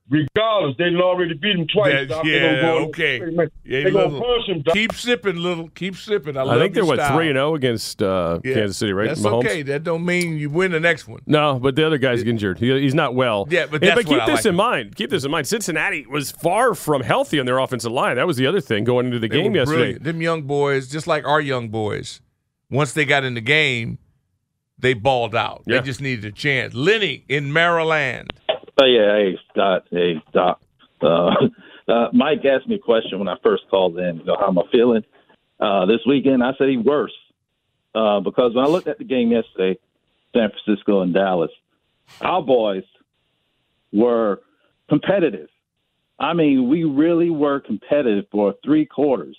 Regardless. 0.10 0.76
They 0.78 0.86
done 0.86 1.02
already 1.02 1.34
beat 1.34 1.56
them 1.58 1.68
twice. 1.68 1.94
Yeah, 1.94 2.04
Doc. 2.06 2.24
They 2.24 2.30
yeah, 2.32 2.40
gonna 2.42 2.62
go 2.62 2.78
in- 2.78 2.84
okay. 2.90 3.20
Man, 3.20 3.52
Yeah, 3.64 3.84
they 3.84 3.92
gonna 3.92 4.20
punch 4.20 4.48
them. 4.48 4.62
Doc. 4.62 4.74
Keep 4.74 4.94
sipping, 4.94 5.36
little. 5.38 5.70
Keep 5.70 5.96
sipping. 5.96 6.38
I, 6.38 6.42
I 6.42 6.44
love 6.44 6.60
think 6.60 6.74
they're 6.74 6.86
what 6.86 7.00
three 7.14 7.30
and 7.30 7.36
zero 7.38 7.56
against 7.56 8.02
uh, 8.04 8.40
Yeah. 8.44 8.54
Kansas 8.56 8.78
City, 8.78 8.94
right? 8.94 9.08
That's 9.08 9.22
Mahomes? 9.22 9.46
okay. 9.46 9.62
That 9.64 9.84
don't 9.84 10.06
mean 10.06 10.38
you 10.38 10.50
win 10.50 10.72
the 10.72 10.80
next 10.80 11.08
one. 11.08 11.22
No, 11.26 11.60
but 11.60 11.76
the 11.76 11.86
other 11.86 11.98
guy's 11.98 12.22
injured. 12.24 12.60
He, 12.60 12.70
he's 12.82 12.94
not 12.96 13.16
well. 13.16 13.48
Yeah, 13.50 13.66
but 13.66 13.76
And- 13.76 13.84
that's 13.84 13.96
but 13.96 14.06
keep 14.06 14.12
what 14.12 14.22
I 14.22 14.26
this 14.28 14.46
like. 14.46 14.52
in 14.52 14.56
mind. 14.56 14.96
Keep 14.96 15.10
this 15.10 15.24
in 15.26 15.32
mind. 15.32 15.48
Cincinnati 15.48 16.06
was 16.06 16.32
far 16.32 16.74
from 16.76 17.02
healthy 17.02 17.40
on 17.40 17.46
their 17.46 17.58
offensive 17.60 17.92
line. 17.92 18.16
That 18.18 18.28
was 18.28 18.38
the 18.38 18.46
other 18.48 18.62
thing 18.62 18.84
going 18.84 19.06
into 19.08 19.20
the 19.20 19.28
They 19.28 19.42
game 19.42 19.56
yesterday. 19.56 19.78
brilliant. 19.78 20.04
Them 20.04 20.22
young 20.22 20.42
boys, 20.44 20.88
just 20.90 21.08
like 21.08 21.26
our 21.26 21.42
young 21.42 21.70
boys, 21.70 22.22
once 22.70 22.94
they 22.94 23.06
got 23.06 23.24
in 23.24 23.34
the 23.36 23.42
game, 23.42 24.00
they 24.80 24.94
balled 24.94 25.34
out. 25.36 25.64
Yeah. 25.66 25.78
They 25.80 25.86
just 25.86 26.02
needed 26.02 26.26
a 26.26 26.32
chance. 26.32 26.74
Lenny 26.74 27.24
in 27.30 27.54
Maryland. 27.54 28.32
Oh 28.82 28.86
yeah, 28.86 29.16
hey 29.16 29.38
Scott, 29.52 29.88
hey 29.92 30.22
Doc. 30.34 30.62
Uh, 31.02 31.32
uh, 31.88 32.08
Mike 32.14 32.44
asked 32.46 32.68
me 32.68 32.76
a 32.76 32.80
question 32.80 33.20
when 33.20 33.28
I 33.28 33.36
first 33.44 33.64
called 33.70 33.98
in. 34.00 34.18
You 34.18 34.26
know, 34.26 34.38
how 34.40 34.48
am 34.48 34.58
I 34.58 34.64
feeling 34.72 35.04
uh, 35.60 35.86
this 35.86 36.00
weekend? 36.08 36.44
I 36.44 36.52
said 36.58 36.70
he 36.70 36.78
worse 36.78 37.14
uh, 37.94 38.20
because 38.20 38.56
when 38.56 38.66
I 38.66 38.68
looked 38.68 38.88
at 38.88 38.98
the 38.98 39.04
game 39.04 39.32
yesterday, 39.32 39.80
San 40.34 40.50
Francisco 40.50 41.02
and 41.02 41.14
Dallas, 41.14 41.52
our 42.22 42.42
boys 42.42 42.84
were 43.92 44.42
competitive. 44.90 45.50
I 46.20 46.34
mean, 46.34 46.70
we 46.70 46.84
really 46.84 47.30
were 47.30 47.60
competitive 47.60 48.26
for 48.32 48.56
three 48.64 48.86
quarters. 48.86 49.38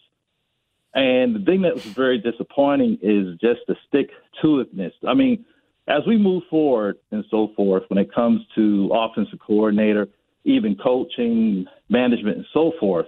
And 0.94 1.34
the 1.34 1.44
thing 1.44 1.62
that 1.62 1.74
was 1.74 1.84
very 1.84 2.18
disappointing 2.18 2.98
is 3.02 3.38
just 3.40 3.60
the 3.66 3.76
stick 3.88 4.10
to 4.42 4.64
itness. 4.64 4.92
I 5.06 5.14
mean, 5.14 5.44
as 5.86 6.02
we 6.06 6.16
move 6.16 6.44
forward 6.48 6.96
and 7.10 7.24
so 7.30 7.50
forth, 7.56 7.82
when 7.88 7.98
it 7.98 8.12
comes 8.12 8.40
to 8.54 8.90
offensive 8.92 9.38
coordinator, 9.38 10.08
even 10.44 10.76
coaching, 10.76 11.66
management, 11.88 12.38
and 12.38 12.46
so 12.52 12.72
forth, 12.80 13.06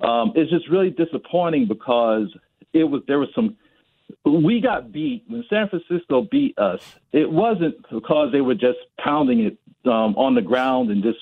um, 0.00 0.32
it's 0.34 0.50
just 0.50 0.68
really 0.68 0.90
disappointing 0.90 1.66
because 1.66 2.28
it 2.72 2.84
was 2.84 3.02
there 3.06 3.18
was 3.18 3.28
some 3.34 3.56
we 4.24 4.60
got 4.60 4.92
beat 4.92 5.24
when 5.28 5.44
San 5.48 5.68
Francisco 5.68 6.22
beat 6.30 6.58
us. 6.58 6.80
It 7.12 7.30
wasn't 7.30 7.76
because 7.90 8.32
they 8.32 8.40
were 8.40 8.54
just 8.54 8.78
pounding 8.98 9.40
it 9.40 9.58
um, 9.88 10.14
on 10.16 10.34
the 10.34 10.42
ground 10.42 10.90
and 10.90 11.02
just 11.02 11.18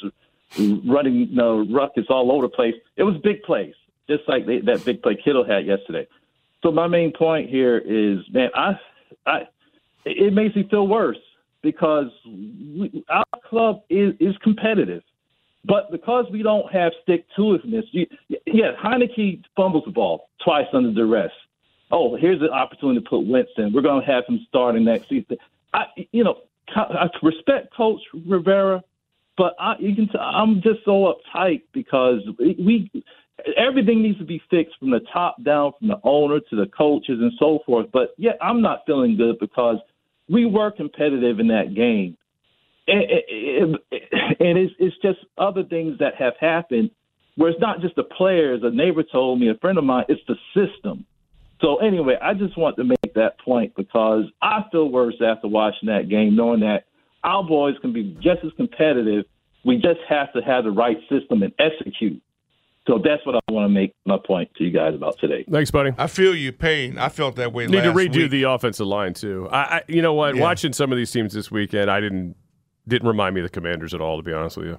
running 0.58 1.14
you 1.14 1.34
know, 1.34 1.66
ruckus 1.70 2.06
all 2.08 2.32
over 2.32 2.46
the 2.46 2.50
place. 2.50 2.74
It 2.96 3.02
was 3.02 3.16
big 3.22 3.42
plays, 3.42 3.74
just 4.08 4.22
like 4.28 4.46
they, 4.46 4.60
that 4.60 4.84
big 4.84 5.02
play 5.02 5.16
Kittle 5.22 5.44
had 5.44 5.66
yesterday. 5.66 6.06
So 6.62 6.70
my 6.72 6.86
main 6.86 7.12
point 7.12 7.50
here 7.50 7.78
is, 7.78 8.18
man, 8.32 8.50
I, 8.54 8.78
I, 9.26 9.48
it 10.04 10.32
makes 10.32 10.54
me 10.54 10.66
feel 10.70 10.86
worse 10.86 11.18
because 11.62 12.06
we, 12.26 13.04
our 13.08 13.24
club 13.48 13.82
is 13.90 14.14
is 14.20 14.36
competitive. 14.42 15.02
But 15.66 15.90
because 15.90 16.26
we 16.30 16.42
don't 16.42 16.70
have 16.72 16.92
stick 17.02 17.24
to 17.36 17.42
itiveness, 17.42 17.84
yeah, 18.46 18.72
Heinicke 18.82 19.42
fumbles 19.56 19.84
the 19.86 19.92
ball 19.92 20.28
twice 20.44 20.66
under 20.74 20.92
duress. 20.92 21.30
Oh, 21.90 22.16
here's 22.16 22.42
an 22.42 22.50
opportunity 22.50 23.00
to 23.00 23.08
put 23.08 23.20
in. 23.20 23.72
We're 23.72 23.80
going 23.80 24.04
to 24.04 24.06
have 24.06 24.24
him 24.26 24.44
starting 24.48 24.84
next 24.84 25.08
season. 25.08 25.38
I, 25.72 25.84
you 26.12 26.22
know, 26.22 26.38
I 26.68 27.08
respect 27.22 27.74
Coach 27.74 28.00
Rivera, 28.26 28.82
but 29.36 29.54
I, 29.58 29.76
you 29.78 29.94
can. 29.94 30.08
T- 30.08 30.18
I'm 30.18 30.60
just 30.60 30.84
so 30.84 31.14
uptight 31.14 31.62
because 31.72 32.20
we 32.38 32.90
everything 33.56 34.02
needs 34.02 34.18
to 34.18 34.24
be 34.24 34.42
fixed 34.50 34.78
from 34.78 34.90
the 34.90 35.00
top 35.12 35.42
down, 35.44 35.72
from 35.78 35.88
the 35.88 36.00
owner 36.04 36.40
to 36.40 36.56
the 36.56 36.66
coaches 36.66 37.18
and 37.20 37.32
so 37.38 37.60
forth. 37.66 37.86
But 37.92 38.14
yet, 38.16 38.38
I'm 38.40 38.60
not 38.60 38.82
feeling 38.86 39.16
good 39.16 39.38
because 39.38 39.76
we 40.28 40.46
were 40.46 40.70
competitive 40.70 41.40
in 41.40 41.48
that 41.48 41.74
game 41.74 42.16
and, 42.86 43.78
it's, 44.40 44.74
it's 44.78 44.96
just 45.02 45.18
other 45.38 45.64
things 45.64 45.98
that 45.98 46.14
have 46.16 46.34
happened 46.40 46.90
where 47.36 47.50
it's 47.50 47.60
not 47.60 47.80
just 47.80 47.96
the 47.96 48.04
players. 48.04 48.60
A 48.62 48.70
neighbor 48.70 49.02
told 49.02 49.40
me, 49.40 49.48
a 49.48 49.54
friend 49.54 49.78
of 49.78 49.84
mine, 49.84 50.04
it's 50.08 50.20
the 50.28 50.36
system. 50.54 51.04
So 51.60 51.76
anyway, 51.76 52.16
I 52.20 52.34
just 52.34 52.58
want 52.58 52.76
to 52.76 52.84
make 52.84 53.14
that 53.14 53.38
point 53.40 53.74
because 53.76 54.24
I 54.42 54.64
feel 54.70 54.88
worse 54.88 55.20
after 55.24 55.48
watching 55.48 55.88
that 55.88 56.08
game, 56.08 56.36
knowing 56.36 56.60
that 56.60 56.84
our 57.22 57.42
boys 57.42 57.74
can 57.80 57.92
be 57.92 58.16
just 58.20 58.44
as 58.44 58.52
competitive. 58.56 59.24
We 59.64 59.76
just 59.76 60.00
have 60.08 60.32
to 60.34 60.42
have 60.42 60.64
the 60.64 60.70
right 60.70 60.98
system 61.08 61.42
and 61.42 61.52
execute. 61.58 62.20
So 62.86 63.00
that's 63.02 63.24
what 63.24 63.36
I 63.36 63.52
want 63.52 63.64
to 63.64 63.68
make 63.70 63.94
my 64.04 64.18
point 64.18 64.50
to 64.56 64.64
you 64.64 64.70
guys 64.70 64.94
about 64.94 65.18
today. 65.18 65.44
Thanks, 65.50 65.70
buddy. 65.70 65.92
I 65.96 66.06
feel 66.06 66.34
your 66.34 66.52
pain. 66.52 66.98
I 66.98 67.08
felt 67.08 67.36
that 67.36 67.52
way. 67.52 67.66
Need 67.66 67.82
to 67.82 67.92
redo 67.92 68.16
week. 68.16 68.30
the 68.30 68.42
offensive 68.42 68.86
line 68.86 69.14
too. 69.14 69.48
I, 69.50 69.58
I 69.58 69.82
you 69.88 70.02
know 70.02 70.12
what? 70.12 70.36
Yeah. 70.36 70.42
Watching 70.42 70.74
some 70.74 70.92
of 70.92 70.98
these 70.98 71.10
teams 71.10 71.32
this 71.32 71.50
weekend, 71.50 71.90
I 71.90 72.00
didn't 72.00 72.36
didn't 72.86 73.08
remind 73.08 73.34
me 73.34 73.40
of 73.40 73.46
the 73.46 73.50
Commanders 73.50 73.94
at 73.94 74.02
all. 74.02 74.18
To 74.18 74.22
be 74.22 74.34
honest 74.34 74.58
with 74.58 74.66
you, 74.66 74.78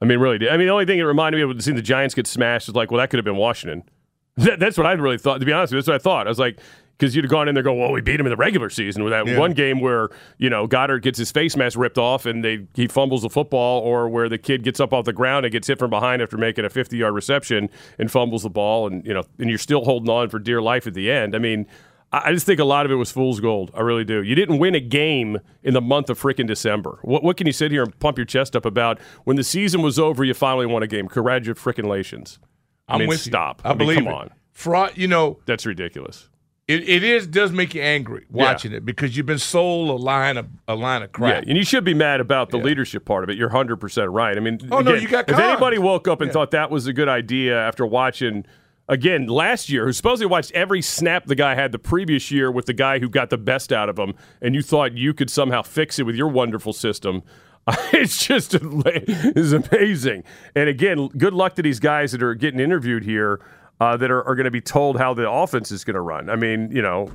I 0.00 0.04
mean, 0.04 0.18
really. 0.18 0.38
Did. 0.38 0.48
I 0.48 0.56
mean, 0.56 0.66
the 0.66 0.72
only 0.72 0.84
thing 0.86 0.98
it 0.98 1.02
reminded 1.02 1.38
me 1.38 1.50
of 1.50 1.62
seeing 1.62 1.76
the 1.76 1.82
Giants 1.82 2.14
get 2.14 2.26
smashed 2.26 2.68
is 2.68 2.74
like, 2.74 2.90
well, 2.90 2.98
that 2.98 3.10
could 3.10 3.18
have 3.18 3.24
been 3.24 3.36
Washington. 3.36 3.84
That, 4.36 4.58
that's 4.58 4.78
what 4.78 4.86
I 4.86 4.92
really 4.92 5.18
thought. 5.18 5.40
To 5.40 5.44
be 5.44 5.52
honest 5.52 5.74
with 5.74 5.76
you, 5.76 5.80
that's 5.82 5.88
what 5.88 5.94
I 5.94 5.98
thought. 5.98 6.26
I 6.26 6.30
was 6.30 6.38
like, 6.38 6.58
because 7.02 7.16
you'd 7.16 7.24
have 7.24 7.30
gone 7.30 7.48
in 7.48 7.54
there, 7.54 7.64
go, 7.64 7.74
well, 7.74 7.90
we 7.90 8.00
beat 8.00 8.20
him 8.20 8.26
in 8.26 8.30
the 8.30 8.36
regular 8.36 8.70
season 8.70 9.02
with 9.02 9.10
that 9.10 9.26
Yeah. 9.26 9.38
one 9.38 9.52
game 9.52 9.80
where 9.80 10.08
you 10.38 10.48
know 10.48 10.68
Goddard 10.68 11.00
gets 11.00 11.18
his 11.18 11.32
face 11.32 11.56
mask 11.56 11.76
ripped 11.76 11.98
off 11.98 12.26
and 12.26 12.44
they 12.44 12.66
he 12.74 12.86
fumbles 12.86 13.22
the 13.22 13.30
football, 13.30 13.80
or 13.80 14.08
where 14.08 14.28
the 14.28 14.38
kid 14.38 14.62
gets 14.62 14.78
up 14.78 14.92
off 14.92 15.04
the 15.04 15.12
ground 15.12 15.44
and 15.44 15.52
gets 15.52 15.66
hit 15.66 15.78
from 15.80 15.90
behind 15.90 16.22
after 16.22 16.36
making 16.38 16.64
a 16.64 16.70
50 16.70 16.96
yard 16.96 17.12
reception 17.14 17.68
and 17.98 18.10
fumbles 18.10 18.44
the 18.44 18.50
ball, 18.50 18.86
and 18.86 19.04
you 19.04 19.12
know, 19.12 19.24
and 19.38 19.48
you're 19.48 19.58
still 19.58 19.84
holding 19.84 20.08
on 20.08 20.28
for 20.28 20.38
dear 20.38 20.62
life 20.62 20.86
at 20.86 20.94
the 20.94 21.10
end. 21.10 21.34
I 21.34 21.38
mean. 21.38 21.66
I 22.12 22.28
I 22.28 22.32
just 22.34 22.44
think 22.44 22.60
a 22.60 22.64
lot 22.64 22.84
of 22.84 22.92
it 22.92 22.96
was 22.96 23.10
fool's 23.10 23.40
gold. 23.40 23.70
I 23.74 23.80
really 23.80 24.04
do. 24.04 24.22
You 24.22 24.34
didn't 24.34 24.58
win 24.58 24.74
a 24.74 24.80
game 24.80 25.40
in 25.62 25.72
the 25.72 25.80
month 25.80 26.10
of 26.10 26.20
freaking 26.20 26.46
December. 26.46 26.98
What, 27.00 27.24
what 27.24 27.38
can 27.38 27.46
you 27.46 27.54
sit 27.54 27.70
here 27.72 27.82
and 27.82 27.98
pump 28.00 28.18
your 28.18 28.26
chest 28.26 28.54
up 28.54 28.66
about? 28.66 29.00
When 29.24 29.38
the 29.38 29.42
season 29.42 29.80
was 29.80 29.98
over, 29.98 30.22
you 30.22 30.34
finally 30.34 30.66
won 30.66 30.82
a 30.82 30.86
game. 30.86 31.08
Congratulations. 31.08 32.38
I 32.86 32.92
I'm 32.94 32.98
mean, 33.00 33.08
with 33.08 33.24
you. 33.26 33.30
stop. 33.30 33.62
I, 33.64 33.70
mean, 33.70 33.78
believe 33.78 33.96
come 33.98 34.08
it. 34.08 34.12
on. 34.12 34.30
Fraud. 34.52 34.92
You 34.94 35.08
know, 35.08 35.38
That's 35.46 35.64
ridiculous. 35.64 36.28
It, 36.72 36.88
it 36.88 37.02
is 37.02 37.26
does 37.26 37.52
make 37.52 37.74
you 37.74 37.82
angry 37.82 38.24
watching 38.30 38.72
it 38.72 38.84
because 38.84 39.16
you've 39.16 39.26
been 39.26 39.38
sold 39.38 39.88
a 39.90 39.94
line 39.94 40.36
of 40.36 40.46
a 40.68 40.74
line 40.74 41.02
of 41.02 41.12
crap. 41.12 41.44
Yeah, 41.44 41.48
and 41.50 41.58
you 41.58 41.64
should 41.64 41.84
be 41.84 41.94
mad 41.94 42.20
about 42.20 42.50
the 42.50 42.58
leadership 42.58 43.04
part 43.04 43.24
of 43.24 43.30
it. 43.30 43.36
You're 43.36 43.50
100% 43.50 44.06
right. 44.12 44.36
I 44.36 44.40
mean, 44.40 44.58
Oh, 44.70 44.80
no, 44.80 44.94
you 44.94 45.08
got 45.08 45.28
if 45.28 45.36
cons. 45.36 45.48
anybody 45.48 45.78
woke 45.78 46.08
up 46.08 46.20
and 46.20 46.28
Yeah. 46.28 46.32
thought 46.32 46.50
that 46.52 46.70
was 46.70 46.86
a 46.86 46.92
good 46.92 47.08
idea 47.08 47.58
after 47.58 47.84
watching, 47.86 48.44
again, 48.88 49.26
last 49.26 49.68
year, 49.70 49.84
who 49.86 49.92
supposedly 49.92 50.26
watched 50.30 50.52
every 50.52 50.82
snap 50.82 51.26
the 51.26 51.34
guy 51.34 51.54
had 51.54 51.72
the 51.72 51.78
previous 51.78 52.30
year 52.30 52.50
with 52.50 52.66
the 52.66 52.72
guy 52.72 52.98
who 52.98 53.08
got 53.08 53.30
the 53.30 53.38
best 53.38 53.72
out 53.72 53.88
of 53.88 53.98
him, 53.98 54.14
and 54.40 54.54
you 54.54 54.62
thought 54.62 54.96
you 54.96 55.12
could 55.14 55.30
somehow 55.30 55.62
fix 55.62 55.98
it 55.98 56.02
with 56.04 56.14
your 56.16 56.28
wonderful 56.28 56.72
system. 56.72 57.22
It's 57.92 58.26
just 58.26 58.54
it's 58.60 59.52
amazing. 59.52 60.24
And 60.56 60.68
again, 60.68 61.06
good 61.16 61.32
luck 61.32 61.54
to 61.54 61.62
these 61.62 61.78
guys 61.78 62.10
that 62.10 62.20
are 62.22 62.34
getting 62.34 62.58
interviewed 62.58 63.04
here 63.04 63.40
uh, 63.82 63.96
that 63.96 64.10
are, 64.12 64.22
are 64.28 64.36
going 64.36 64.44
to 64.44 64.50
be 64.52 64.60
told 64.60 64.96
how 64.96 65.12
the 65.12 65.28
offense 65.28 65.72
is 65.72 65.82
going 65.82 65.94
to 65.94 66.00
run. 66.00 66.30
I 66.30 66.36
mean, 66.36 66.70
you 66.70 66.82
know, 66.82 67.10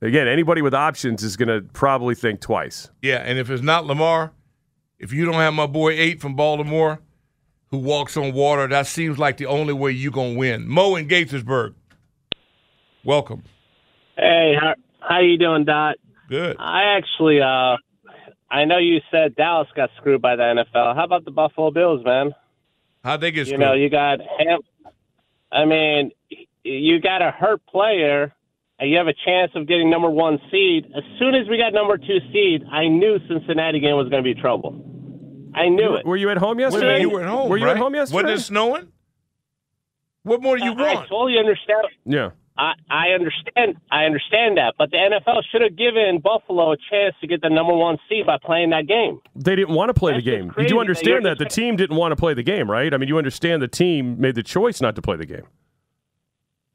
again, 0.00 0.26
anybody 0.26 0.62
with 0.62 0.72
options 0.72 1.22
is 1.22 1.36
going 1.36 1.48
to 1.48 1.60
probably 1.74 2.14
think 2.14 2.40
twice. 2.40 2.88
Yeah, 3.02 3.16
and 3.18 3.38
if 3.38 3.50
it's 3.50 3.62
not 3.62 3.84
Lamar, 3.84 4.32
if 4.98 5.12
you 5.12 5.26
don't 5.26 5.34
have 5.34 5.52
my 5.52 5.66
boy 5.66 5.90
eight 5.90 6.20
from 6.22 6.34
Baltimore, 6.34 7.00
who 7.70 7.78
walks 7.78 8.16
on 8.16 8.32
water, 8.32 8.66
that 8.68 8.86
seems 8.86 9.18
like 9.18 9.36
the 9.36 9.44
only 9.46 9.74
way 9.74 9.90
you're 9.90 10.12
gonna 10.12 10.38
win. 10.38 10.66
Mo 10.66 10.94
in 10.96 11.06
Gaithersburg. 11.08 11.74
Welcome. 13.04 13.42
Hey, 14.16 14.54
how 14.58 14.74
how 15.00 15.20
you 15.20 15.36
doing, 15.36 15.64
Dot? 15.64 15.96
Good. 16.30 16.56
I 16.58 16.96
actually, 16.96 17.40
uh, 17.42 17.76
I 18.50 18.64
know 18.64 18.78
you 18.78 19.00
said 19.10 19.36
Dallas 19.36 19.68
got 19.76 19.90
screwed 19.98 20.22
by 20.22 20.36
the 20.36 20.42
NFL. 20.42 20.94
How 20.96 21.04
about 21.04 21.24
the 21.24 21.30
Buffalo 21.30 21.70
Bills, 21.70 22.04
man? 22.04 22.34
How'd 23.04 23.20
they 23.20 23.30
get 23.32 23.40
You 23.40 23.54
screwed? 23.54 23.60
know, 23.60 23.74
you 23.74 23.90
got 23.90 24.20
Ham. 24.38 24.60
I 25.52 25.64
mean, 25.64 26.10
you 26.64 27.00
got 27.00 27.22
a 27.22 27.30
hurt 27.30 27.64
player, 27.66 28.34
and 28.78 28.90
you 28.90 28.96
have 28.98 29.06
a 29.06 29.14
chance 29.24 29.52
of 29.54 29.66
getting 29.66 29.90
number 29.90 30.10
one 30.10 30.38
seed. 30.50 30.86
As 30.96 31.04
soon 31.18 31.34
as 31.34 31.48
we 31.48 31.56
got 31.58 31.72
number 31.72 31.96
two 31.96 32.18
seed, 32.32 32.64
I 32.70 32.88
knew 32.88 33.18
Cincinnati 33.28 33.80
game 33.80 33.96
was 33.96 34.08
going 34.08 34.22
to 34.22 34.34
be 34.34 34.38
trouble. 34.38 34.82
I 35.54 35.68
knew 35.68 35.94
it. 35.94 36.04
Were 36.04 36.16
you 36.16 36.30
at 36.30 36.36
home 36.36 36.60
yesterday? 36.60 36.86
minute, 36.86 37.00
you 37.00 37.10
were 37.10 37.22
at 37.22 37.28
home. 37.28 37.48
Were 37.48 37.56
you 37.56 37.64
right? 37.64 37.76
at 37.76 37.78
home 37.78 37.94
yesterday? 37.94 38.24
Wasn't 38.24 38.40
it 38.40 38.42
snowing? 38.42 38.92
What 40.24 40.42
more 40.42 40.58
do 40.58 40.64
you 40.64 40.72
I 40.72 40.74
want? 40.74 40.98
I 40.98 41.06
totally 41.06 41.38
understand. 41.38 41.86
Yeah. 42.04 42.30
I, 42.58 42.72
I 42.88 43.08
understand. 43.10 43.76
I 43.90 44.04
understand 44.04 44.56
that, 44.56 44.74
but 44.78 44.90
the 44.90 44.96
NFL 44.96 45.42
should 45.52 45.60
have 45.62 45.76
given 45.76 46.20
Buffalo 46.22 46.72
a 46.72 46.76
chance 46.90 47.14
to 47.20 47.26
get 47.26 47.42
the 47.42 47.50
number 47.50 47.74
one 47.74 47.98
seed 48.08 48.24
by 48.26 48.38
playing 48.42 48.70
that 48.70 48.86
game. 48.86 49.20
They 49.34 49.54
didn't 49.56 49.74
want 49.74 49.90
to 49.90 49.94
play 49.94 50.12
That's 50.12 50.24
the 50.24 50.30
game. 50.30 50.52
You 50.56 50.66
do 50.66 50.80
understand 50.80 51.24
you're 51.24 51.34
that. 51.34 51.38
The 51.38 51.44
team 51.44 51.76
didn't 51.76 51.96
want 51.96 52.12
to 52.12 52.16
play 52.16 52.32
the 52.34 52.42
game, 52.42 52.70
right? 52.70 52.92
I 52.94 52.96
mean, 52.96 53.08
you 53.08 53.18
understand 53.18 53.60
the 53.60 53.68
team 53.68 54.18
made 54.20 54.34
the 54.36 54.42
choice 54.42 54.80
not 54.80 54.94
to 54.96 55.02
play 55.02 55.16
the 55.16 55.26
game. 55.26 55.44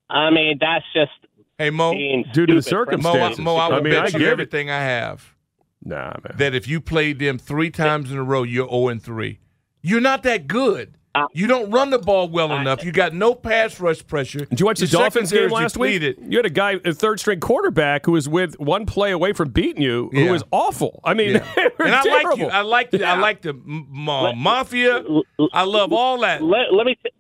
I 0.10 0.30
mean, 0.30 0.58
that's 0.60 0.86
just 0.94 1.12
Hey 1.58 1.70
Mo, 1.70 1.94
Due 1.94 2.46
to 2.46 2.56
the 2.56 2.62
stupid 2.62 2.94
from- 2.94 3.02
Mo, 3.04 3.10
I, 3.10 3.14
circumstances. 3.14 3.40
Mo, 3.40 3.56
I 3.56 3.68
will 3.70 3.76
I 3.76 3.82
mean, 3.82 3.94
I 3.94 4.04
bet 4.04 4.14
you 4.14 4.20
get 4.20 4.28
it. 4.28 4.32
everything 4.32 4.70
I 4.70 4.80
have 4.82 5.36
Nah, 5.84 6.14
man. 6.24 6.36
that 6.38 6.54
if 6.56 6.68
you 6.68 6.82
played 6.82 7.20
them 7.20 7.38
three 7.38 7.70
times 7.72 8.12
in 8.12 8.18
a 8.18 8.24
row, 8.24 8.44
you're 8.44 8.68
0 8.70 8.88
and 8.90 9.02
3. 9.02 9.40
You're 9.82 10.02
not 10.02 10.24
that 10.24 10.48
good. 10.48 10.96
Uh, 11.14 11.28
You 11.34 11.46
don't 11.48 11.70
run 11.72 11.90
the 11.90 12.00
ball 12.00 12.30
well 12.30 12.54
enough. 12.54 12.86
You 12.86 12.92
got 12.94 13.14
no 13.14 13.36
pass 13.36 13.80
rush 13.82 14.06
pressure. 14.08 14.46
Did 14.46 14.60
you 14.62 14.66
watch 14.66 14.80
the 14.80 14.86
Your 14.86 15.02
Dolphins 15.02 15.30
game 15.32 15.50
secondary's 15.50 15.52
last 15.52 15.78
week? 15.78 16.00
depleted. 16.02 16.32
You 16.32 16.38
had 16.38 16.46
a 16.46 16.50
guy, 16.50 16.80
a 16.86 16.94
third 16.94 17.20
string 17.20 17.40
quarterback, 17.42 18.06
who 18.06 18.14
was 18.14 18.30
with 18.30 18.58
one 18.60 18.86
play 18.86 19.12
away 19.12 19.34
from 19.34 19.50
beating 19.50 19.82
you, 19.82 20.10
who 20.14 20.22
Yeah. 20.22 20.32
was 20.32 20.44
awful. 20.52 21.02
I 21.04 21.14
mean, 21.14 21.34
Yeah. 21.36 21.46
and 21.80 21.94
I 21.96 22.04
like 22.04 22.38
you. 22.38 22.46
I 22.48 22.62
like 22.62 22.92
the, 22.92 23.04
I 23.04 23.18
like 23.20 23.42
the 23.42 23.50
m- 23.50 24.08
uh, 24.08 24.32
mafia. 24.34 25.04
I 25.52 25.64
love 25.64 25.92
all 25.92 26.20
that. 26.22 26.42
Let, 26.44 26.74
let 26.74 26.86
me 26.86 26.96
t- 26.96 27.12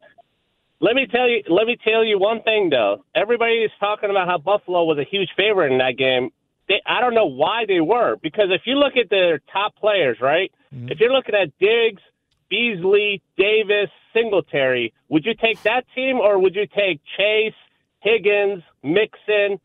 let 0.79 0.95
me 0.95 1.05
tell 1.05 1.27
you. 1.29 1.43
Let 1.49 1.67
me 1.67 1.77
tell 1.83 2.03
you 2.03 2.17
one 2.17 2.41
thing 2.43 2.69
though. 2.69 3.03
Everybody 3.13 3.55
is 3.63 3.71
talking 3.79 4.09
about 4.09 4.27
how 4.27 4.37
Buffalo 4.37 4.83
was 4.85 4.97
a 4.97 5.03
huge 5.03 5.29
favorite 5.37 5.71
in 5.71 5.77
that 5.79 5.97
game. 5.97 6.29
They, 6.67 6.81
I 6.87 7.01
don't 7.01 7.13
know 7.13 7.25
why 7.27 7.65
they 7.67 7.81
were 7.81 8.15
because 8.23 8.45
if 8.51 8.61
you 8.65 8.75
look 8.75 8.95
at 8.95 9.09
their 9.09 9.39
top 9.51 9.75
players, 9.75 10.17
right? 10.21 10.51
If 10.71 10.99
you're 11.01 11.11
looking 11.11 11.35
at 11.35 11.49
Diggs, 11.59 12.01
Beasley, 12.51 13.21
Davis, 13.37 13.89
Singletary, 14.13 14.93
would 15.09 15.25
you 15.25 15.33
take 15.33 15.63
that 15.63 15.85
team 15.95 16.17
or 16.17 16.37
would 16.37 16.53
you 16.53 16.67
take 16.67 16.99
Chase, 17.17 17.53
Higgins, 18.01 18.61
Mixon, 18.83 19.59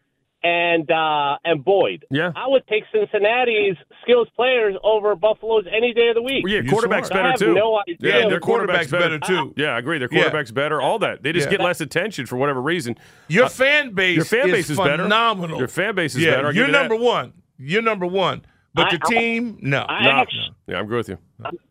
and 0.45 0.89
uh, 0.89 1.37
and 1.45 1.65
Boyd? 1.65 2.07
Yeah. 2.13 2.31
I 2.37 2.47
would 2.47 2.65
take 2.69 2.85
Cincinnati's 2.93 3.75
skills 4.03 4.29
players 4.37 4.77
over 4.85 5.17
Buffalo's 5.17 5.65
any 5.71 5.93
day 5.93 6.09
of 6.09 6.15
the 6.15 6.23
week. 6.23 6.45
Well, 6.45 6.53
yeah, 6.53 6.61
You 6.61 6.71
quarterback's 6.71 7.09
smart. 7.09 7.21
I 7.25 7.31
better 7.31 7.31
have 7.33 7.39
too. 7.41 7.55
no 7.55 7.79
idea. 7.81 7.97
Yeah, 7.99 8.19
Yeah, 8.21 8.29
their 8.29 8.39
quarterback's, 8.41 8.91
better, 8.91 9.19
too. 9.19 9.53
Yeah, 9.57 9.71
I 9.75 9.79
agree. 9.79 9.99
Their 9.99 10.09
Yeah. 10.13 10.21
quarterback's 10.21 10.53
better. 10.53 10.81
All 10.81 11.01
that 11.01 11.25
they 11.25 11.33
just 11.33 11.47
Yeah. 11.51 11.57
get 11.57 11.61
less 11.65 11.81
attention 11.81 12.27
for 12.27 12.37
whatever 12.37 12.63
reason. 12.63 12.97
Your 13.29 13.47
Uh, 13.47 13.49
fan 13.49 13.91
base, 13.95 14.15
your 14.17 14.25
fan 14.25 14.51
base 14.53 14.71
is, 14.71 14.79
better. 14.79 15.03
phenomenal. 15.03 15.59
Your 15.59 15.69
fan 15.69 15.97
base 15.97 16.15
is 16.15 16.23
yeah, 16.23 16.37
better. 16.37 16.47
I'll 16.49 16.55
you're 16.55 16.67
give 16.67 16.69
you 16.69 16.73
that. 16.81 16.89
number 16.89 16.97
one. 17.05 17.33
You're 17.59 17.83
number 17.83 18.07
one. 18.07 18.43
But 18.77 18.87
I- 18.93 18.97
the 18.97 18.99
team, 19.09 19.59
no. 19.63 19.81
I 19.89 20.05
No. 20.05 20.11
actually, 20.11 20.51
Yeah, 20.69 20.79
I'm 20.79 20.87
good 20.87 20.97
with 20.99 21.09
you. 21.09 21.19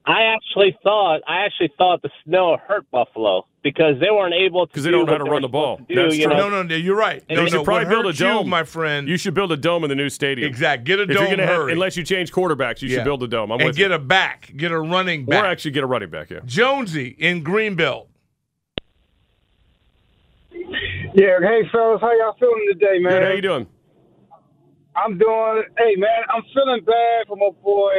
I 0.06 0.24
actually 0.24 0.78
thought 0.84 1.22
I 1.28 1.46
actually 1.46 1.72
thought 1.78 2.02
the 2.02 2.10
snow 2.24 2.58
hurt 2.68 2.90
Buffalo 2.92 3.46
because 3.64 4.00
they 4.00 4.10
weren't 4.12 4.34
able 4.34 4.66
to 4.68 4.72
because 4.72 4.84
they 4.84 4.90
do 4.90 4.98
don't 4.98 5.06
know 5.06 5.12
how 5.14 5.18
to 5.20 5.24
run 5.32 5.42
the 5.42 5.48
ball. 5.48 5.78
supposed 5.78 5.90
do, 5.90 5.96
That's 6.04 6.18
true. 6.18 6.28
know? 6.34 6.50
no, 6.50 6.64
no, 6.64 6.76
you're 6.76 6.96
right. 6.96 7.24
They 7.28 7.36
no, 7.36 7.46
should 7.46 7.54
no, 7.54 7.64
probably 7.64 7.86
build 7.86 8.06
a 8.06 8.10
hurts 8.10 8.20
you, 8.20 8.26
dome, 8.28 8.50
my 8.50 8.64
friend. 8.64 9.08
You 9.08 9.18
should 9.18 9.34
build 9.34 9.52
a 9.52 9.58
dome 9.58 9.84
in 9.84 9.90
the 9.90 9.96
new 9.96 10.10
stadium. 10.10 10.48
exact. 10.48 10.84
Get 10.84 11.00
a 11.00 11.04
If 11.04 11.10
dome. 11.10 11.18
you're 11.28 11.38
gonna 11.38 11.48
have, 11.48 11.68
unless 11.70 11.96
you 11.96 12.04
change 12.04 12.32
quarterbacks, 12.32 12.82
you 12.82 12.90
Yeah. 12.90 12.96
should 12.98 13.04
build 13.06 13.24
a 13.24 13.28
dome. 13.28 13.52
I'm 13.52 13.60
and 13.60 13.68
with 13.68 13.78
get 13.78 13.90
you. 13.90 13.96
a 13.96 14.00
back. 14.00 14.52
Get 14.58 14.72
a 14.72 14.80
running 14.80 15.26
back, 15.26 15.44
or 15.44 15.48
actually 15.48 15.72
get 15.72 15.84
a 15.84 15.88
running 15.88 16.10
back. 16.10 16.30
Yeah. 16.32 16.40
Jonesy 16.46 17.16
in 17.20 17.44
Greenbelt. 17.44 18.08
Yeah, 21.14 21.40
hey 21.42 21.62
fellas, 21.72 22.02
how 22.02 22.12
y'all 22.18 22.36
feeling 22.40 22.66
today, 22.74 23.00
man? 23.00 23.14
Good. 23.14 23.24
How 23.24 23.30
you 23.32 23.42
doing? 23.42 23.68
I'm 24.96 25.18
doing. 25.18 25.64
Hey 25.78 25.96
man, 25.98 26.24
I'm 26.34 26.44
feeling 26.54 26.84
bad 26.86 27.28
for 27.28 27.36
my 27.38 27.50
boy 27.64 27.92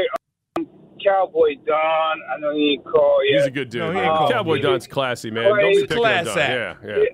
um, 0.58 0.66
Cowboy 1.04 1.54
Don. 1.66 2.16
I 2.32 2.38
know 2.40 2.54
he 2.54 2.72
ain't 2.78 2.84
called 2.84 3.22
yet. 3.30 3.38
He's 3.40 3.46
a 3.46 3.50
good 3.50 3.70
dude. 3.70 3.82
No, 3.82 3.92
he 3.92 3.98
ain't 4.00 4.08
called. 4.16 4.32
Cowboy 4.32 4.56
He- 4.56 4.62
Don's 4.62 4.86
classy, 4.86 5.30
man. 5.30 5.44
Well, 5.44 5.60
Don't 5.60 5.74
be 5.74 5.80
picking 5.86 5.98
on 6.04 6.24
Don. 6.24 6.38
act. 6.38 6.84
Yeah, 6.84 6.88
yeah. 6.88 7.04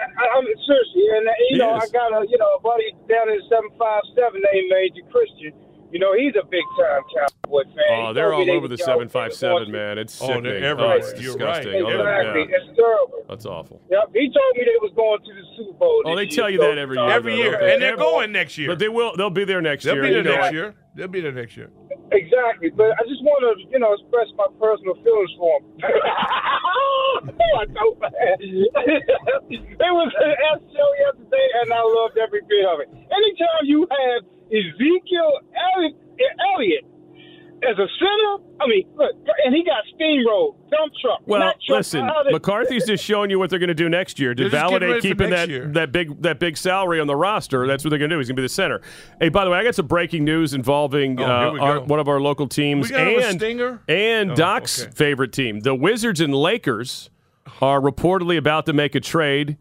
I, 0.00 0.38
I 0.38 0.40
mean, 0.40 0.56
seriously, 0.64 1.04
and 1.12 1.24
you 1.26 1.56
He 1.56 1.58
know, 1.58 1.76
is. 1.76 1.84
I 1.84 1.86
got 1.92 2.12
a 2.12 2.26
you 2.28 2.38
know 2.38 2.54
a 2.56 2.60
buddy 2.60 2.92
down 3.08 3.28
in 3.28 3.40
seven 3.48 3.70
five 3.78 4.02
seven 4.16 4.40
named 4.52 4.68
Major 4.70 5.04
Christian. 5.12 5.52
You 5.92 5.98
know, 5.98 6.14
he's 6.14 6.34
a 6.40 6.44
big 6.46 6.62
time 6.78 7.02
Cowboy 7.14 7.64
fan. 7.64 7.74
Oh, 7.90 8.08
He 8.08 8.14
they're 8.14 8.32
all 8.32 8.48
over 8.50 8.68
the 8.68 8.78
757, 8.78 9.70
man. 9.72 9.98
It's 9.98 10.20
Oh, 10.22 10.26
sickening. 10.26 10.42
they're 10.62 10.78
Oh, 10.78 10.90
everywhere. 10.90 10.96
it's 10.98 11.20
You're 11.20 11.34
disgusting. 11.36 11.72
right. 11.72 11.82
Oh, 11.82 11.88
Exactly, 11.98 12.40
yeah. 12.48 12.56
it's 12.56 12.76
terrible. 12.76 13.24
That's 13.28 13.46
awful. 13.46 13.82
Yep, 13.90 14.10
he 14.14 14.26
told 14.30 14.52
me 14.56 14.64
they 14.64 14.78
was 14.80 14.92
going 14.94 15.18
to 15.20 15.32
the 15.34 15.42
Super 15.56 15.78
Bowl. 15.78 16.02
Oh, 16.06 16.16
this 16.16 16.28
they 16.30 16.36
tell 16.36 16.48
year, 16.50 16.60
you 16.62 16.68
that 16.68 16.78
every 16.78 16.96
year. 16.96 17.10
Every 17.10 17.32
though, 17.36 17.42
year, 17.42 17.50
don't 17.52 17.60
they? 17.60 17.72
and 17.74 17.82
they're 17.82 17.96
going 17.96 18.32
next 18.32 18.56
year. 18.58 18.68
But 18.68 18.78
they 18.78 18.88
will. 18.88 19.16
They'll 19.16 19.30
be 19.30 19.44
there 19.44 19.60
next 19.60 19.84
They'll 19.84 19.94
year. 19.94 20.02
be 20.04 20.10
there 20.10 20.22
next 20.22 20.46
it. 20.48 20.54
year. 20.54 20.74
They'll 20.94 21.08
be 21.08 21.20
there 21.20 21.32
next 21.32 21.56
year. 21.56 21.70
Exactly, 22.12 22.70
but 22.70 22.90
I 22.98 23.02
just 23.06 23.22
want 23.22 23.38
to, 23.46 23.70
you 23.70 23.78
know, 23.78 23.92
express 23.94 24.26
my 24.36 24.46
personal 24.58 24.94
feelings 25.02 25.30
for 25.38 25.58
him. 25.60 25.64
Oh, 26.72 27.20
I 27.58 27.66
so 27.66 27.94
bad. 28.00 28.38
it 28.40 29.92
was 29.92 30.12
an 30.22 30.30
S 30.30 30.60
show 30.72 30.90
yesterday, 31.04 31.46
and 31.62 31.72
I 31.72 31.82
loved 31.82 32.16
every 32.18 32.40
bit 32.48 32.64
of 32.64 32.80
it. 32.80 32.88
Anytime 32.88 33.62
you 33.64 33.86
have 33.90 34.22
Ezekiel 34.52 35.32
Elliott, 35.76 35.96
Elliott 36.54 36.84
as 37.62 37.76
a 37.76 37.86
center, 37.98 38.44
I 38.58 38.66
mean, 38.68 38.86
look, 38.96 39.10
and 39.44 39.54
he 39.54 39.62
got 39.62 39.84
steamrolled, 39.94 40.54
dump 40.70 40.92
truck. 41.02 41.20
Well, 41.26 41.40
truck, 41.42 41.56
listen, 41.68 42.00
how 42.06 42.22
McCarthy's 42.30 42.86
just 42.86 43.04
showing 43.04 43.28
you 43.28 43.38
what 43.38 43.50
they're 43.50 43.58
going 43.58 43.68
to 43.68 43.74
do 43.74 43.90
next 43.90 44.18
year 44.18 44.34
to 44.34 44.44
They're 44.44 44.50
just 44.50 44.70
getting 44.70 44.88
validate 44.88 45.02
keeping 45.02 45.28
that, 45.28 45.50
year. 45.50 45.66
that 45.74 45.92
big 45.92 46.22
that 46.22 46.38
big 46.38 46.56
salary 46.56 47.00
on 47.00 47.06
the 47.06 47.14
roster. 47.16 47.66
That's 47.66 47.84
what 47.84 47.90
they're 47.90 47.98
going 47.98 48.08
to 48.08 48.16
do. 48.16 48.18
He's 48.18 48.28
going 48.28 48.36
to 48.36 48.40
be 48.42 48.46
the 48.46 48.48
center. 48.48 48.80
Hey, 49.20 49.28
by 49.28 49.44
the 49.44 49.50
way, 49.50 49.58
I 49.58 49.64
got 49.64 49.74
some 49.74 49.86
breaking 49.86 50.24
news 50.24 50.54
involving 50.54 51.20
Oh, 51.20 51.24
uh, 51.24 51.58
our, 51.60 51.80
one 51.80 52.00
of 52.00 52.08
our 52.08 52.18
local 52.18 52.48
teams 52.48 52.88
We 52.88 52.96
got 52.96 53.06
and 53.08 53.38
stinger? 53.38 53.82
and 53.88 54.30
Oh, 54.30 54.34
Doc's 54.36 54.82
okay. 54.84 54.92
favorite 54.92 55.32
team, 55.34 55.60
the 55.60 55.74
Wizards 55.74 56.22
and 56.22 56.34
Lakers, 56.34 57.10
are 57.60 57.78
reportedly 57.78 58.38
about 58.38 58.64
to 58.66 58.72
make 58.72 58.94
a 58.94 59.00
trade. 59.00 59.58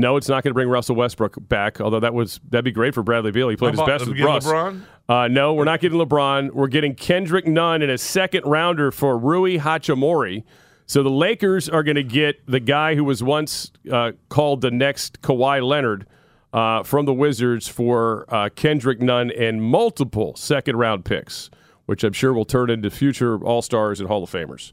No, 0.00 0.16
it's 0.16 0.28
not 0.28 0.42
going 0.42 0.50
to 0.50 0.54
bring 0.54 0.68
Russell 0.68 0.96
Westbrook 0.96 1.36
back. 1.48 1.80
Although 1.80 2.00
that 2.00 2.14
was 2.14 2.40
that'd 2.48 2.64
be 2.64 2.72
great 2.72 2.94
for 2.94 3.02
Bradley 3.02 3.30
Beal. 3.30 3.48
He 3.48 3.56
played 3.56 3.72
his 3.72 3.80
How 3.80 3.86
best 3.86 4.08
with 4.08 4.18
Russ. 4.18 4.46
LeBron? 4.46 4.82
Uh, 5.08 5.28
no, 5.28 5.54
we're 5.54 5.64
not 5.64 5.80
getting 5.80 5.98
LeBron. 5.98 6.52
We're 6.52 6.68
getting 6.68 6.94
Kendrick 6.94 7.46
Nunn 7.46 7.82
in 7.82 7.90
a 7.90 7.98
second 7.98 8.44
rounder 8.46 8.90
for 8.90 9.18
Rui 9.18 9.58
Hachimura. 9.58 10.42
So 10.86 11.02
the 11.02 11.10
Lakers 11.10 11.68
are 11.68 11.82
going 11.82 11.96
to 11.96 12.02
get 12.02 12.44
the 12.46 12.58
guy 12.60 12.94
who 12.96 13.04
was 13.04 13.22
once 13.22 13.70
uh, 13.92 14.12
called 14.28 14.60
the 14.60 14.70
next 14.72 15.20
Kawhi 15.22 15.62
Leonard 15.62 16.06
uh, 16.52 16.82
from 16.82 17.06
the 17.06 17.14
Wizards 17.14 17.68
for 17.68 18.24
uh, 18.28 18.48
Kendrick 18.54 19.00
Nunn 19.00 19.30
and 19.30 19.62
multiple 19.62 20.34
second 20.36 20.76
round 20.76 21.04
picks, 21.04 21.50
which 21.86 22.02
I'm 22.02 22.12
sure 22.12 22.32
will 22.32 22.44
turn 22.44 22.70
into 22.70 22.90
future 22.90 23.38
All 23.44 23.62
Stars 23.62 24.00
and 24.00 24.08
Hall 24.08 24.24
of 24.24 24.30
Famers. 24.30 24.72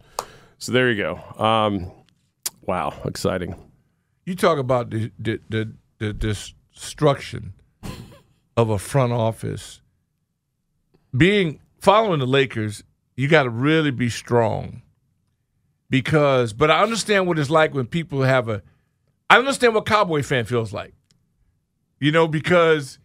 So 0.58 0.72
there 0.72 0.90
you 0.90 1.04
go. 1.04 1.44
Um, 1.44 1.92
wow, 2.62 2.94
exciting. 3.06 3.67
You 4.28 4.36
talk 4.36 4.60
about 4.60 4.90
the 4.90 5.10
the 5.18 5.40
the, 5.48 5.74
the 6.00 6.12
destruction 6.12 7.54
of 8.58 8.70
a 8.70 8.78
front 8.78 9.14
office. 9.14 9.82
Being 11.16 11.62
following 11.80 12.20
the 12.20 12.28
Lakers, 12.28 12.84
you 13.16 13.30
got 13.30 13.44
to 13.44 13.50
really 13.50 13.90
be 13.90 14.10
strong. 14.10 14.82
Because, 15.90 16.52
but 16.52 16.70
I 16.70 16.84
understand 16.84 17.26
what 17.26 17.40
it's 17.40 17.50
like 17.50 17.74
when 17.74 17.88
people 17.88 18.24
have 18.24 18.50
a. 18.50 18.64
I 19.30 19.38
understand 19.38 19.74
what 19.74 19.86
Cowboy 19.86 20.24
fan 20.24 20.44
feels 20.44 20.74
like. 20.74 20.94
You 21.98 22.12
know, 22.12 22.28
because 22.28 23.00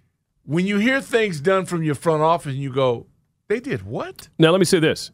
when 0.44 0.66
you 0.66 0.78
hear 0.78 1.00
things 1.00 1.40
done 1.40 1.66
from 1.66 1.84
your 1.84 1.94
front 1.94 2.24
office 2.24 2.54
and 2.54 2.60
you 2.60 2.72
go, 2.72 3.06
they 3.46 3.60
did 3.60 3.82
what? 3.82 4.28
Now, 4.40 4.50
let 4.50 4.58
me 4.58 4.64
say 4.64 4.80
this. 4.80 5.12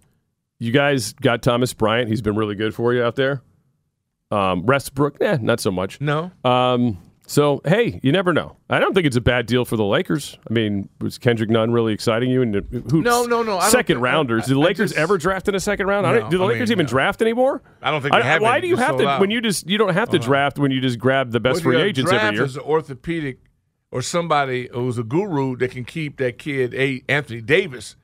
You 0.59 0.73
guys 0.73 1.13
got 1.13 1.43
Thomas 1.43 1.75
Bryant. 1.75 2.09
He's 2.09 2.23
been 2.23 2.35
really 2.35 2.55
good 2.55 2.75
for 2.75 2.95
you 2.95 3.03
out 3.03 3.17
there. 3.17 3.43
Um, 4.31 4.67
Westbrook, 4.67 5.17
eh, 5.21 5.39
not 5.41 5.61
so 5.61 5.71
much. 5.71 6.01
No. 6.01 6.31
Um, 6.45 6.99
so, 7.27 7.61
hey, 7.67 8.01
you 8.03 8.11
never 8.11 8.33
know. 8.33 8.57
I 8.71 8.79
don't 8.79 8.95
think 8.95 9.07
it's 9.07 9.17
a 9.17 9.21
bad 9.21 9.45
deal 9.47 9.65
for 9.67 9.77
the 9.77 9.85
Lakers. 9.85 10.39
I 10.49 10.53
mean, 10.53 10.89
was 11.01 11.19
Kendrick 11.19 11.51
Nunn 11.51 11.73
really 11.73 11.93
exciting 11.93 12.31
you? 12.31 12.41
And 12.41 12.55
who? 12.91 13.03
No, 13.03 13.25
no, 13.25 13.43
no, 13.43 13.59
I 13.59 13.69
Second 13.69 13.97
think- 13.97 14.05
rounders. 14.05 14.47
Did 14.47 14.55
the 14.57 14.61
I- 14.61 14.63
I 14.63 14.67
Lakers 14.69 14.91
just- 14.91 15.01
ever 15.01 15.19
draft 15.19 15.49
in 15.49 15.55
a 15.55 15.61
second 15.61 15.87
round? 15.87 16.07
I 16.07 16.13
No, 16.13 16.21
don't, 16.21 16.31
do 16.31 16.39
the 16.39 16.45
I 16.45 16.49
Lakers 16.49 16.69
mean, 16.71 16.77
even 16.77 16.87
no. 16.87 16.91
draft 16.91 17.21
anymore? 17.23 17.63
I 17.83 17.91
don't 17.91 18.01
think 18.01 18.15
they 18.15 18.23
have 18.23 18.41
Why 18.43 18.61
do 18.61 18.67
you 18.67 18.77
have 18.77 18.97
to 18.99 19.07
out. 19.09 19.21
when 19.21 19.31
you 19.31 19.41
just 19.43 19.69
you 19.69 19.77
don't 19.77 19.93
have 19.95 20.09
to 20.11 20.19
draft 20.19 20.59
when 20.59 20.71
you 20.71 20.81
just 20.81 20.99
grab 20.99 21.31
the 21.33 21.41
best 21.41 21.63
free 21.63 21.81
agents 21.81 22.11
every 22.11 22.37
year? 22.37 22.45
As 22.45 22.57
an 22.57 22.63
orthopedic 22.63 23.39
or 23.91 24.01
somebody 24.03 24.69
who's 24.73 24.97
a 24.99 25.03
guru 25.03 25.57
that 25.57 25.71
can 25.71 25.85
keep 25.85 26.17
that 26.19 26.39
kid, 26.39 26.75
a 26.75 27.03
Anthony 27.11 27.41
Davis, 27.43 27.97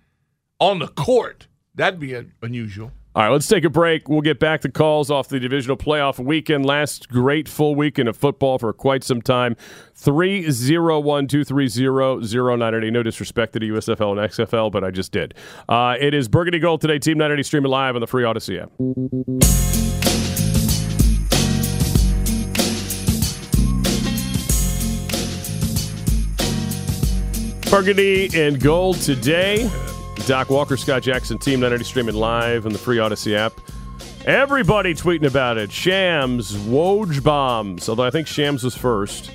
on 0.59 0.79
the 0.81 0.89
court. 0.89 1.49
That'd 1.75 1.99
be 1.99 2.13
a, 2.15 2.27
unusual. 2.43 2.93
All 3.17 3.23
right, 3.23 3.31
let's 3.31 3.47
take 3.47 3.63
a 3.63 3.71
break. 3.71 4.09
We'll 4.09 4.23
get 4.23 4.41
back 4.41 4.63
to 4.63 4.69
calls 4.69 5.09
off 5.09 5.29
the 5.29 5.39
divisional 5.39 5.77
playoff 5.77 6.19
weekend. 6.19 6.67
Last 6.67 7.09
great 7.09 7.49
full 7.49 7.77
weekend 7.77 8.09
of 8.09 8.17
football 8.17 8.59
for 8.59 8.73
quite 8.73 9.05
some 9.05 9.23
time. 9.23 9.55
301 9.95 11.29
230 11.29 12.27
0980. 12.37 12.91
No 12.91 13.05
disrespect 13.05 13.53
to 13.53 13.61
the 13.61 13.71
USFL 13.71 14.19
and 14.19 14.31
XFL, 14.33 14.73
but 14.73 14.83
I 14.83 14.91
just 14.91 15.13
did. 15.13 15.33
Uh, 15.69 15.95
it 16.01 16.13
is 16.13 16.27
Burgundy 16.27 16.59
Gold 16.59 16.81
today, 16.81 16.99
Team 16.99 17.17
980 17.19 17.45
streaming 17.45 17.71
live 17.71 17.95
on 17.95 18.01
the 18.01 18.09
free 18.09 18.25
Audacy 18.25 18.61
app. 18.61 18.73
Burgundy 27.71 28.29
and 28.35 28.61
Gold 28.61 28.97
today. 28.97 29.71
Doc 30.27 30.49
Walker, 30.49 30.79
Scott 30.79 31.03
Jackson, 31.03 31.37
Team 31.37 31.61
980 31.61 31.85
streaming 31.85 32.15
live 32.15 32.65
on 32.65 32.73
the 32.73 32.79
free 32.79 32.97
Audacy 32.97 33.35
app. 33.35 33.53
Everybody 34.25 34.95
tweeting 34.95 35.27
about 35.27 35.59
it. 35.59 35.71
Shams, 35.71 36.53
Woj 36.53 37.23
bombs. 37.23 37.91
Although 37.91 38.05
I 38.05 38.11
think 38.11 38.27
Shams 38.27 38.65
was 38.65 38.75
first. 38.75 39.31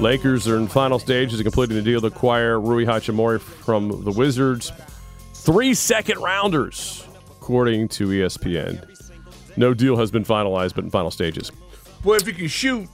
Lakers 0.00 0.48
are 0.48 0.56
in 0.56 0.68
final 0.68 0.98
stages 0.98 1.38
of 1.38 1.44
completing 1.44 1.76
the 1.76 1.82
deal 1.82 2.00
to 2.00 2.06
acquire 2.06 2.58
Rui 2.58 2.86
Hachimura 2.86 3.42
from 3.42 4.04
the 4.04 4.10
Wizards. 4.10 4.72
Three 5.34 5.74
second 5.74 6.18
rounders, 6.18 7.06
according 7.30 7.88
to 7.88 8.08
ESPN. 8.08 8.88
No 9.58 9.74
deal 9.74 9.98
has 9.98 10.10
been 10.10 10.24
finalized, 10.24 10.74
but 10.74 10.84
in 10.84 10.90
final 10.90 11.10
stages. 11.10 11.52
Boy, 12.02 12.16
if 12.16 12.26
he 12.26 12.32
can 12.32 12.48
shoot, 12.48 12.88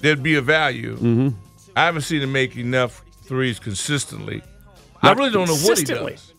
there'd 0.00 0.24
be 0.24 0.34
a 0.34 0.42
value. 0.42 0.96
Mm-hmm. 0.96 1.28
I 1.76 1.84
haven't 1.84 2.02
seen 2.02 2.20
him 2.20 2.32
make 2.32 2.56
enough 2.56 3.04
threes 3.22 3.60
consistently. 3.60 4.42
I 5.02 5.12
really 5.12 5.30
don't 5.30 5.46
know 5.46 5.54
what 5.54 5.78
he 5.78 5.84
consistently. 5.84 6.12
does. 6.12 6.34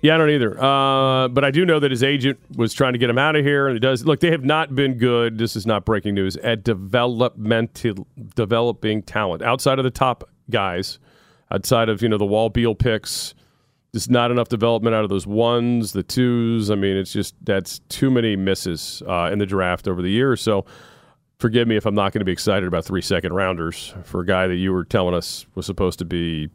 Yeah, 0.00 0.14
I 0.14 0.18
don't 0.18 0.30
either. 0.30 0.62
Uh, 0.62 1.26
but 1.28 1.44
I 1.44 1.50
do 1.50 1.66
know 1.66 1.80
that 1.80 1.90
his 1.90 2.04
agent 2.04 2.38
was 2.56 2.72
trying 2.72 2.92
to 2.92 2.98
get 2.98 3.10
him 3.10 3.18
out 3.18 3.34
of 3.34 3.44
here, 3.44 3.66
and 3.66 3.76
it 3.76 3.80
does. 3.80 4.04
Look, 4.06 4.20
they 4.20 4.30
have 4.30 4.44
not 4.44 4.74
been 4.74 4.94
good. 4.96 5.38
This 5.38 5.56
is 5.56 5.66
not 5.66 5.84
breaking 5.84 6.14
news 6.14 6.36
at 6.36 6.62
developmental 6.62 8.06
developing 8.36 9.02
talent 9.02 9.42
outside 9.42 9.78
of 9.78 9.84
the 9.84 9.90
top 9.90 10.28
guys, 10.50 11.00
outside 11.50 11.88
of 11.88 12.00
you 12.00 12.08
know 12.08 12.18
the 12.18 12.26
Wall 12.26 12.48
Beal 12.48 12.74
picks. 12.76 13.34
There's 13.92 14.08
not 14.08 14.30
enough 14.30 14.48
development 14.48 14.94
out 14.94 15.02
of 15.02 15.10
those 15.10 15.26
ones, 15.26 15.92
the 15.92 16.02
twos. 16.04 16.70
I 16.70 16.76
mean, 16.76 16.96
it's 16.96 17.12
just 17.12 17.34
that's 17.42 17.80
too 17.88 18.10
many 18.10 18.36
misses 18.36 19.02
uh, 19.08 19.30
in 19.32 19.38
the 19.40 19.46
draft 19.46 19.88
over 19.88 20.00
the 20.00 20.10
years. 20.10 20.40
So, 20.40 20.64
forgive 21.40 21.66
me 21.66 21.76
if 21.76 21.86
I'm 21.86 21.94
not 21.94 22.12
going 22.12 22.20
to 22.20 22.24
be 22.24 22.32
excited 22.32 22.68
about 22.68 22.84
three 22.84 23.02
second 23.02 23.32
rounders 23.32 23.94
for 24.04 24.20
a 24.20 24.26
guy 24.26 24.46
that 24.46 24.56
you 24.56 24.72
were 24.72 24.84
telling 24.84 25.14
us 25.14 25.46
was 25.56 25.66
supposed 25.66 25.98
to 26.00 26.04
be 26.04 26.50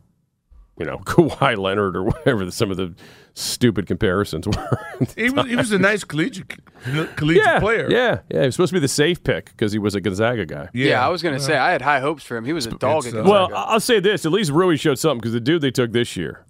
you 0.77 0.85
know, 0.85 0.97
Kawhi 1.05 1.57
Leonard 1.57 1.95
or 1.95 2.03
whatever 2.03 2.49
some 2.51 2.71
of 2.71 2.77
the 2.77 2.93
stupid 3.35 3.87
comparisons 3.87 4.47
were. 4.47 4.79
He 5.15 5.29
was, 5.29 5.47
he 5.47 5.55
was 5.55 5.71
a 5.71 5.79
nice 5.79 6.03
collegiate 6.03 6.59
collegiate 7.15 7.45
yeah, 7.45 7.59
player. 7.59 7.89
Yeah, 7.89 8.19
yeah. 8.29 8.41
He 8.41 8.45
was 8.47 8.55
supposed 8.55 8.69
to 8.71 8.75
be 8.75 8.79
the 8.79 8.87
safe 8.87 9.23
pick 9.23 9.45
because 9.45 9.71
he 9.71 9.79
was 9.79 9.95
a 9.95 10.01
Gonzaga 10.01 10.45
guy. 10.45 10.69
Yeah, 10.73 11.05
I 11.05 11.09
was 11.09 11.21
going 11.21 11.35
to 11.35 11.41
say 11.41 11.57
I 11.57 11.71
had 11.71 11.81
high 11.81 11.99
hopes 11.99 12.23
for 12.23 12.37
him. 12.37 12.45
He 12.45 12.53
was 12.53 12.65
a 12.65 12.71
dog 12.71 13.05
at 13.05 13.13
Gonzaga. 13.13 13.29
Well, 13.29 13.49
I'll 13.55 13.79
say 13.79 13.99
this: 13.99 14.25
at 14.25 14.31
least 14.31 14.51
Rui 14.51 14.77
showed 14.77 14.99
something 14.99 15.19
because 15.19 15.33
the 15.33 15.39
dude 15.39 15.61
they 15.61 15.71
took 15.71 15.91
this 15.93 16.15
year. 16.17 16.45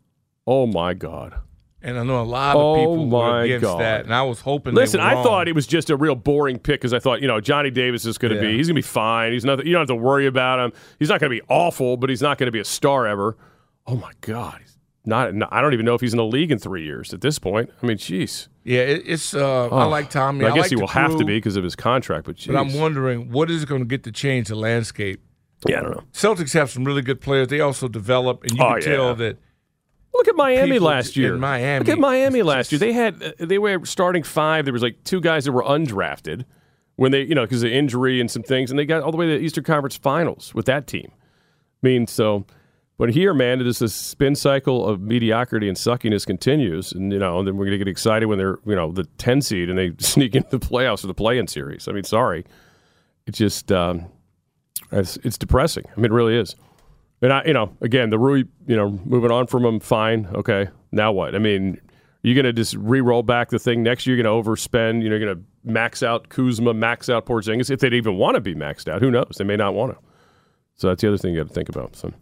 Oh 0.46 0.66
my 0.68 0.94
God! 0.94 1.36
And 1.82 1.98
I 1.98 2.04
know 2.04 2.22
a 2.22 2.24
lot 2.24 2.56
of 2.58 2.62
Oh 2.62 2.76
people 2.76 3.10
were 3.10 3.42
against 3.42 3.62
God. 3.64 3.80
that, 3.80 4.04
and 4.06 4.14
I 4.14 4.24
was 4.24 4.42
hoping. 4.42 4.74
Listen, 4.74 5.00
they 5.00 5.04
were 5.06 5.10
I 5.12 5.14
wrong. 5.16 5.24
thought 5.24 5.48
it 5.48 5.56
was 5.56 5.68
just 5.68 5.90
a 5.90 5.96
real 5.96 6.16
boring 6.16 6.60
pick 6.60 6.82
because 6.82 6.94
I 6.94 7.00
thought, 7.00 7.22
you 7.22 7.28
know, 7.28 7.40
Johnny 7.40 7.70
Davis 7.72 8.06
is 8.06 8.18
going 8.18 8.32
to 8.34 8.36
Yeah. 8.42 8.48
be, 8.52 8.58
he's 8.58 8.68
going 8.68 8.76
to 8.76 8.80
be 8.80 8.82
fine. 8.82 9.32
He's 9.32 9.46
not, 9.46 9.66
you 9.66 9.72
don't 9.72 9.82
have 9.82 9.88
to 9.90 9.96
worry 9.96 10.26
about 10.28 10.60
him. 10.60 10.74
He's 11.00 11.08
not 11.10 11.20
going 11.22 11.32
to 11.32 11.38
be 11.42 11.46
awful, 11.50 11.96
but 11.96 12.10
he's 12.10 12.22
not 12.22 12.38
going 12.38 12.48
to 12.48 12.52
be 12.52 12.60
a 12.60 12.66
star 12.66 13.08
ever. 13.08 13.38
Oh 13.86 13.96
my 13.96 14.12
God, 14.22 14.60
he's 14.62 14.78
not. 15.06 15.34
I 15.52 15.62
don't 15.62 15.74
even 15.74 15.86
know 15.86 15.94
if 15.96 16.02
he's 16.02 16.14
in 16.14 16.18
the 16.18 16.26
league 16.26 16.52
in 16.52 16.60
three 16.60 16.84
years 16.84 17.14
at 17.14 17.22
this 17.22 17.38
point. 17.40 17.70
I 17.82 17.86
mean, 17.86 17.98
jeez. 17.98 18.48
Yeah, 18.64 18.80
it, 18.82 19.04
it's. 19.06 19.34
Uh, 19.34 19.66
I 19.68 19.86
Oh. 19.86 19.90
like 19.90 20.10
Tommy. 20.10 20.46
I, 20.46 20.50
guess 20.52 20.62
like 20.64 20.70
he 20.70 20.76
will 20.78 20.88
have 20.88 21.18
to 21.18 21.26
be 21.26 21.36
because 21.38 21.58
of 21.58 21.64
his 21.64 21.76
contract. 21.76 22.26
But, 22.26 22.38
But 22.48 22.56
I'm 22.56 22.74
wondering 22.74 23.30
what 23.32 23.52
is 23.52 23.64
it 23.64 23.70
going 23.70 23.82
to 23.82 23.86
get 23.88 24.04
to 24.04 24.12
change 24.12 24.48
the 24.48 24.56
landscape. 24.56 25.22
Yeah, 25.68 25.80
I 25.80 25.82
don't 25.84 25.92
know. 25.92 26.04
Celtics 26.14 26.54
have 26.54 26.70
some 26.70 26.84
really 26.84 27.02
good 27.02 27.22
players. 27.22 27.48
They 27.48 27.62
also 27.62 27.88
develop, 27.88 28.44
and 28.44 28.52
you 28.58 28.64
Oh, 28.64 28.74
can 28.74 28.82
tell 28.82 29.16
that. 29.16 29.38
Look 30.14 30.28
at 30.28 30.36
Miami 30.36 30.78
last 30.78 31.16
year. 31.18 31.36
Miami, 31.38 31.80
Look 31.86 31.90
at 31.94 32.00
Miami 32.00 32.42
last 32.44 32.72
year. 32.72 32.80
They 32.80 32.94
had 32.94 33.22
uh, 33.24 33.32
they 33.40 33.58
were 33.58 33.84
starting 33.86 34.24
five. 34.24 34.66
There 34.66 34.74
was 34.74 34.84
like 34.84 35.04
two 35.04 35.20
guys 35.22 35.46
that 35.46 35.52
were 35.54 35.64
undrafted 35.64 36.46
when 36.98 37.12
they 37.12 37.24
you 37.24 37.34
know 37.36 37.44
because 37.44 37.64
of 37.64 37.72
injury 37.72 38.22
and 38.22 38.30
some 38.30 38.44
things, 38.44 38.70
and 38.70 38.78
they 38.80 38.86
got 38.86 39.02
all 39.04 39.12
the 39.12 39.18
way 39.18 39.26
to 39.26 39.38
the 39.38 39.44
Eastern 39.44 39.64
Conference 39.64 39.96
Finals 39.98 40.54
with 40.54 40.66
that 40.68 40.88
team. 40.88 41.12
I 41.12 41.88
mean, 41.88 42.08
so. 42.08 42.46
But 43.04 43.14
here, 43.14 43.34
man, 43.34 43.60
it 43.60 43.68
is 43.68 43.80
this 43.80 43.94
spin 43.94 44.34
cycle 44.34 44.88
of 44.88 45.02
mediocrity 45.02 45.68
and 45.68 45.76
suckiness 45.76 46.26
continues, 46.26 46.94
and 46.94 47.12
you 47.12 47.20
know, 47.20 47.38
and 47.38 47.46
then 47.46 47.58
we're 47.58 47.66
going 47.66 47.78
to 47.78 47.78
get 47.78 47.90
excited 47.90 48.28
when 48.28 48.38
they're 48.38 48.60
you 48.66 48.78
know 48.78 48.94
the 48.94 49.04
ten 49.18 49.42
seed 49.42 49.70
and 49.70 49.78
they 49.78 49.92
sneak 50.00 50.36
into 50.36 50.58
the 50.58 50.66
playoffs 50.66 51.04
or 51.04 51.08
the 51.08 51.14
play-in 51.14 51.48
series. 51.48 51.90
I 51.90 51.92
mean, 51.92 52.06
sorry, 52.06 52.46
it's 53.28 53.38
just 53.38 53.74
um, 53.74 54.06
it's, 54.90 55.18
it's 55.18 55.38
depressing. 55.38 55.84
I 55.92 55.96
mean, 55.98 56.06
it 56.06 56.12
really 56.14 56.38
is. 56.38 56.56
And 57.22 57.34
I, 57.34 57.44
you 57.44 57.52
know, 57.52 57.76
again, 57.82 58.10
the 58.10 58.18
Rui, 58.18 58.46
you 58.68 58.78
know, 58.78 58.98
moving 59.04 59.32
on 59.32 59.48
from 59.48 59.66
him, 59.66 59.82
fine, 59.82 60.30
okay. 60.34 60.70
Now 60.94 61.12
what? 61.12 61.36
I 61.36 61.40
mean, 61.40 61.82
you're 62.22 62.36
going 62.36 62.46
to 62.46 62.54
just 62.54 62.74
re-roll 62.76 63.22
back 63.22 63.50
the 63.50 63.60
thing 63.60 63.84
next 63.84 64.08
year. 64.08 64.16
You're 64.16 64.24
going 64.24 64.44
to 64.44 64.50
overspend. 64.50 65.04
You 65.04 65.10
know, 65.10 65.18
you're 65.18 65.26
going 65.26 65.40
to 65.40 65.44
max 65.70 66.04
out 66.04 66.30
Kuzma, 66.30 66.74
max 66.74 67.10
out 67.10 67.26
Porzingis. 67.26 67.70
If 67.70 67.82
they'd 67.82 67.96
even 67.96 68.16
want 68.16 68.36
to 68.36 68.40
be 68.40 68.56
maxed 68.56 68.88
out, 68.88 69.02
who 69.02 69.12
knows? 69.12 69.34
They 69.38 69.44
may 69.44 69.58
not 69.58 69.74
want 69.74 69.92
to. 69.92 70.00
So 70.78 70.88
that's 70.88 71.02
the 71.02 71.10
other 71.10 71.18
thing 71.18 71.34
you 71.34 71.42
got 71.42 71.50
to 71.50 71.54
think 71.54 71.68
about. 71.68 71.98
So. 71.98 72.14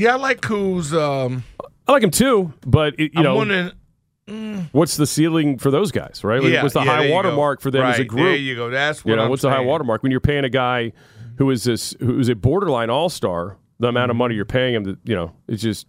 Yeah, 0.00 0.14
I 0.14 0.16
like 0.16 0.40
Kuz. 0.40 0.92
Um, 0.92 1.44
I 1.86 1.92
like 1.92 2.02
him 2.02 2.10
too, 2.10 2.52
but 2.66 2.94
it, 2.98 3.12
you 3.12 3.18
I'm 3.18 3.22
know, 3.24 3.34
wondering. 3.36 4.68
what's 4.72 4.96
the 4.96 5.06
ceiling 5.06 5.58
for 5.58 5.70
those 5.70 5.92
guys, 5.92 6.22
right? 6.24 6.42
Yeah, 6.42 6.62
what's 6.62 6.74
the 6.74 6.80
yeah, 6.80 6.86
high 6.86 7.04
you 7.06 7.12
water 7.12 7.30
go. 7.30 7.36
mark 7.36 7.60
for 7.60 7.70
them 7.70 7.82
as 7.84 7.98
a 7.98 8.04
group? 8.04 8.24
there 8.24 8.36
you 8.36 8.56
go. 8.56 8.70
That's 8.70 9.04
you 9.04 9.10
what 9.10 9.16
know, 9.16 9.24
I'm 9.24 9.30
what's 9.30 9.42
the 9.42 9.50
high 9.50 9.60
water 9.60 9.84
mark 9.84 10.02
when 10.02 10.10
you're 10.10 10.20
paying 10.20 10.44
a 10.44 10.48
guy 10.48 10.92
who 11.38 11.50
is 11.50 11.64
this 11.64 11.94
who's 12.00 12.28
a 12.28 12.34
borderline 12.34 12.90
all 12.90 13.08
star? 13.08 13.56
The 13.78 13.88
amount 13.88 14.04
Mm-hmm. 14.04 14.10
of 14.10 14.16
money 14.16 14.34
you're 14.34 14.44
paying 14.44 14.74
him, 14.74 14.84
that 14.84 14.98
you 15.04 15.14
know, 15.14 15.32
it's 15.48 15.62
just. 15.62 15.86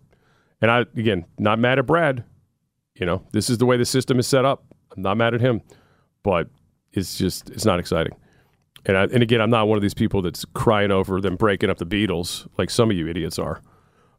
And 0.61 0.69
I 0.69 0.81
again, 0.95 1.25
not 1.39 1.57
mad 1.59 1.79
at 1.79 1.85
Brad. 1.85 2.23
You 2.95 3.05
know, 3.05 3.23
this 3.31 3.49
is 3.49 3.57
the 3.59 3.65
way 3.65 3.77
the 3.77 3.85
system 3.85 4.19
is 4.19 4.27
set 4.27 4.45
up. 4.45 4.63
I'm 4.95 5.03
not 5.03 5.17
mad 5.17 5.33
at 5.33 5.41
him, 5.41 5.61
but 6.23 6.49
it's 6.93 7.17
just 7.17 7.49
it's 7.49 7.65
not 7.65 7.79
exciting. 7.79 8.13
And 8.85 8.97
I, 8.97 9.03
and 9.03 9.23
again, 9.23 9.41
I'm 9.41 9.49
not 9.49 9.67
one 9.67 9.77
of 9.77 9.81
these 9.81 9.93
people 9.93 10.21
that's 10.21 10.43
crying 10.53 10.91
over 10.91 11.19
them 11.21 11.35
breaking 11.35 11.69
up 11.69 11.77
the 11.79 11.85
Beatles 11.85 12.47
like 12.57 12.69
some 12.69 12.89
of 12.91 12.97
you 12.97 13.07
idiots 13.07 13.37
are. 13.39 13.61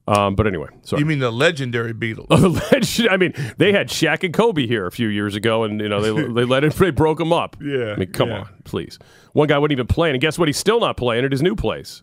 Um, 0.09 0.35
but 0.35 0.49
anyway, 0.49 0.67
sorry. 0.83 1.01
You 1.01 1.07
mean 1.07 1.21
the 1.21 1.31
legendary 1.31 1.95
Beatles? 1.95 2.27
I 3.11 3.17
mean, 3.17 3.33
they 3.57 3.73
had 3.73 3.89
Shaq 3.89 4.25
and 4.25 4.35
Kobe 4.35 4.67
here 4.67 4.87
a 4.87 4.91
few 4.91 5.09
years 5.09 5.37
ago, 5.37 5.63
and 5.63 5.81
you 5.81 5.89
know 5.89 6.01
they 6.01 6.11
they 6.33 6.45
let 6.45 6.65
it 6.65 6.73
they 6.75 6.91
broke 6.91 7.19
them 7.19 7.33
up. 7.33 7.57
Yeah, 7.61 7.93
I 7.93 7.97
mean, 7.97 8.13
come 8.13 8.31
yeah. 8.31 8.41
on, 8.41 8.49
please. 8.65 8.99
One 9.33 9.47
guy 9.47 9.59
wouldn't 9.59 9.77
even 9.77 9.87
play, 9.87 10.11
and 10.11 10.21
guess 10.21 10.39
what? 10.39 10.49
He's 10.49 10.59
still 10.59 10.81
not 10.81 10.97
playing 10.97 11.25
at 11.25 11.31
his 11.31 11.43
new 11.43 11.55
place. 11.55 12.03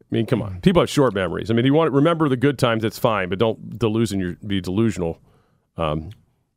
I 0.00 0.14
mean, 0.14 0.26
come 0.26 0.42
on. 0.42 0.60
People 0.60 0.80
have 0.82 0.90
short 0.90 1.14
memories. 1.14 1.50
I 1.50 1.54
mean, 1.54 1.64
you 1.64 1.74
want 1.74 1.88
to 1.88 1.96
remember 1.96 2.28
the 2.28 2.36
good 2.36 2.58
times, 2.58 2.82
that's 2.82 2.98
fine, 2.98 3.28
but 3.28 3.38
don't 3.38 3.78
delusion 3.78 4.20
your 4.20 4.36
be 4.46 4.60
delusional. 4.60 5.20
Um, 5.76 6.10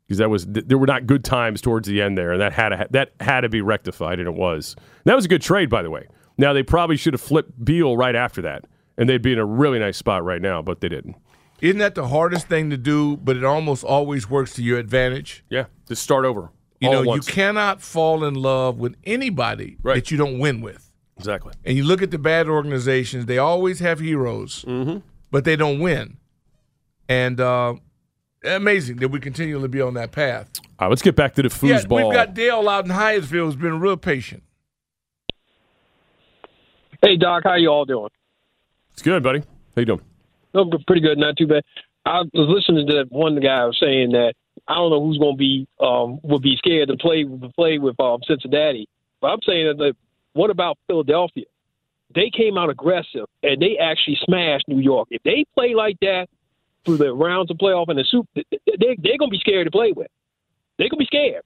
because 0.06 0.18
that 0.18 0.28
was 0.28 0.44
there 0.46 0.76
were 0.76 0.86
not 0.86 1.06
good 1.06 1.24
times 1.24 1.62
towards 1.62 1.88
the 1.88 2.02
end 2.02 2.18
there, 2.18 2.32
and 2.32 2.40
that 2.42 2.52
had 2.52 2.68
to, 2.70 2.86
that 2.90 3.12
had 3.20 3.42
to 3.42 3.48
be 3.48 3.62
rectified, 3.62 4.18
and 4.18 4.28
it 4.28 4.34
was. 4.34 4.74
And 4.76 5.04
that 5.06 5.16
was 5.16 5.24
a 5.24 5.28
good 5.28 5.40
trade, 5.40 5.70
by 5.70 5.80
the 5.80 5.88
way. 5.88 6.06
Now 6.36 6.52
they 6.52 6.62
probably 6.62 6.98
should 6.98 7.14
have 7.14 7.20
flipped 7.22 7.64
Beal 7.64 7.96
right 7.96 8.14
after 8.14 8.42
that, 8.42 8.66
and 8.96 9.08
they'd 9.08 9.22
be 9.22 9.32
in 9.32 9.38
a 9.38 9.44
really 9.44 9.78
nice 9.78 9.96
spot 9.96 10.24
right 10.24 10.40
now, 10.42 10.62
but 10.62 10.80
they 10.80 10.88
didn't. 10.88 11.16
Isn't 11.60 11.78
that 11.78 11.94
the 11.94 12.08
hardest 12.08 12.48
thing 12.48 12.70
to 12.70 12.76
do? 12.76 13.16
But 13.16 13.36
it 13.36 13.44
almost 13.44 13.84
always 13.84 14.28
works 14.28 14.54
to 14.54 14.62
your 14.62 14.78
advantage. 14.78 15.44
Yeah, 15.48 15.66
to 15.86 15.94
start 15.96 16.24
over. 16.24 16.50
You 16.80 16.88
all 16.88 17.04
know, 17.04 17.12
at 17.12 17.16
you 17.16 17.22
cannot 17.22 17.80
fall 17.80 18.24
in 18.24 18.34
love 18.34 18.78
with 18.78 18.96
anybody 19.04 19.76
that 19.84 20.10
you 20.10 20.16
don't 20.16 20.38
win 20.40 20.60
with. 20.60 20.90
Exactly. 21.16 21.52
And 21.64 21.76
you 21.76 21.84
look 21.84 22.02
at 22.02 22.10
the 22.10 22.18
bad 22.18 22.48
organizations; 22.48 23.26
they 23.26 23.38
always 23.38 23.78
have 23.78 24.00
heroes, 24.00 24.64
Mm-hmm. 24.66 24.98
but 25.30 25.44
they 25.44 25.54
don't 25.54 25.78
win. 25.78 26.16
And 27.08 27.40
uh, 27.40 27.74
amazing 28.44 28.96
that 28.96 29.08
we 29.08 29.20
continually 29.20 29.68
be 29.68 29.80
on 29.80 29.94
that 29.94 30.10
path. 30.10 30.50
All 30.78 30.86
right, 30.86 30.90
let's 30.90 31.02
get 31.02 31.14
back 31.14 31.34
to 31.34 31.42
the 31.42 31.48
foosball. 31.48 32.00
Yeah, 32.00 32.04
we've 32.06 32.12
got 32.12 32.34
Dale 32.34 32.68
out 32.68 32.86
in 32.86 32.90
Hyattsville 32.90 33.44
who's 33.44 33.54
been 33.56 33.78
real 33.78 33.96
patient. 33.96 34.42
Hey 37.02 37.16
Doc, 37.16 37.42
how 37.44 37.54
you 37.54 37.68
all 37.68 37.84
doing? 37.84 38.08
It's 38.92 39.02
good, 39.02 39.22
buddy. 39.22 39.40
How 39.40 39.80
you 39.80 39.86
doing? 39.86 40.02
No, 40.54 40.70
pretty 40.86 41.02
good, 41.02 41.18
not 41.18 41.36
too 41.36 41.46
bad. 41.46 41.62
I 42.04 42.22
was 42.32 42.48
listening 42.48 42.86
to 42.88 43.04
one 43.10 43.38
guy 43.40 43.64
was 43.64 43.78
saying 43.80 44.12
that 44.12 44.34
I 44.68 44.74
don't 44.74 44.90
know 44.90 45.04
who's 45.04 45.18
going 45.18 45.34
to 45.34 45.38
be 45.38 45.66
um, 45.80 46.18
would 46.22 46.42
be 46.42 46.56
scared 46.56 46.88
to 46.88 46.96
play 46.96 47.24
play 47.54 47.78
with 47.78 47.98
um, 48.00 48.20
Cincinnati, 48.26 48.88
but 49.20 49.28
I'm 49.28 49.38
saying 49.46 49.76
that 49.78 49.94
what 50.34 50.50
about 50.50 50.78
Philadelphia? 50.86 51.44
They 52.14 52.30
came 52.30 52.58
out 52.58 52.68
aggressive 52.68 53.26
and 53.42 53.60
they 53.60 53.78
actually 53.78 54.18
smashed 54.24 54.68
New 54.68 54.80
York. 54.80 55.08
If 55.10 55.22
they 55.22 55.44
play 55.54 55.74
like 55.74 55.98
that 56.00 56.26
through 56.84 56.98
the 56.98 57.14
rounds 57.14 57.50
of 57.50 57.56
playoff 57.56 57.86
and 57.88 57.98
the 57.98 58.04
soup, 58.04 58.28
they, 58.34 58.44
they, 58.50 58.96
they're 58.98 59.18
going 59.18 59.30
to 59.30 59.36
be 59.36 59.38
scared 59.38 59.66
to 59.66 59.70
play 59.70 59.92
with. 59.92 60.08
They're 60.76 60.88
going 60.88 60.98
to 60.98 61.04
be 61.04 61.06
scared 61.06 61.42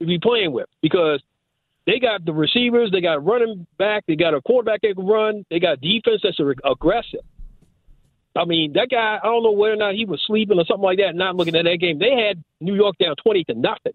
to 0.00 0.06
be 0.06 0.18
playing 0.18 0.52
with 0.52 0.66
because 0.82 1.22
they 1.86 1.98
got 2.00 2.24
the 2.24 2.32
receivers, 2.32 2.90
they 2.90 3.00
got 3.00 3.24
running 3.24 3.66
back, 3.78 4.04
they 4.06 4.16
got 4.16 4.34
a 4.34 4.40
quarterback 4.40 4.82
that 4.82 4.96
can 4.96 5.06
run, 5.06 5.44
they 5.50 5.60
got 5.60 5.80
defense 5.80 6.20
that's 6.22 6.38
aggressive. 6.64 7.20
I 8.36 8.44
mean, 8.44 8.74
that 8.74 8.88
guy, 8.90 9.18
I 9.22 9.26
don't 9.26 9.42
know 9.42 9.52
whether 9.52 9.74
or 9.74 9.76
not 9.76 9.94
he 9.94 10.04
was 10.04 10.22
sleeping 10.26 10.58
or 10.58 10.64
something 10.66 10.84
like 10.84 10.98
that, 10.98 11.14
not 11.14 11.36
looking 11.36 11.56
at 11.56 11.64
that 11.64 11.78
game. 11.80 11.98
They 11.98 12.10
had 12.10 12.42
New 12.60 12.74
York 12.74 12.96
down 12.98 13.14
20 13.16 13.44
to 13.44 13.54
nothing. 13.54 13.94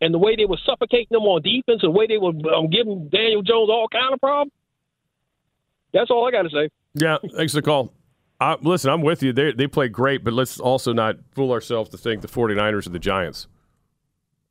And 0.00 0.14
the 0.14 0.18
way 0.18 0.36
they 0.36 0.46
were 0.46 0.58
suffocating 0.64 1.08
them 1.10 1.22
on 1.22 1.42
defense, 1.42 1.82
the 1.82 1.90
way 1.90 2.06
they 2.06 2.18
were 2.18 2.32
um, 2.54 2.70
giving 2.70 3.08
Daniel 3.08 3.42
Jones 3.42 3.68
all 3.68 3.88
kind 3.92 4.14
of 4.14 4.20
problems, 4.20 4.52
that's 5.92 6.10
all 6.10 6.26
I 6.26 6.30
got 6.30 6.42
to 6.42 6.50
say. 6.50 6.70
Yeah, 6.94 7.18
thanks 7.36 7.52
for 7.52 7.60
the 7.60 7.62
call. 7.62 7.92
Uh, 8.40 8.56
listen, 8.62 8.90
I'm 8.90 9.02
with 9.02 9.22
you. 9.22 9.32
They 9.32 9.52
they 9.52 9.68
play 9.68 9.88
great, 9.88 10.24
but 10.24 10.32
let's 10.32 10.58
also 10.58 10.92
not 10.92 11.16
fool 11.30 11.52
ourselves 11.52 11.90
to 11.90 11.96
think 11.96 12.22
the 12.22 12.28
49ers 12.28 12.86
are 12.88 12.90
the 12.90 12.98
Giants. 12.98 13.46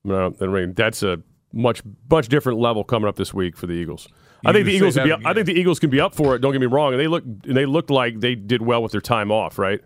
No, 0.05 0.33
I 0.39 0.45
mean 0.45 0.73
that's 0.73 1.03
a 1.03 1.21
much 1.53 1.81
much 2.09 2.27
different 2.27 2.59
level 2.59 2.83
coming 2.83 3.07
up 3.07 3.15
this 3.15 3.33
week 3.33 3.55
for 3.57 3.67
the 3.67 3.73
Eagles. 3.73 4.07
I 4.45 4.53
think 4.53 4.65
the 4.65 4.73
Eagles. 4.73 4.95
Be. 4.95 5.13
I 5.13 5.33
think 5.33 5.45
the 5.45 5.53
Eagles 5.53 5.79
can 5.79 5.89
be 5.89 5.99
up 6.01 6.15
for 6.15 6.35
it. 6.35 6.39
Don't 6.39 6.51
get 6.51 6.61
me 6.61 6.67
wrong. 6.67 6.93
And 6.93 6.99
they 6.99 7.07
look 7.07 7.23
and 7.23 7.55
they 7.55 7.65
looked 7.65 7.89
like 7.89 8.19
they 8.19 8.35
did 8.35 8.61
well 8.61 8.81
with 8.81 8.91
their 8.91 9.01
time 9.01 9.31
off. 9.31 9.59
Right? 9.59 9.81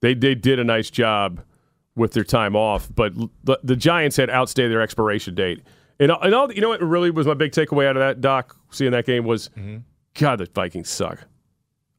They 0.00 0.14
they 0.14 0.34
did 0.34 0.58
a 0.58 0.64
nice 0.64 0.90
job 0.90 1.42
with 1.94 2.12
their 2.12 2.24
time 2.24 2.56
off, 2.56 2.88
but 2.94 3.12
the, 3.44 3.58
the 3.62 3.76
Giants 3.76 4.16
had 4.16 4.30
outstayed 4.30 4.70
their 4.70 4.80
expiration 4.80 5.34
date. 5.34 5.62
And, 6.00 6.10
and 6.10 6.34
all, 6.34 6.50
you 6.50 6.60
know 6.62 6.70
what 6.70 6.80
really 6.80 7.10
was 7.10 7.26
my 7.26 7.34
big 7.34 7.52
takeaway 7.52 7.86
out 7.86 7.96
of 7.96 8.00
that 8.00 8.20
doc 8.20 8.56
seeing 8.70 8.92
that 8.92 9.04
game 9.04 9.24
was, 9.24 9.50
Mm-hmm. 9.50 9.78
God, 10.14 10.38
the 10.40 10.48
Vikings 10.52 10.88
suck. 10.90 11.26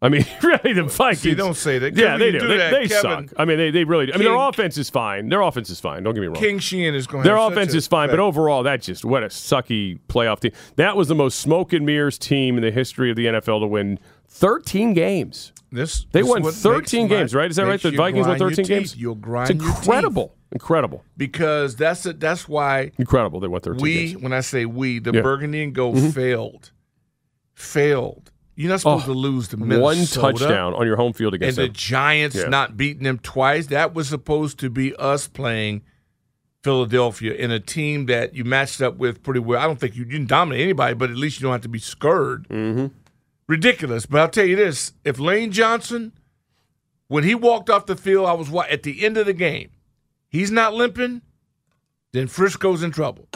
I 0.04 0.10
mean, 0.10 0.26
really, 0.43 0.74
the 0.74 0.84
Vikings. 0.84 1.22
See, 1.22 1.34
don't 1.34 1.54
say 1.56 1.80
that. 1.80 1.95
Yeah, 1.95 2.18
they 2.18 2.32
do. 2.32 2.39
do 2.39 2.47
they 2.49 2.58
that, 2.58 2.72
they 2.72 2.88
Kevin- 2.89 3.28
suck. 3.30 3.39
I 3.39 3.45
mean, 3.45 3.58
they, 3.58 3.72
they 3.72 3.86
really. 3.86 4.14
I 4.14 4.18
mean, 4.18 4.26
their 4.26 4.36
offense 4.36 4.78
is 4.78 4.89
fine. 4.89 5.30
Their 5.30 5.41
offense 5.41 5.70
is 5.70 5.80
fine. 5.80 6.04
Don't 6.04 6.14
get 6.14 6.20
me 6.22 6.28
wrong. 6.28 6.36
Kyle 6.36 6.60
Shanahan 6.60 6.93
is 6.93 7.08
going 7.08 7.24
Their 7.24 7.38
have 7.38 7.54
offense 7.54 7.74
is 7.74 7.88
fine, 7.88 8.10
but 8.10 8.20
overall, 8.20 8.64
that 8.64 8.82
just 8.82 9.06
what 9.06 9.24
a 9.24 9.28
sucky 9.28 9.99
playoff 10.10 10.41
team. 10.41 10.51
That 10.76 10.97
was 10.97 11.08
the 11.08 11.16
most 11.16 11.39
smoke 11.39 11.72
and 11.74 11.86
mirrors 11.86 12.18
team 12.18 12.58
in 12.58 12.64
the 12.64 12.72
history 12.72 13.10
of 13.10 13.16
the 13.16 13.26
NFL 13.28 13.62
to 13.62 13.68
win 13.68 13.97
13 14.28 14.93
games. 14.93 15.54
This 15.72 16.06
They 16.12 16.22
this 16.22 16.30
won 16.30 16.43
13 16.43 17.08
games, 17.08 17.34
right? 17.34 17.49
Is 17.49 17.56
that 17.56 17.66
right? 17.66 17.82
The 17.82 17.91
Vikings 17.91 18.28
won 18.28 18.38
13 18.38 18.66
games. 18.66 18.95
You'll 18.95 19.16
grind 19.16 19.49
It's 19.49 19.64
incredible, 19.66 20.36
incredible, 20.51 21.04
because 21.18 21.76
that's 21.78 22.06
a, 22.06 22.14
that's 22.14 22.47
why 22.47 22.91
incredible. 22.99 23.39
They 23.39 23.47
won 23.47 23.62
13 23.62 23.82
we 23.82 24.08
games. 24.12 24.22
when 24.22 24.34
I 24.34 24.41
say 24.41 24.66
we 24.66 24.99
the 24.99 25.14
Yeah. 25.14 25.22
Burgundy 25.22 25.64
and 25.64 25.74
Gold 25.74 25.95
Mhm. 25.95 26.14
failed, 26.14 26.72
failed. 27.56 28.32
You're 28.56 28.70
not 28.70 28.82
supposed 28.82 29.06
Oh, 29.10 29.14
to 29.14 29.20
lose 29.20 29.47
to 29.49 29.58
Minnesota. 29.58 29.82
One 30.22 30.34
touchdown 30.36 30.74
on 30.76 30.86
your 30.86 30.95
home 30.95 31.14
field 31.14 31.34
against 31.34 31.58
and 31.58 31.66
against 31.66 31.80
the. 31.82 31.88
Giants 31.88 32.36
Yeah. 32.36 32.49
not 32.49 32.78
beating 32.78 33.04
them 33.04 33.18
twice. 33.20 33.68
That 33.68 33.93
was 33.95 34.08
supposed 34.10 34.60
to 34.60 34.70
be 34.70 34.95
us 34.97 35.28
playing 35.28 35.82
Philadelphia 36.64 37.34
in 37.34 37.51
a 37.51 37.60
team 37.60 38.06
that 38.06 38.36
you 38.36 38.43
matched 38.45 38.82
up 38.82 38.97
with 38.97 39.22
pretty 39.24 39.39
well. 39.39 39.60
I 39.60 39.66
don't 39.66 39.80
think 39.80 39.95
you, 39.95 40.04
you 40.06 40.12
didn't 40.12 40.28
dominate 40.30 40.62
anybody, 40.62 40.93
but 40.93 41.10
at 41.10 41.18
least 41.18 41.39
you 41.39 41.43
don't 41.43 41.51
have 41.51 41.62
to 41.62 41.68
be 41.70 41.80
scared. 41.80 42.47
Mm-hmm. 42.49 42.88
Ridiculous. 43.47 44.06
But 44.06 44.22
I'll 44.22 44.30
tell 44.30 44.45
you 44.45 44.56
this: 44.56 44.93
if 45.04 45.20
Lane 45.20 45.51
Johnson, 45.51 46.14
when 47.08 47.24
he 47.24 47.36
walked 47.36 47.70
off 47.70 47.86
the 47.88 47.95
field, 47.97 48.28
I 48.28 48.34
was 48.34 48.49
wa- 48.49 48.66
at 48.70 48.84
the 48.84 49.04
end 49.06 49.18
of 49.18 49.26
the 49.26 49.34
game. 49.34 49.70
He's 50.30 50.51
not 50.51 50.74
limping, 50.74 51.22
then 52.14 52.28
Frisco's 52.28 52.82
in 52.82 52.91
trouble 52.91 53.28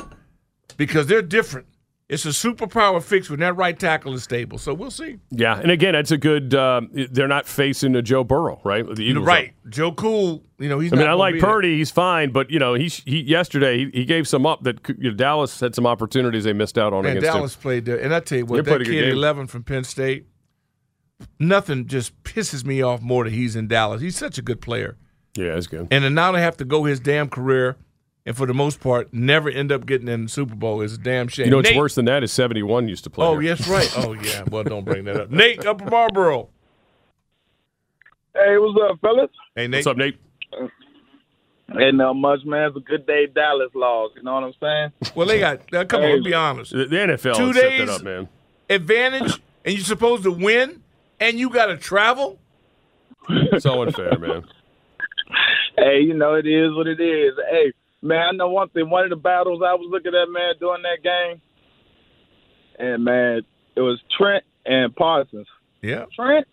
because 0.78 1.08
they're 1.08 1.22
different. 1.22 1.68
It's 2.10 2.24
a 2.26 2.30
superpower 2.30 3.04
fix 3.04 3.30
when 3.30 3.42
that 3.42 3.58
right 3.58 3.78
tackle 3.78 4.14
is 4.14 4.24
stable. 4.24 4.58
So 4.58 4.74
we'll 4.74 4.92
see. 4.92 5.20
Yeah, 5.30 5.60
and 5.60 5.70
again, 5.70 5.94
it's 5.94 6.10
a 6.12 6.18
good. 6.18 6.56
Um, 6.56 6.90
they're 6.94 7.28
not 7.28 7.46
facing 7.46 7.98
a 7.98 8.02
Joe 8.02 8.24
Burrow, 8.24 8.62
right? 8.64 8.86
The 8.86 9.04
Eagles 9.04 9.26
right, 9.26 9.54
Joe 9.68 9.92
Cool. 9.92 10.42
You 10.58 10.70
know 10.70 10.80
he's. 10.80 10.94
I 10.94 10.96
mean, 10.96 11.08
I 11.08 11.14
like 11.14 11.34
be 11.34 11.42
there. 11.42 11.50
Purdy; 11.50 11.78
he's 11.78 11.92
fine, 11.92 12.32
but 12.32 12.50
you 12.50 12.60
know, 12.60 12.76
he, 12.76 12.88
he 12.88 13.20
yesterday 13.24 13.80
he, 13.80 13.90
he 13.94 14.06
gave 14.06 14.26
some 14.26 14.46
up 14.46 14.64
that 14.64 14.80
you 14.98 15.10
know, 15.12 15.16
Dallas 15.18 15.60
had 15.60 15.76
some 15.76 15.86
opportunities 15.86 16.46
they 16.46 16.54
missed 16.54 16.78
out 16.78 16.94
on 16.94 17.06
against 17.06 17.26
Dallas 17.26 17.56
him. 17.56 17.62
played 17.62 17.84
there, 17.86 17.98
and 18.00 18.16
I 18.16 18.22
tell 18.22 18.38
you 18.38 18.46
They 18.46 18.52
what, 18.56 18.66
played 18.66 18.82
that 18.82 18.86
kid 18.86 19.10
eleven 19.10 19.46
from 19.46 19.64
Penn 19.64 19.84
State. 19.84 20.28
Nothing 21.40 21.88
just 21.88 22.24
pisses 22.24 22.64
me 22.64 22.82
off 22.82 23.02
more 23.02 23.24
that 23.26 23.34
he's 23.34 23.56
in 23.56 23.68
Dallas. 23.68 24.02
He's 24.02 24.16
such 24.16 24.38
a 24.38 24.42
good 24.42 24.62
player, 24.62 24.98
Yeah, 25.36 25.56
that's 25.56 25.68
good. 25.68 25.88
and 25.92 26.04
to 26.04 26.10
now 26.10 26.32
to 26.32 26.40
have 26.40 26.56
to 26.58 26.66
go 26.66 26.84
his 26.86 27.00
damn 27.00 27.28
career, 27.28 27.76
and 28.28 28.36
for 28.36 28.46
the 28.46 28.54
most 28.54 28.82
part, 28.82 29.14
never 29.14 29.50
end 29.50 29.72
up 29.72 29.86
getting 29.86 30.10
in 30.10 30.24
the 30.24 30.30
Super 30.30 30.54
Bowl 30.54 30.82
is 30.82 30.94
a 30.94 30.98
damn 30.98 31.30
shame. 31.30 31.46
You 31.46 31.52
know 31.52 31.60
it's 31.60 31.70
Nate- 31.70 31.78
worse 31.78 31.96
than 31.96 32.04
that 32.06 32.24
is 32.24 32.32
seventy 32.34 32.62
one 32.62 32.90
used 32.90 33.06
to 33.06 33.10
play. 33.10 33.26
Oh, 33.26 33.40
here. 33.40 33.56
yes, 33.56 33.68
right. 33.70 33.90
Oh, 34.00 34.12
yeah. 34.12 34.44
Well, 34.52 34.66
don't 34.66 34.84
bring 34.84 35.06
that 35.06 35.16
up. 35.16 35.32
Nate, 35.32 35.66
Upper 35.66 35.86
Marlboro. 35.86 36.50
Hey, 38.36 38.58
what's 38.58 38.78
up, 38.92 39.00
fellas? 39.00 39.32
Hey, 39.56 39.68
Nate. 39.70 39.78
What's 39.78 39.88
up, 39.88 39.98
Nate? 39.98 40.18
Ain't 41.80 41.96
no 41.96 42.14
much, 42.14 42.42
man. 42.46 42.68
It's 42.68 42.78
a 42.78 42.82
good 42.82 43.08
day, 43.08 43.28
Dallas 43.28 43.72
laws. 43.74 44.12
You 44.18 44.24
know 44.24 44.34
what 44.34 44.44
I'm 44.44 44.54
saying? 44.62 45.14
Well, 45.16 45.26
they 45.28 45.40
got. 45.40 45.74
Uh, 45.74 45.86
come 45.86 46.02
on, 46.04 46.12
let's 46.12 46.24
be 46.26 46.34
honest. 46.34 46.72
The, 46.74 46.86
the 46.86 46.96
NFL 46.98 47.36
Two 47.38 47.54
set 47.54 47.62
days 47.62 47.88
that 47.88 47.96
up, 47.96 48.04
man. 48.04 48.28
advantage, 48.70 49.40
and 49.64 49.74
you're 49.76 49.86
supposed 49.86 50.24
to 50.24 50.32
win, 50.32 50.82
and 51.22 51.40
you 51.40 51.50
got 51.50 51.68
to 51.68 51.78
travel. 51.78 52.40
It's 53.30 53.64
so 53.64 53.82
unfair, 53.84 54.18
man. 54.20 54.44
Hey, 55.80 56.00
you 56.02 56.16
know 56.16 56.34
it 56.34 56.48
is 56.48 56.74
what 56.74 56.88
it 56.88 57.00
is. 57.00 57.34
Hey, 57.52 57.72
man, 58.02 58.28
I 58.28 58.32
know 58.36 58.50
one 58.50 58.70
thing. 58.70 58.90
One 58.90 59.04
of 59.04 59.10
the 59.10 59.16
battles 59.16 59.62
I 59.66 59.74
was 59.74 59.88
looking 59.90 60.14
at, 60.16 60.30
man, 60.30 60.54
during 60.60 60.84
that 60.84 61.04
game, 61.04 61.42
and 62.80 63.04
man, 63.04 63.42
it 63.76 63.82
was 63.82 64.00
Trent 64.18 64.44
and 64.66 64.96
Parsons. 64.96 65.48
Yeah. 65.82 66.06
Trent. 66.16 66.48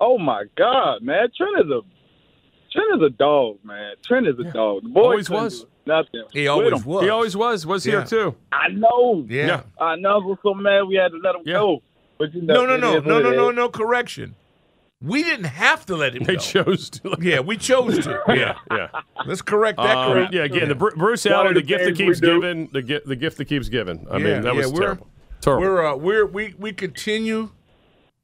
Oh 0.00 0.18
my 0.18 0.44
God, 0.56 1.02
man, 1.02 1.28
Trent 1.36 1.58
is 1.66 1.70
a 1.70 1.80
Trent 2.72 2.96
is 2.96 3.06
a 3.06 3.10
dog, 3.10 3.58
man. 3.64 3.94
Trent 4.04 4.26
is 4.26 4.38
a 4.38 4.44
dog. 4.52 4.82
The 4.82 4.88
boy 4.90 5.00
Always 5.02 5.30
was. 5.30 5.66
Nothing. 5.86 6.24
He 6.32 6.46
always 6.48 6.84
was. 6.84 7.02
He 7.02 7.08
always 7.08 7.34
was. 7.34 7.64
Was 7.64 7.86
Yeah. 7.86 7.92
here 7.92 8.04
too. 8.04 8.34
I 8.52 8.68
know. 8.68 9.24
Yeah. 9.26 9.62
I 9.80 9.96
know. 9.96 10.16
I 10.16 10.18
was 10.18 10.38
so 10.42 10.52
mad 10.52 10.82
we 10.82 10.96
had 10.96 11.12
to 11.12 11.16
let 11.16 11.34
him 11.34 11.44
go. 11.44 11.82
But 12.18 12.34
you 12.34 12.42
know, 12.42 12.66
No, 12.66 12.76
no, 12.76 12.96
it 12.98 13.06
no, 13.06 13.20
no, 13.20 13.30
no, 13.30 13.36
no, 13.36 13.50
no. 13.50 13.68
Correction. 13.70 14.34
We 15.00 15.22
didn't 15.22 15.44
have 15.46 15.86
to 15.86 15.96
let 15.96 16.16
him 16.16 16.24
They 16.24 16.34
go. 16.34 16.40
chose 16.40 16.90
to. 16.90 17.16
Yeah, 17.20 17.40
we 17.40 17.56
chose 17.56 17.98
to. 18.04 18.20
Yeah. 18.28 18.56
Yeah. 18.70 18.88
Let's 19.26 19.42
correct 19.42 19.78
that. 19.78 19.96
Um, 19.96 20.12
correct. 20.12 20.34
yeah, 20.34 20.42
again, 20.44 20.68
the 20.68 20.74
Bru- 20.74 20.96
Bruce 20.96 21.24
One 21.24 21.34
Allen, 21.34 21.46
of 21.48 21.54
the 21.54 21.60
the 21.60 21.66
gift 21.66 21.84
that 21.84 21.96
keeps 21.96 22.20
giving, 22.20 22.68
the 22.72 22.82
gift, 22.82 23.06
the 23.06 23.16
gift 23.16 23.36
that 23.38 23.44
keeps 23.44 23.68
giving. 23.68 24.06
I 24.10 24.16
Yeah, 24.18 24.24
mean, 24.24 24.42
that 24.42 24.54
yeah, 24.54 24.60
was 24.60 24.72
we're- 24.72 24.84
terrible. 24.86 25.06
Terrible. 25.40 25.62
We're 25.62 25.86
uh, 25.86 25.96
we're 25.96 26.26
we 26.26 26.54
we 26.58 26.72
continue 26.72 27.50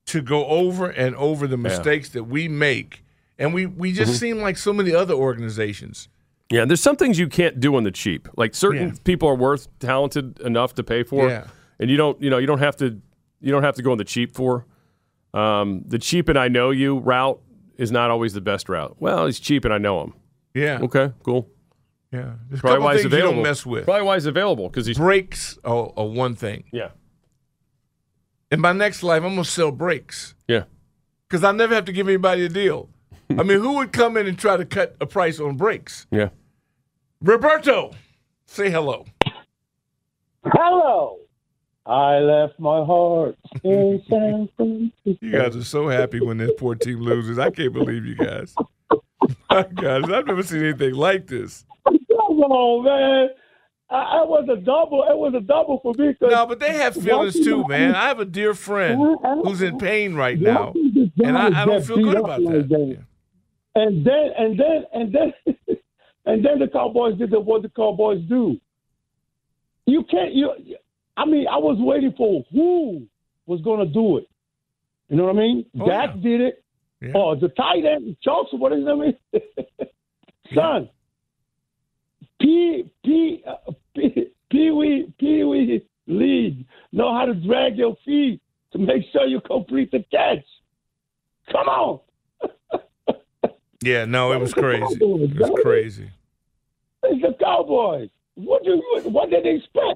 to 0.06 0.20
go 0.20 0.46
over 0.46 0.90
and 0.90 1.14
over 1.14 1.46
the 1.46 1.56
mistakes 1.56 2.08
that 2.10 2.24
we 2.24 2.48
make, 2.48 3.04
and 3.38 3.54
we 3.54 3.66
we 3.66 3.92
just 3.92 4.12
Mhm. 4.14 4.16
seem 4.18 4.38
like 4.40 4.56
so 4.58 4.72
many 4.72 4.92
other 4.92 5.14
organizations. 5.14 6.08
Yeah, 6.50 6.64
there's 6.64 6.80
some 6.82 6.96
things 6.96 7.18
you 7.20 7.28
can't 7.28 7.60
do 7.60 7.76
on 7.76 7.84
the 7.84 7.90
cheap. 7.92 8.28
Like 8.36 8.54
certain 8.54 8.88
Yeah. 8.88 8.94
people 9.04 9.28
are 9.28 9.34
worth 9.36 9.68
talented 9.78 10.40
enough 10.40 10.74
to 10.74 10.82
pay 10.82 11.04
for, 11.04 11.28
Yeah. 11.28 11.44
and 11.78 11.88
you 11.88 11.96
don't, 11.96 12.20
you 12.20 12.28
know, 12.30 12.38
you 12.38 12.46
don't 12.48 12.58
have 12.58 12.76
to, 12.78 13.00
you 13.40 13.50
don't 13.52 13.62
have 13.62 13.76
to 13.76 13.82
go 13.82 13.92
on 13.92 13.98
the 13.98 14.04
cheap 14.04 14.34
for. 14.34 14.66
Um, 15.34 15.82
the 15.86 15.98
cheap 15.98 16.28
and 16.28 16.38
I 16.38 16.48
know 16.48 16.70
you 16.70 16.98
route 16.98 17.40
is 17.76 17.90
not 17.90 18.10
always 18.10 18.32
the 18.34 18.40
best 18.40 18.68
route. 18.68 18.96
Well, 19.00 19.26
he's 19.26 19.40
cheap 19.40 19.64
and 19.64 19.74
I 19.74 19.78
know 19.78 20.00
him. 20.02 20.14
Yeah. 20.54 20.78
Okay. 20.82 21.12
Cool. 21.24 21.48
Yeah. 22.12 22.34
There's 22.48 22.60
a 22.60 22.62
Probably 22.62 22.78
why 22.84 22.92
he's 22.94 23.02
things 23.02 23.14
you 23.14 23.20
don't 23.20 23.42
mess 23.42 23.66
with. 23.66 23.84
Probably 23.84 24.06
why 24.06 24.14
he's 24.14 24.26
available 24.26 24.68
because 24.68 24.86
he's 24.86 24.96
Brakes 24.96 25.58
are, 25.64 25.92
are 25.96 26.06
one 26.06 26.36
thing. 26.36 26.64
yeah, 26.72 26.90
In 28.52 28.60
my 28.60 28.72
next 28.72 29.02
life, 29.02 29.24
I'm 29.24 29.30
gonna 29.30 29.44
sell 29.44 29.72
brakes 29.72 30.34
yeah. 30.46 30.64
because 31.28 31.42
I 31.42 31.50
never 31.50 31.74
have 31.74 31.86
to 31.86 31.92
give 31.92 32.06
anybody 32.06 32.44
a 32.44 32.48
deal. 32.48 32.88
I 33.30 33.42
mean, 33.42 33.58
who 33.58 33.72
would 33.78 33.92
come 33.92 34.16
in 34.16 34.28
and 34.28 34.38
try 34.38 34.56
to 34.56 34.64
cut 34.64 34.94
a 35.00 35.06
price 35.06 35.40
on 35.40 35.56
brakes? 35.56 36.06
Yeah. 36.12 36.28
Roberto, 37.20 37.90
say 38.46 38.70
hello. 38.70 39.06
Hello. 40.44 41.18
I 41.86 42.18
left 42.18 42.58
my 42.58 42.84
heart 42.84 43.36
in 43.62 44.02
San 44.08 44.48
Francisco. 44.56 45.18
You 45.20 45.32
guys 45.32 45.54
are 45.56 45.64
so 45.64 45.88
happy 45.88 46.20
when 46.20 46.38
this 46.38 46.52
poor 46.58 46.74
team 46.74 47.00
loses. 47.00 47.38
I 47.38 47.50
can't 47.50 47.72
believe 47.72 48.06
you 48.06 48.14
guys. 48.14 48.54
My 49.50 49.62
God, 49.62 50.10
I've 50.10 50.26
never 50.26 50.42
seen 50.42 50.64
anything 50.64 50.94
like 50.94 51.26
this. 51.26 51.64
Come 51.86 51.98
on, 52.40 52.84
man. 52.84 53.28
I, 53.90 53.96
I 53.96 54.24
was 54.24 54.48
a 54.50 54.56
double. 54.56 55.04
It 55.08 55.16
was 55.16 55.34
a 55.36 55.40
double 55.40 55.78
for 55.80 55.92
me. 55.96 56.16
No, 56.20 56.46
but 56.46 56.58
they 56.58 56.72
have 56.72 56.94
feelings 56.94 57.34
too, 57.34 57.66
man. 57.68 57.94
I 57.94 58.08
have 58.08 58.18
a 58.18 58.24
dear 58.24 58.54
friend 58.54 59.18
who's 59.44 59.60
in 59.60 59.78
pain 59.78 60.14
right 60.14 60.40
now, 60.40 60.72
and 61.22 61.36
I, 61.38 61.62
I 61.62 61.64
don't 61.66 61.84
feel 61.84 61.98
good 61.98 62.16
about 62.16 62.40
that. 62.40 63.04
And 63.76 64.06
then, 64.06 64.30
and 64.38 64.58
then, 64.58 64.84
and 64.92 65.14
then, 65.14 65.34
and 66.26 66.44
then 66.44 66.58
the 66.60 66.68
Cowboys 66.68 67.18
did 67.18 67.30
what 67.32 67.62
the 67.62 67.68
Cowboys 67.68 68.22
do. 68.28 68.58
You 69.86 70.04
can't. 70.04 70.32
You. 70.32 70.50
I 71.16 71.24
mean, 71.24 71.46
I 71.46 71.58
was 71.58 71.76
waiting 71.78 72.14
for 72.16 72.44
who 72.52 73.06
was 73.46 73.60
going 73.62 73.86
to 73.86 73.92
do 73.92 74.18
it. 74.18 74.28
You 75.08 75.16
know 75.16 75.24
what 75.24 75.36
I 75.36 75.38
mean? 75.38 75.66
Oh, 75.78 75.86
Dak 75.86 76.20
did 76.20 76.40
it. 76.40 76.64
Oh, 77.14 77.34
the 77.34 77.48
tight 77.48 77.84
end, 77.84 78.16
Charles. 78.22 78.48
What 78.52 78.72
is 78.72 78.78
his 78.78 78.86
name? 78.86 79.14
Son. 80.54 80.88
P 82.40 82.90
P 83.04 83.44
uh, 83.46 83.72
P 83.94 84.28
Pee 84.50 84.70
Wee 84.70 85.12
Pee 85.18 85.44
Wee 85.44 85.84
League 86.06 86.66
know 86.92 87.14
how 87.14 87.26
to 87.26 87.34
drag 87.34 87.76
your 87.76 87.96
feet 88.04 88.40
to 88.72 88.78
make 88.78 89.02
sure 89.12 89.26
you 89.26 89.40
complete 89.42 89.90
the 89.90 90.04
catch. 90.10 90.44
Come 91.52 91.68
on. 91.68 92.00
Yeah, 93.84 94.06
no, 94.06 94.32
it 94.32 94.40
was 94.40 94.54
crazy. 94.54 94.96
It 94.98 95.38
was 95.38 95.60
crazy. 95.62 96.10
It's 97.02 97.20
the 97.20 97.36
Cowboys. 97.38 98.08
What 98.34 98.64
do 98.64 98.70
you, 98.70 99.10
what 99.10 99.28
did 99.28 99.44
they 99.44 99.56
expect? 99.56 99.93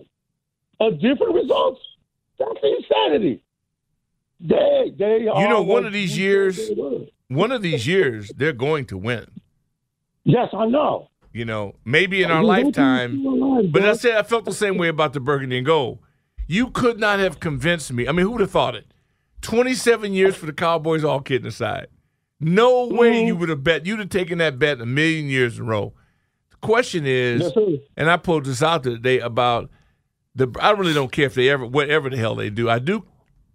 A 0.89 0.93
different 0.93 1.34
results? 1.34 1.80
That's 2.39 2.59
insanity. 2.62 3.43
They 4.41 4.93
they 4.97 5.18
You 5.20 5.49
know, 5.49 5.62
one 5.62 5.84
of 5.84 5.93
these 5.93 6.16
years, 6.16 6.57
said 6.68 6.76
they 6.76 6.80
were. 6.80 6.99
one 7.28 7.51
of 7.53 7.62
these 7.62 7.86
years, 7.86 8.30
they're 8.36 8.53
going 8.53 8.86
to 8.86 8.97
win. 8.99 9.26
Yes, 10.24 10.49
I 10.53 10.66
know. 10.66 11.09
You 11.32 11.45
know, 11.45 11.74
maybe 11.84 12.22
in 12.22 12.30
our 12.30 12.43
lifetime. 12.45 13.24
alive, 13.26 13.70
But. 13.72 13.84
I 13.84 13.93
said 13.95 14.16
I 14.16 14.22
felt 14.22 14.45
the 14.45 14.53
same 14.53 14.78
way 14.78 14.89
about 14.89 15.12
the 15.12 15.20
Burgundy 15.20 15.59
and 15.59 15.66
Gold. 15.66 15.99
You 16.47 16.68
could 16.70 16.99
not 16.99 17.18
have 17.18 17.41
convinced 17.41 17.93
me. 17.93 18.09
I 18.09 18.12
mean, 18.12 18.24
who 18.24 18.32
would 18.32 18.41
have 18.41 18.51
thought 18.51 18.74
it? 18.74 18.86
Twenty-seven 19.43 20.12
years 20.14 20.36
for 20.36 20.47
the 20.47 20.53
Cowboys, 20.53 21.05
all 21.05 21.20
kidding 21.20 21.47
aside. 21.49 21.89
No 22.41 22.86
way 22.86 23.12
Mm-hmm. 23.14 23.26
you 23.26 23.36
would 23.36 23.49
have 23.49 23.64
bet. 23.64 23.84
You'd 23.86 23.99
have 23.99 24.09
taken 24.11 24.39
that 24.39 24.59
bet 24.59 24.80
a 24.80 24.86
million 24.86 25.26
years 25.26 25.59
in 25.59 25.64
a 25.64 25.68
row. 25.68 25.93
The 26.51 26.57
question 26.59 27.05
is, 27.07 27.43
Yes, 27.43 27.53
and 27.97 28.11
I 28.11 28.16
pulled 28.16 28.45
this 28.47 28.62
out 28.62 28.84
today 28.84 29.18
about 29.20 29.70
the. 30.39 30.49
I 30.61 30.70
really 30.70 30.95
don't 30.95 31.12
care 31.12 31.26
if 31.26 31.34
they 31.34 31.49
ever, 31.51 31.66
whatever 31.66 32.09
the 32.09 32.16
hell 32.16 32.34
they 32.34 32.51
do. 32.51 32.70
I 32.70 32.78
do 32.78 33.05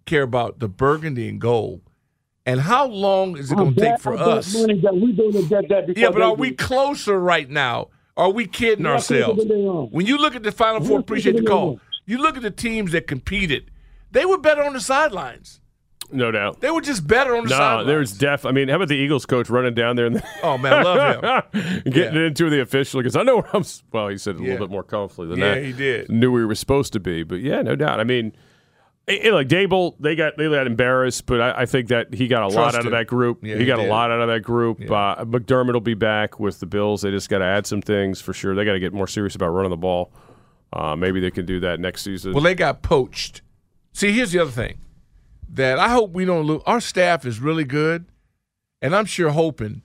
care 0.06 0.22
about 0.22 0.60
the 0.60 0.68
Burgundy 0.68 1.28
and 1.28 1.40
Gold, 1.40 1.80
and 2.46 2.60
how 2.60 2.86
long 2.86 3.36
is 3.36 3.50
it 3.50 3.56
going 3.56 3.74
to 3.74 3.80
take 3.80 4.00
for 4.00 4.14
us? 4.14 4.52
That 4.52 4.94
we 4.94 5.12
going 5.12 5.32
to 5.32 5.42
get 5.42 5.68
that 5.68 5.96
Yeah, 5.96 6.10
but 6.10 6.22
are 6.22 6.34
we 6.34 6.52
closer 6.52 7.18
right 7.18 7.48
now? 7.48 7.88
Are 8.16 8.30
we 8.30 8.46
kidding 8.46 8.86
ourselves? 8.86 9.44
When 9.90 10.06
you 10.06 10.18
look 10.18 10.36
at 10.36 10.44
the 10.44 10.52
Final 10.52 10.84
Four, 10.84 11.00
appreciate 11.00 11.36
the 11.36 11.42
call. 11.42 11.80
You 12.06 12.18
look 12.18 12.36
at 12.36 12.42
the 12.42 12.50
teams 12.50 12.92
that 12.92 13.06
competed; 13.06 13.70
they 14.10 14.24
were 14.24 14.38
better 14.38 14.62
on 14.62 14.74
the 14.74 14.80
sidelines. 14.80 15.60
No 16.12 16.30
doubt. 16.30 16.60
They 16.60 16.70
were 16.70 16.80
just 16.80 17.06
better 17.06 17.34
on 17.36 17.44
the 17.44 17.50
side. 17.50 17.56
No, 17.58 17.62
sidelines. 17.64 17.86
there's 17.88 18.12
def. 18.18 18.46
I 18.46 18.52
mean, 18.52 18.68
how 18.68 18.76
about 18.76 18.88
the 18.88 18.96
Eagles 18.96 19.26
coach 19.26 19.48
running 19.50 19.74
down 19.74 19.96
there 19.96 20.06
and 20.06 20.22
Oh 20.42 20.56
man, 20.58 20.72
I 20.72 20.82
love 20.82 21.44
him. 21.52 21.82
getting 21.90 22.24
into 22.24 22.50
the 22.50 22.60
official 22.60 23.00
because 23.00 23.16
I 23.16 23.22
know 23.22 23.36
where 23.36 23.48
I'm. 23.56 23.64
Well, 23.92 24.08
he 24.08 24.18
said 24.18 24.36
it 24.36 24.40
a 24.40 24.44
Yeah. 24.44 24.52
little 24.52 24.66
bit 24.68 24.72
more 24.72 24.82
comfortably 24.84 25.28
than 25.28 25.38
Yeah, 25.38 25.54
that. 25.54 25.64
he 25.64 25.72
did. 25.72 26.10
Knew 26.10 26.30
we 26.30 26.44
were 26.44 26.54
supposed 26.54 26.92
to 26.92 27.00
be, 27.00 27.22
but 27.22 27.40
yeah, 27.40 27.62
no 27.62 27.74
doubt. 27.74 27.98
I 28.00 28.04
mean, 28.04 28.32
eh, 29.08 29.18
eh, 29.22 29.32
like 29.32 29.48
Daboll, 29.48 29.94
they 29.98 30.14
got 30.14 30.36
they 30.36 30.48
got 30.48 30.66
embarrassed, 30.66 31.26
but 31.26 31.40
I, 31.40 31.62
I 31.62 31.66
think 31.66 31.88
that 31.88 32.12
he 32.14 32.28
got 32.28 32.42
a 32.42 32.46
lot 32.48 32.72
Trust 32.72 32.76
out 32.78 32.84
of 32.86 32.92
that 32.92 33.06
group. 33.06 33.38
Yeah, 33.42 33.54
he, 33.54 33.60
he 33.60 33.66
got 33.66 33.76
did. 33.76 33.86
a 33.86 33.88
lot 33.90 34.10
out 34.10 34.20
of 34.20 34.28
that 34.28 34.40
group. 34.40 34.80
Uh, 34.82 35.24
McDermott 35.24 35.72
will 35.72 35.80
be 35.80 35.94
back 35.94 36.38
with 36.38 36.60
the 36.60 36.66
Bills. 36.66 37.02
They 37.02 37.10
just 37.10 37.28
got 37.28 37.38
to 37.38 37.44
add 37.46 37.66
some 37.66 37.82
things 37.82 38.20
for 38.20 38.32
sure. 38.32 38.54
They 38.54 38.64
got 38.64 38.72
to 38.74 38.80
get 38.80 38.92
more 38.92 39.06
serious 39.08 39.34
about 39.34 39.48
running 39.48 39.70
the 39.70 39.76
ball. 39.76 40.12
Uh, 40.72 40.94
maybe 40.96 41.20
they 41.20 41.30
can 41.30 41.46
do 41.46 41.60
that 41.60 41.80
next 41.80 42.02
season. 42.02 42.32
Well, 42.34 42.42
they 42.42 42.54
got 42.54 42.82
poached. 42.82 43.42
See, 43.92 44.12
here's 44.12 44.32
the 44.32 44.40
other 44.40 44.50
thing 44.50 44.78
that 45.54 45.78
I 45.78 45.88
hope 45.88 46.10
we 46.10 46.24
don't 46.24 46.46
lose. 46.46 46.62
Our 46.66 46.80
staff 46.80 47.24
is 47.24 47.40
really 47.40 47.64
good, 47.64 48.06
and 48.82 48.94
I'm 48.94 49.06
sure 49.06 49.30
hoping 49.30 49.82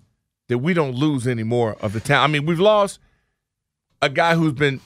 that 0.47 0.57
we 0.57 0.73
don't 0.73 0.95
lose 0.95 1.27
any 1.27 1.43
more 1.43 1.75
of 1.81 1.93
the 1.93 1.99
talent. 1.99 2.29
I 2.29 2.33
mean, 2.33 2.45
we've 2.45 2.59
lost 2.59 2.99
a 4.01 4.09
guy 4.09 4.35
who's 4.35 4.53
been 4.53 4.81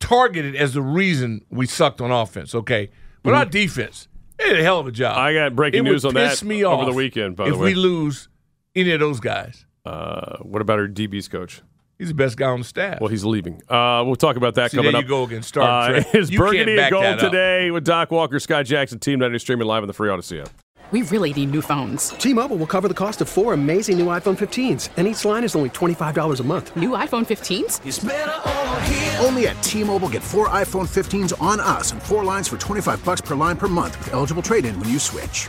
targeted 0.00 0.56
as 0.56 0.74
the 0.74 0.82
reason 0.82 1.44
we 1.50 1.66
sucked 1.66 2.00
on 2.00 2.10
offense. 2.10 2.54
Okay, 2.54 2.90
but 3.22 3.34
our 3.34 3.44
defense 3.44 4.08
they 4.38 4.50
did 4.50 4.60
a 4.60 4.62
hell 4.62 4.80
of 4.80 4.86
a 4.86 4.92
job. 4.92 5.16
Mm-hmm. 5.16 5.26
I 5.26 5.34
got 5.34 5.56
breaking 5.56 5.86
It 5.86 5.90
news 5.90 6.04
on 6.04 6.14
that 6.14 6.42
me 6.42 6.64
over 6.64 6.84
the 6.84 6.92
weekend. 6.92 7.36
By 7.36 7.46
if 7.46 7.52
the 7.52 7.58
way, 7.58 7.68
we 7.68 7.74
lose 7.74 8.28
any 8.74 8.90
of 8.90 9.00
those 9.00 9.20
guys. 9.20 9.64
uh, 9.84 10.38
what 10.38 10.60
about 10.60 10.78
our 10.78 10.88
DB's 10.88 11.28
coach? 11.28 11.62
He's 11.98 12.08
the 12.08 12.14
best 12.14 12.36
guy 12.36 12.48
on 12.48 12.58
the 12.60 12.64
staff. 12.64 13.00
Well, 13.00 13.08
he's 13.08 13.24
leaving. 13.24 13.62
Uh, 13.68 14.02
we'll 14.04 14.16
talk 14.16 14.36
about 14.36 14.54
that 14.56 14.70
See, 14.72 14.76
coming 14.78 14.92
there 14.92 14.98
up. 14.98 15.04
you 15.04 15.08
go 15.08 15.22
again, 15.24 15.42
Star 15.42 15.94
Uh, 15.94 16.02
Is 16.14 16.30
You 16.30 16.38
can't 16.38 16.50
Burgundy 16.50 16.72
and 16.72 16.76
back 16.78 16.90
Gold 16.90 17.04
that 17.04 17.18
up. 17.24 17.30
today 17.30 17.70
with 17.70 17.84
Doc 17.84 18.10
Walker, 18.10 18.40
Scott 18.40 18.66
Jackson, 18.66 18.98
Team 18.98 19.20
Night 19.20 19.38
streaming 19.40 19.66
live 19.68 19.82
on 19.82 19.86
the 19.86 19.92
free 19.92 20.08
Audacy 20.08 20.40
app. 20.42 20.50
We 20.90 21.02
really 21.02 21.32
need 21.32 21.50
new 21.50 21.62
phones. 21.62 22.10
T-Mobile 22.10 22.56
will 22.56 22.66
cover 22.66 22.88
the 22.88 22.94
cost 22.94 23.20
of 23.20 23.28
four 23.28 23.52
amazing 23.54 23.96
new 23.98 24.06
iPhone 24.06 24.36
15s, 24.36 24.90
and 24.96 25.08
each 25.08 25.24
line 25.24 25.42
is 25.42 25.56
only 25.56 25.70
$25 25.70 26.40
a 26.40 26.42
month. 26.44 26.76
New 26.76 26.90
iPhone 26.90 27.24
15s? 27.26 27.84
It's 27.86 28.04
over 28.04 28.80
here. 28.82 29.16
Only 29.20 29.46
at 29.48 29.60
T-Mobile 29.62 30.10
get 30.10 30.22
four 30.22 30.48
iPhone 30.50 30.86
15s 30.86 31.32
on 31.40 31.58
us 31.58 31.90
and 31.92 32.02
four 32.02 32.22
lines 32.22 32.46
for 32.48 32.58
25 32.58 33.02
bucks 33.04 33.22
per 33.22 33.34
line 33.34 33.56
per 33.56 33.66
month 33.66 33.96
with 33.98 34.12
eligible 34.12 34.42
trade-in 34.42 34.78
when 34.78 34.90
you 34.90 34.98
switch. 34.98 35.48